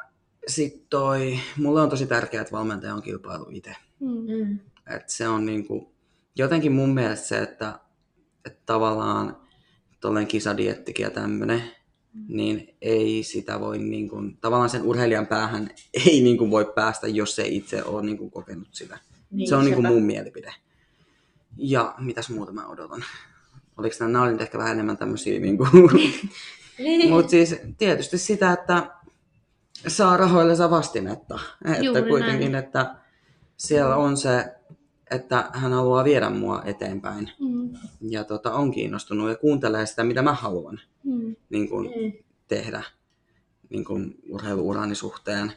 sitten 0.47 0.87
toi, 0.91 1.39
mulle 1.57 1.83
on 1.83 1.91
tosi 1.91 2.07
tärkeää, 2.07 2.41
että 2.43 2.53
valmentaja 2.57 2.95
on 2.95 3.03
kilpailu 3.03 3.47
itse. 3.51 3.77
Mm. 4.01 4.09
Mm. 4.09 4.59
Et 4.87 5.09
se 5.09 5.29
on 5.29 5.47
niinku, 5.47 5.93
jotenkin 6.37 6.73
mun 6.73 6.95
mielestä 6.95 7.27
se, 7.27 7.39
että, 7.39 7.79
että 8.45 8.61
tavallaan 8.67 9.37
tolleen 10.01 10.27
kisadiettikin 10.27 11.05
ja 11.05 11.11
tämmönen, 11.11 11.63
niin 12.29 12.77
ei 12.81 13.23
sitä 13.23 13.61
voi 13.61 13.79
niinku, 13.79 14.17
tavallaan 14.41 14.71
sen 14.71 14.83
urheilijan 14.83 15.27
päähän 15.27 15.71
ei 16.07 16.21
niinku 16.21 16.51
voi 16.51 16.73
päästä, 16.75 17.09
jos 17.09 17.37
se 17.37 17.47
itse 17.47 17.85
on 17.85 18.07
niinku 18.07 18.31
kokenut 18.31 18.69
sitä. 18.71 18.99
Niin, 19.33 19.49
se 19.49 19.55
on 19.57 19.65
niinku 19.65 19.83
sepä. 19.83 19.89
mun 19.95 20.03
mielipide. 20.03 20.55
Ja 21.57 21.95
mitäs 21.99 22.31
muuta 22.31 22.53
mä 22.53 22.67
odotan? 22.67 23.05
Oliko 23.77 23.95
nämä, 24.01 24.13
nämä 24.13 24.25
oli 24.25 24.33
nyt 24.33 24.41
ehkä 24.41 24.59
vähän 24.59 24.73
enemmän 24.73 24.97
tämmöisiä, 24.97 25.41
niinku, 25.41 25.69
Niin. 26.79 27.11
mutta 27.11 27.31
siis 27.31 27.57
tietysti 27.79 28.19
sitä, 28.19 28.53
että 28.53 28.87
saa 29.89 30.17
rahoillensa 30.17 30.71
vastinetta. 30.71 31.39
Että 31.65 31.85
Juuri 31.85 32.03
kuitenkin, 32.03 32.55
että 32.55 32.95
siellä 33.57 33.97
on 33.97 34.17
se, 34.17 34.45
että 35.11 35.51
hän 35.53 35.73
haluaa 35.73 36.05
viedä 36.05 36.31
mua 36.31 36.63
eteenpäin 36.65 37.31
Mm. 37.41 37.71
ja 38.01 38.25
tota, 38.25 38.55
on 38.55 38.71
kiinnostunut 38.71 39.29
ja 39.29 39.37
kuuntelee 39.37 39.87
sitä, 39.87 40.05
mitä 40.05 40.23
mä 40.23 40.33
haluan 40.35 40.81
Mm. 41.05 41.37
niin 41.51 41.69
kun, 41.69 41.85
Mm. 41.87 42.13
tehdä 42.49 42.83
niin 43.71 43.85
kun, 43.85 44.15
urheiluurani 44.29 44.95
suhteen. 44.95 45.53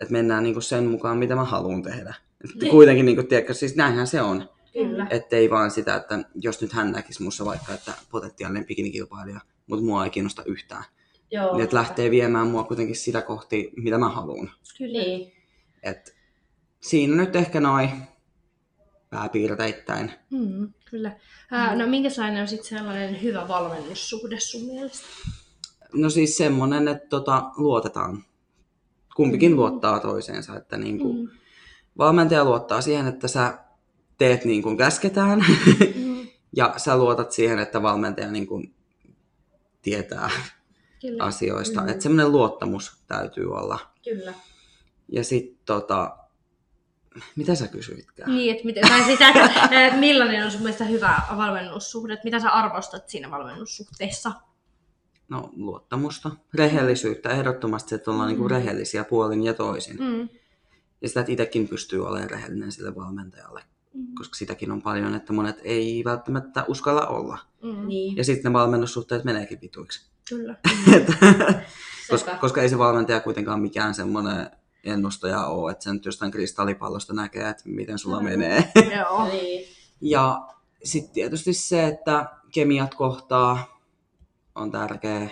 Että 0.00 0.12
mennään 0.12 0.42
niin 0.42 0.52
kun, 0.54 0.62
sen 0.62 0.84
mukaan, 0.84 1.18
mitä 1.18 1.34
mä 1.34 1.44
haluan 1.44 1.82
tehdä. 1.82 2.14
Niin. 2.60 2.70
kuitenkin, 2.70 3.06
niin 3.06 3.16
kun, 3.16 3.26
tiedätkö, 3.26 3.54
siis 3.54 3.76
näinhän 3.76 4.06
se 4.06 4.22
on. 4.22 4.48
Kyllä. 4.72 5.06
Että 5.10 5.36
ei 5.36 5.50
vaan 5.50 5.70
sitä, 5.70 5.96
että 5.96 6.24
jos 6.34 6.60
nyt 6.60 6.72
hän 6.72 6.92
näkisi 6.92 7.22
mussa 7.22 7.44
vaikka, 7.44 7.74
että 7.74 7.92
potentiaalinen 8.10 8.66
bikinikilpailija, 8.66 9.40
mutta 9.66 9.84
mua 9.84 10.04
ei 10.04 10.10
kiinnosta 10.10 10.42
yhtään. 10.46 10.84
Joo. 11.30 11.52
Niin, 11.52 11.64
että 11.64 11.76
lähtee 11.76 12.10
viemään 12.10 12.46
mua 12.46 12.64
kuitenkin 12.64 12.96
sitä 12.96 13.22
kohti, 13.22 13.70
mitä 13.76 13.98
mä 13.98 14.08
haluan. 14.08 14.50
Kyllä. 14.78 14.98
Niin. 14.98 15.32
Et 15.82 16.16
siinä 16.80 17.16
nyt 17.16 17.36
ehkä 17.36 17.60
noin 17.60 17.90
pääpiirteittäin. 19.10 20.12
Mm, 20.30 20.72
kyllä. 20.90 21.16
Ää, 21.50 21.76
no 21.76 21.86
minkälainen 21.86 22.42
on 22.42 22.48
sitten 22.48 22.78
sellainen 22.78 23.22
hyvä 23.22 23.48
valmennussuhde 23.48 24.40
sun 24.40 24.66
mielestä? 24.66 25.06
No 25.94 26.10
siis 26.10 26.36
semmonen, 26.36 26.88
että 26.88 27.08
tota, 27.08 27.50
luotetaan. 27.56 28.24
Kumpikin 29.16 29.56
luottaa 29.56 30.00
toiseensa, 30.00 30.56
että 30.56 30.76
niin 30.76 30.98
kuin, 30.98 31.16
Mm. 31.16 31.28
Valmentaja 31.98 32.44
luottaa 32.44 32.80
siihen, 32.80 33.06
että 33.06 33.28
sä 33.28 33.58
teet 34.18 34.44
niin 34.44 34.62
kuin 34.62 34.76
käsketään, 34.76 35.44
Mm. 35.96 36.26
ja 36.56 36.74
sä 36.76 36.96
luotat 36.98 37.32
siihen, 37.32 37.58
että 37.58 37.82
valmentaja 37.82 38.30
niin 38.30 38.46
kuin 38.46 38.74
tietää 39.82 40.30
Kyllä. 41.00 41.24
asioista. 41.24 41.80
Mm. 41.80 41.88
Että 41.88 42.02
semmoinen 42.02 42.32
luottamus 42.32 43.02
täytyy 43.06 43.52
olla. 43.52 43.78
Kyllä. 44.04 44.34
Ja 45.08 45.24
sitten 45.24 45.58
tota, 45.64 46.16
mitä 47.36 47.54
sä 47.54 47.68
kysyitkään? 47.68 48.30
Niin, 48.34 48.52
että 48.52 48.64
miten, 48.64 48.88
tai 48.88 49.04
sitä, 49.04 49.28
että 49.86 49.96
millainen 49.96 50.44
on 50.44 50.50
sun 50.50 50.60
mielestä 50.62 50.84
hyvä 50.84 51.20
valmennussuhde, 51.36 52.12
että 52.12 52.24
mitä 52.24 52.40
sä 52.40 52.50
arvostat 52.50 53.08
siinä 53.08 53.30
valmennussuhteessa? 53.30 54.32
No 55.28 55.50
luottamusta, 55.56 56.30
rehellisyyttä, 56.54 57.30
ehdottomasti, 57.30 57.94
että 57.94 58.10
ollaan 58.10 58.28
Mm. 58.28 58.32
niinku 58.32 58.48
rehellisiä 58.48 59.04
puolin 59.04 59.42
ja 59.42 59.54
toisin. 59.54 59.96
Mm. 60.00 60.28
Ja 61.02 61.08
sitä, 61.08 61.20
että 61.20 61.32
itsekin 61.32 61.68
pystyy 61.68 62.06
olemaan 62.06 62.30
rehellinen 62.30 62.72
sille 62.72 62.94
valmentajalle, 62.96 63.62
Mm. 63.94 64.14
koska 64.14 64.34
sitäkin 64.34 64.70
on 64.70 64.82
paljon, 64.82 65.14
että 65.14 65.32
monet 65.32 65.60
ei 65.64 66.02
välttämättä 66.04 66.64
uskalla 66.68 67.06
olla. 67.06 67.38
Mm. 67.62 67.88
Niin. 67.88 68.16
Ja 68.16 68.24
sitten 68.24 68.52
ne 68.52 68.58
valmennussuhteet 68.58 69.24
meneekin 69.24 69.60
vituiksi. 69.60 70.06
Kyllä. 70.28 70.56
koska, 72.10 72.30
Sepä. 72.30 72.38
koska 72.40 72.62
ei 72.62 72.68
se 72.68 72.78
valmentaja 72.78 73.20
kuitenkaan 73.20 73.60
mikään 73.60 73.94
semmoinen 73.94 74.50
ennustaja 74.84 75.46
ole, 75.46 75.70
että 75.72 75.84
sen 75.84 76.00
jostain 76.04 76.30
kristallipallosta 76.30 77.12
näkee, 77.14 77.48
että 77.48 77.62
miten 77.66 77.98
sulla 77.98 78.20
Mm. 78.20 78.24
menee. 78.24 78.72
Joo. 78.98 79.24
Niin. 79.28 79.68
Ja 80.00 80.48
sitten 80.84 81.14
tietysti 81.14 81.52
se, 81.52 81.86
että 81.86 82.26
kemiat 82.50 82.94
kohtaa 82.94 83.80
on 84.54 84.70
tärkeä. 84.70 85.30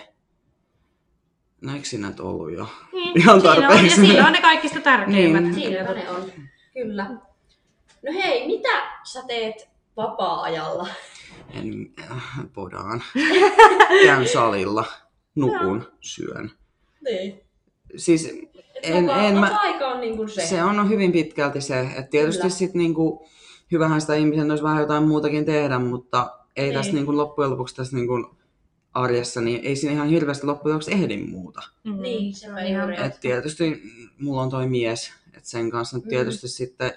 No 1.61 1.73
eikö 1.73 1.85
siinä 1.85 2.07
nyt 2.07 2.19
ollut 2.19 2.51
jo? 2.53 2.67
Niin, 2.93 3.17
Ihan 3.19 3.41
siinä 3.41 3.53
on, 3.55 3.61
ja 3.63 3.69
tarpeeksi. 3.69 3.95
siinä 4.01 4.27
on 4.27 4.33
ne 4.33 4.41
kaikista 4.41 4.79
tärkeimmät. 4.79 5.43
Niin. 5.43 5.53
Siinäpä 5.55 5.93
ne 5.93 6.09
on. 6.09 6.31
Kyllä. 6.73 7.03
No 8.03 8.13
hei, 8.13 8.47
mitä 8.47 8.69
sä 9.03 9.23
teet 9.27 9.69
vapaa-ajalla? 9.97 10.87
En, 11.53 11.93
äh, 12.11 12.23
podaan. 12.53 13.03
Käyn 14.05 14.27
salilla. 14.27 14.85
Nukun, 15.35 15.87
syön. 15.99 16.51
Niin. 17.09 17.41
Siis 17.95 18.33
En- 18.83 19.07
vapaa, 19.07 19.21
en 19.23 19.33
mä- 19.35 19.41
vapaa-aika 19.41 19.87
on 19.87 20.01
niin 20.01 20.17
kuin 20.17 20.29
se. 20.29 20.41
se 20.41 20.63
on 20.63 20.89
hyvin 20.89 21.11
pitkälti 21.11 21.61
se, 21.61 21.79
että 21.79 22.01
tietysti 22.11 22.41
Kyllä. 22.41 22.49
sitten 22.55 22.79
niinku, 22.79 23.27
hyvähän 23.71 24.01
sitä 24.01 24.15
ihmisen 24.15 24.49
olisi 24.51 24.63
vähän 24.63 24.81
jotain 24.81 25.03
muutakin 25.03 25.45
tehdä, 25.45 25.79
mutta 25.79 26.37
ei 26.55 26.63
Niin. 26.65 26.73
tässä 26.75 26.91
niinku 26.93 27.17
loppujen 27.17 27.51
lopuksi 27.51 27.75
tässä 27.75 27.95
niinku 27.95 28.35
arjessa, 28.93 29.41
niin 29.41 29.59
ei 29.63 29.75
siinä 29.75 29.93
ihan 29.93 30.07
hirveästi 30.09 30.45
loppujen 30.45 30.73
lopuksi 30.73 30.91
ehdi 30.93 31.17
muuta. 31.17 31.61
Mm. 31.83 32.01
Niin, 32.01 32.35
se 32.35 32.51
on 32.51 32.59
ihan. 32.59 32.93
Et 32.93 33.19
tietysti 33.19 33.81
mulla 34.19 34.41
on 34.41 34.49
toi 34.49 34.67
mies, 34.67 35.13
että 35.27 35.49
sen 35.49 35.69
kanssa 35.71 35.97
nyt 35.97 36.05
Mm. 36.05 36.09
tietysti 36.09 36.47
sitten 36.47 36.91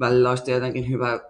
välillä 0.00 0.30
olisi 0.30 0.44
tietenkin 0.44 0.88
hyvä 0.90 1.20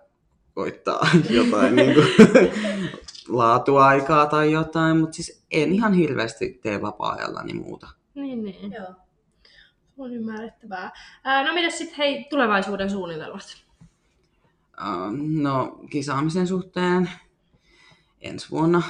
koittaa 0.55 1.09
jotain 1.31 1.77
niinku, 1.77 2.01
laatuaikaa 3.29 4.27
tai 4.27 4.53
jotain, 4.53 4.97
mutta 4.97 5.17
siis 5.17 5.45
en 5.51 5.73
ihan 5.73 5.93
hirveästi 5.93 6.59
tee 6.63 6.83
vapaa-ajallani 6.83 7.55
muuta. 7.55 7.89
Niin, 8.15 8.45
niin. 8.45 8.73
Joo. 8.73 8.95
On 9.99 10.15
ymmärrettävää. 10.15 10.93
Ää, 11.25 11.45
no 11.47 11.55
mitäs 11.55 11.79
sitten 11.79 11.97
hei, 11.99 12.25
tulevaisuuden 12.31 12.91
suunnitelmat? 12.91 13.57
Ähm, 14.81 15.43
No 15.43 15.79
kisaamisen 15.91 16.47
suhteen 16.47 17.11
ensi 18.21 18.51
vuonna 18.51 18.83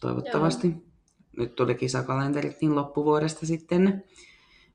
toivottavasti. 0.00 0.74
Nyt 1.36 1.54
tuli 1.54 1.74
kisakalenterit 1.74 2.60
niin 2.60 2.74
loppuvuodesta 2.74 3.46
sitten. 3.46 4.04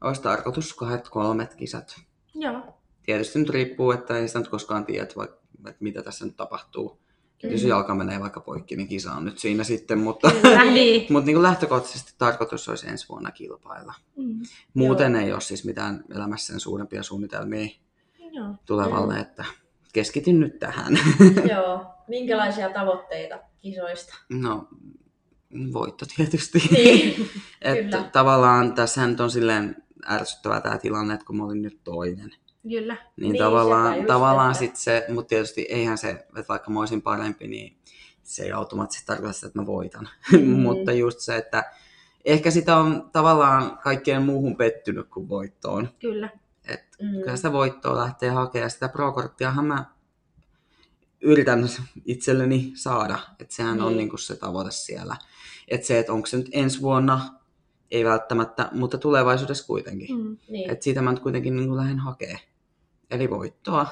Olisi 0.02 0.22
tarkoitus 0.22 0.74
kahdet 0.74 1.10
kolmet 1.10 1.56
kisat. 1.56 1.96
Joo. 2.36 2.62
Tietysti 3.04 3.40
nyt 3.40 3.50
riippuu, 3.50 3.92
että 3.92 4.18
ei 4.18 4.28
sitä 4.28 4.40
nyt 4.40 4.48
koskaan 4.48 4.86
tiedä, 4.86 5.04
että, 5.04 5.16
vaikka, 5.16 5.38
että 5.68 5.84
mitä 5.84 6.02
tässä 6.02 6.26
nyt 6.26 6.38
tapahtuu. 6.38 7.02
Mm. 7.44 7.52
Jos 7.52 7.64
jalka 7.64 7.96
menee 7.96 8.20
vaikka 8.20 8.40
poikki, 8.40 8.76
niin 8.76 8.88
kisa 8.88 9.12
on 9.12 9.26
nyt 9.26 9.40
siinä 9.40 9.64
sitten, 9.64 10.00
mutta, 10.00 10.32
Kyllä, 10.42 10.64
niin. 10.66 11.06
mutta 11.14 11.26
niin 11.26 11.36
kuin 11.36 11.44
lähtökohtaisesti 11.44 12.14
tarkoitus 12.18 12.70
olisi 12.70 12.90
ensi 12.90 13.10
vuonna 13.10 13.32
kilpailla. 13.32 13.94
Mm. 14.16 14.42
Muuten 14.74 15.16
ei 15.16 15.34
ole 15.34 15.42
siis 15.42 15.66
mitään 15.66 16.04
elämässä 16.16 16.48
sen 16.54 16.60
suurempia 16.60 17.04
suunnitelmia 17.04 17.70
Joo. 18.32 18.56
tulevalle, 18.66 19.20
että 19.20 19.46
keskityn 19.94 20.40
nyt 20.40 20.60
tähän. 20.60 21.00
Joo. 21.52 21.86
Minkälaisia 22.08 22.70
tavoitteita 22.70 23.40
kisoista? 23.62 24.16
No, 24.30 24.68
voitto 25.74 26.06
tietysti. 26.16 26.60
Niin. 26.72 27.30
että 27.62 28.04
tavallaan 28.14 28.74
tässä 28.74 29.08
nyt 29.08 29.20
on 29.20 29.32
silleen 29.32 29.76
ärsyttävää 30.10 30.62
tämä 30.62 30.78
tilanne, 30.78 31.14
että 31.14 31.26
kun 31.26 31.38
mä 31.38 31.44
olin 31.46 31.62
nyt 31.62 31.84
toinen. 31.84 32.32
Kyllä. 32.64 32.94
Niin, 32.94 33.32
Niin, 33.32 33.38
tavallaan, 33.38 34.06
tavallaan 34.06 34.52
että- 34.52 34.60
sit 34.60 34.76
se, 34.76 35.06
mutta 35.14 35.30
tietysti 35.30 35.62
eihän 35.70 35.98
se, 35.98 36.10
että 36.10 36.44
vaikka 36.50 36.72
mä 36.72 36.80
olisin 36.80 37.02
parempi, 37.02 37.48
niin 37.48 37.78
se 38.24 38.44
ei 38.44 38.52
automaattisesti 38.52 39.06
tarkoita 39.08 39.34
sitä, 39.34 39.48
että 39.48 39.60
mä 39.60 39.66
voitan. 39.66 40.10
Mm. 40.32 40.48
mutta 40.48 40.92
just 40.92 41.20
se, 41.20 41.36
että 41.38 41.64
ehkä 42.26 42.52
sitä 42.52 42.76
on 42.78 43.10
tavallaan 43.12 43.78
kaikkeen 43.78 44.22
muuhun 44.24 44.56
pettynyt 44.56 45.08
kuin 45.10 45.30
voittoon. 45.30 45.90
Kyllä. 46.00 46.30
Et 46.66 46.84
Mm. 47.02 47.12
kyllä 47.12 47.36
sitä 47.36 47.52
voittoa 47.52 47.98
lähtee 47.98 48.30
hakemaan. 48.30 48.72
Sitä 48.72 48.90
pro-korttiahan 48.90 49.66
mä 49.66 49.86
yritän 51.22 51.70
itselleni 52.06 52.72
saada. 52.76 53.20
Että 53.40 53.56
sehän 53.56 53.74
niin. 53.74 53.82
on 53.82 53.88
Niin. 53.92 53.98
niinku 53.98 54.18
se 54.18 54.36
tavoite 54.36 54.72
siellä. 54.72 55.16
Että 55.68 55.88
se, 55.88 56.00
että 56.00 56.14
onko 56.14 56.28
se 56.28 56.38
nyt 56.38 56.50
ensi 56.52 56.82
vuonna, 56.82 57.34
ei 57.92 58.06
välttämättä, 58.06 58.70
mutta 58.72 58.98
tulevaisuudessa 58.98 59.68
kuitenkin. 59.68 60.16
Mm. 60.18 60.24
Mm. 60.28 60.38
Niin, 60.50 60.72
Että 60.72 60.84
siitä 60.84 61.02
mä 61.02 61.12
nyt 61.12 61.20
kuitenkin 61.20 61.56
niinku 61.56 61.76
lähden 61.78 62.00
hakee. 62.00 62.40
Eli 63.12 63.30
voittoa. 63.30 63.88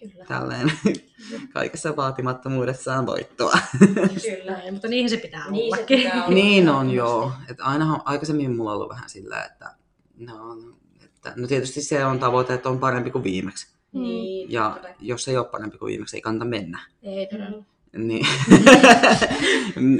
kyllä. 0.00 0.24
Tälleen 0.24 0.72
kaikessa 1.54 1.96
vaatimattomuudessaan 1.96 3.06
voittoa. 3.06 3.52
Kyllä. 3.78 4.62
Mutta 4.72 4.88
niinhän 4.88 5.10
se 5.10 5.16
pitää 5.16 5.50
Niin 5.50 5.74
se 5.74 5.76
ollakin. 5.76 5.98
pitää 5.98 6.14
olla. 6.24 6.34
niin 6.34 6.68
on 6.68 6.90
joo. 6.90 7.32
Että 7.50 7.64
ainahan 7.64 8.02
aikaisemmin 8.04 8.56
mulla 8.56 8.70
on 8.70 8.76
ollut 8.76 8.90
vähän 8.90 9.08
sillä, 9.10 9.44
että 9.44 9.74
no, 10.18 10.56
että 11.04 11.32
no 11.36 11.46
tietysti 11.46 11.82
se 11.82 12.04
on 12.04 12.18
tavoite, 12.18 12.54
että 12.54 12.68
on 12.68 12.78
parempi 12.78 13.10
kuin 13.10 13.24
viimeksi. 13.24 13.66
Niin, 13.92 14.52
Ja 14.52 14.70
totta 14.74 14.88
jos 15.00 15.28
ei 15.28 15.36
ole 15.36 15.46
parempi 15.46 15.78
kuin 15.78 15.90
viimeksi, 15.90 16.16
ei 16.16 16.20
kannata 16.20 16.44
mennä. 16.44 16.80
Ei 17.02 17.26
todella. 17.26 17.64
Niin. 17.96 18.26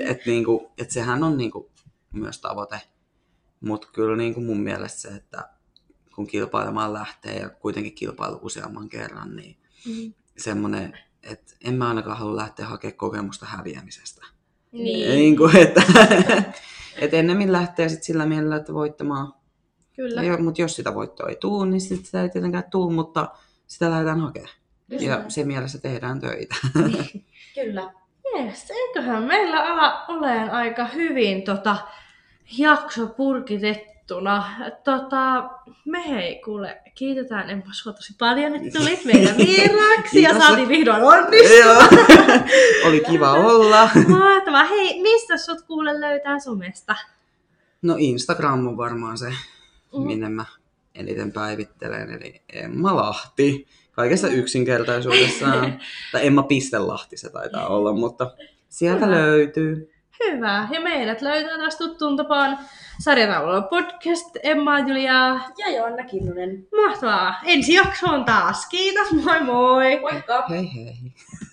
et 0.11 0.27
niinku, 0.27 0.73
et 0.79 0.91
sehän 0.91 1.23
on 1.23 1.37
niinku 1.37 1.71
myös 2.13 2.41
tavoite. 2.41 2.81
Mutta 3.61 3.89
kyllä 3.93 4.17
niinku 4.17 4.41
mun 4.41 4.61
mielestä 4.61 5.01
se, 5.01 5.09
että 5.09 5.49
kun 6.15 6.27
kilpailemaan 6.27 6.93
lähtee 6.93 7.39
ja 7.39 7.49
kuitenkin 7.49 7.95
kilpailu 7.95 8.39
useamman 8.43 8.89
kerran, 8.89 9.37
niin 9.37 9.57
Mm. 9.87 10.15
semmoinen, 10.39 10.99
että 11.23 11.55
en 11.65 11.75
mä 11.75 11.89
ainakaan 11.89 12.19
halua 12.19 12.37
lähteä 12.37 12.67
hakemaan 12.67 12.97
kokemusta 12.97 13.47
häviämisestä. 13.47 14.27
Niin. 14.73 15.09
Niin 15.11 15.37
kuin, 15.37 15.57
että, 15.57 15.83
et 17.03 17.15
ennemmin 17.15 17.53
lähtee 17.53 17.89
sit 17.89 18.03
sillä 18.03 18.27
mielellä, 18.27 18.57
että 18.57 18.75
voittamaan. 18.75 19.35
Kyllä. 19.97 20.39
Mutta 20.39 20.63
jos 20.63 20.77
sitä 20.77 20.95
voittoa 20.95 21.29
ei 21.29 21.37
tule, 21.37 21.67
niin 21.67 21.81
sit 21.81 22.07
sitä 22.07 22.23
ei 22.23 22.29
tietenkään 22.29 22.65
tule, 22.71 22.93
mutta 22.93 23.29
sitä 23.67 23.91
lähdetään 23.91 24.21
hakemaan. 24.21 24.55
Ja 24.91 25.25
se 25.29 25.45
mielessä 25.45 25.79
tehdään 25.79 26.21
töitä. 26.21 26.55
Kyllä. 27.55 27.93
Jees, 28.37 28.71
eiköhän 28.71 29.23
meillä 29.23 29.61
ala 29.63 30.05
oleen 30.09 30.51
aika 30.51 30.85
hyvin 30.85 31.43
tota, 31.43 31.77
jakso 32.59 33.07
purkitettuna. 33.07 34.45
Tota, 34.85 35.51
me 35.85 36.09
hei 36.09 36.41
kuule, 36.45 36.81
kiitetään 36.95 37.51
Emma 37.51 37.65
sua 37.73 37.93
tosi 37.93 38.15
paljon, 38.19 38.55
että 38.55 38.79
tulit 38.79 39.05
meidän 39.05 39.37
vieraaksi 39.37 40.23
ja 40.23 40.31
Kiitos. 40.31 40.47
saatiin 40.47 40.69
vihdoin 40.69 41.03
onnistua. 41.03 41.77
Oli 42.89 43.01
kiva 43.11 43.33
olla. 43.33 43.91
Mahtavaa. 44.09 44.65
Hei, 44.65 45.03
mistä 45.03 45.37
sut 45.37 45.63
kuule 45.63 46.01
löytää 46.01 46.39
somesta? 46.39 46.97
No 47.83 47.95
Instagram 47.99 48.67
on 48.67 48.77
varmaan 48.77 49.19
se, 49.19 49.33
Mm. 49.97 50.03
minne 50.07 50.29
mä 50.29 50.45
eniten 50.95 51.33
päivittelen, 51.33 52.11
eli 52.11 52.43
Emma 52.53 52.97
Lahti. 52.97 53.67
Kaikessa 54.01 54.29
yksinkertaisuudessaan. 54.29 55.81
tai 56.13 56.27
Emma 56.27 56.43
Pistelahti 56.43 57.17
se 57.17 57.31
taitaa 57.31 57.67
olla, 57.69 57.93
mutta 57.93 58.31
sieltä 58.69 59.07
Hyvä. 59.07 59.17
löytyy. 59.17 59.93
Hyvä. 60.25 60.69
Ja 60.71 60.81
meidät 60.81 61.23
löytää 61.23 61.59
taas 61.59 61.77
tuttuun 61.77 62.17
tapaan 62.17 62.59
sarjataululla 63.01 63.63
podcast 63.63 64.37
Emma 64.43 64.79
Julia. 64.79 65.41
Ja 65.59 65.71
Joanna 65.77 66.05
Kinnunen. 66.05 66.67
Mahtavaa. 66.87 67.35
Ensi 67.45 67.75
jaksoon 67.75 68.25
taas. 68.25 68.67
Kiitos, 68.69 69.13
moi 69.13 69.41
moi. 69.43 70.01
Moikka! 70.01 70.45
Hei 70.51 70.71
hei. 70.75 70.95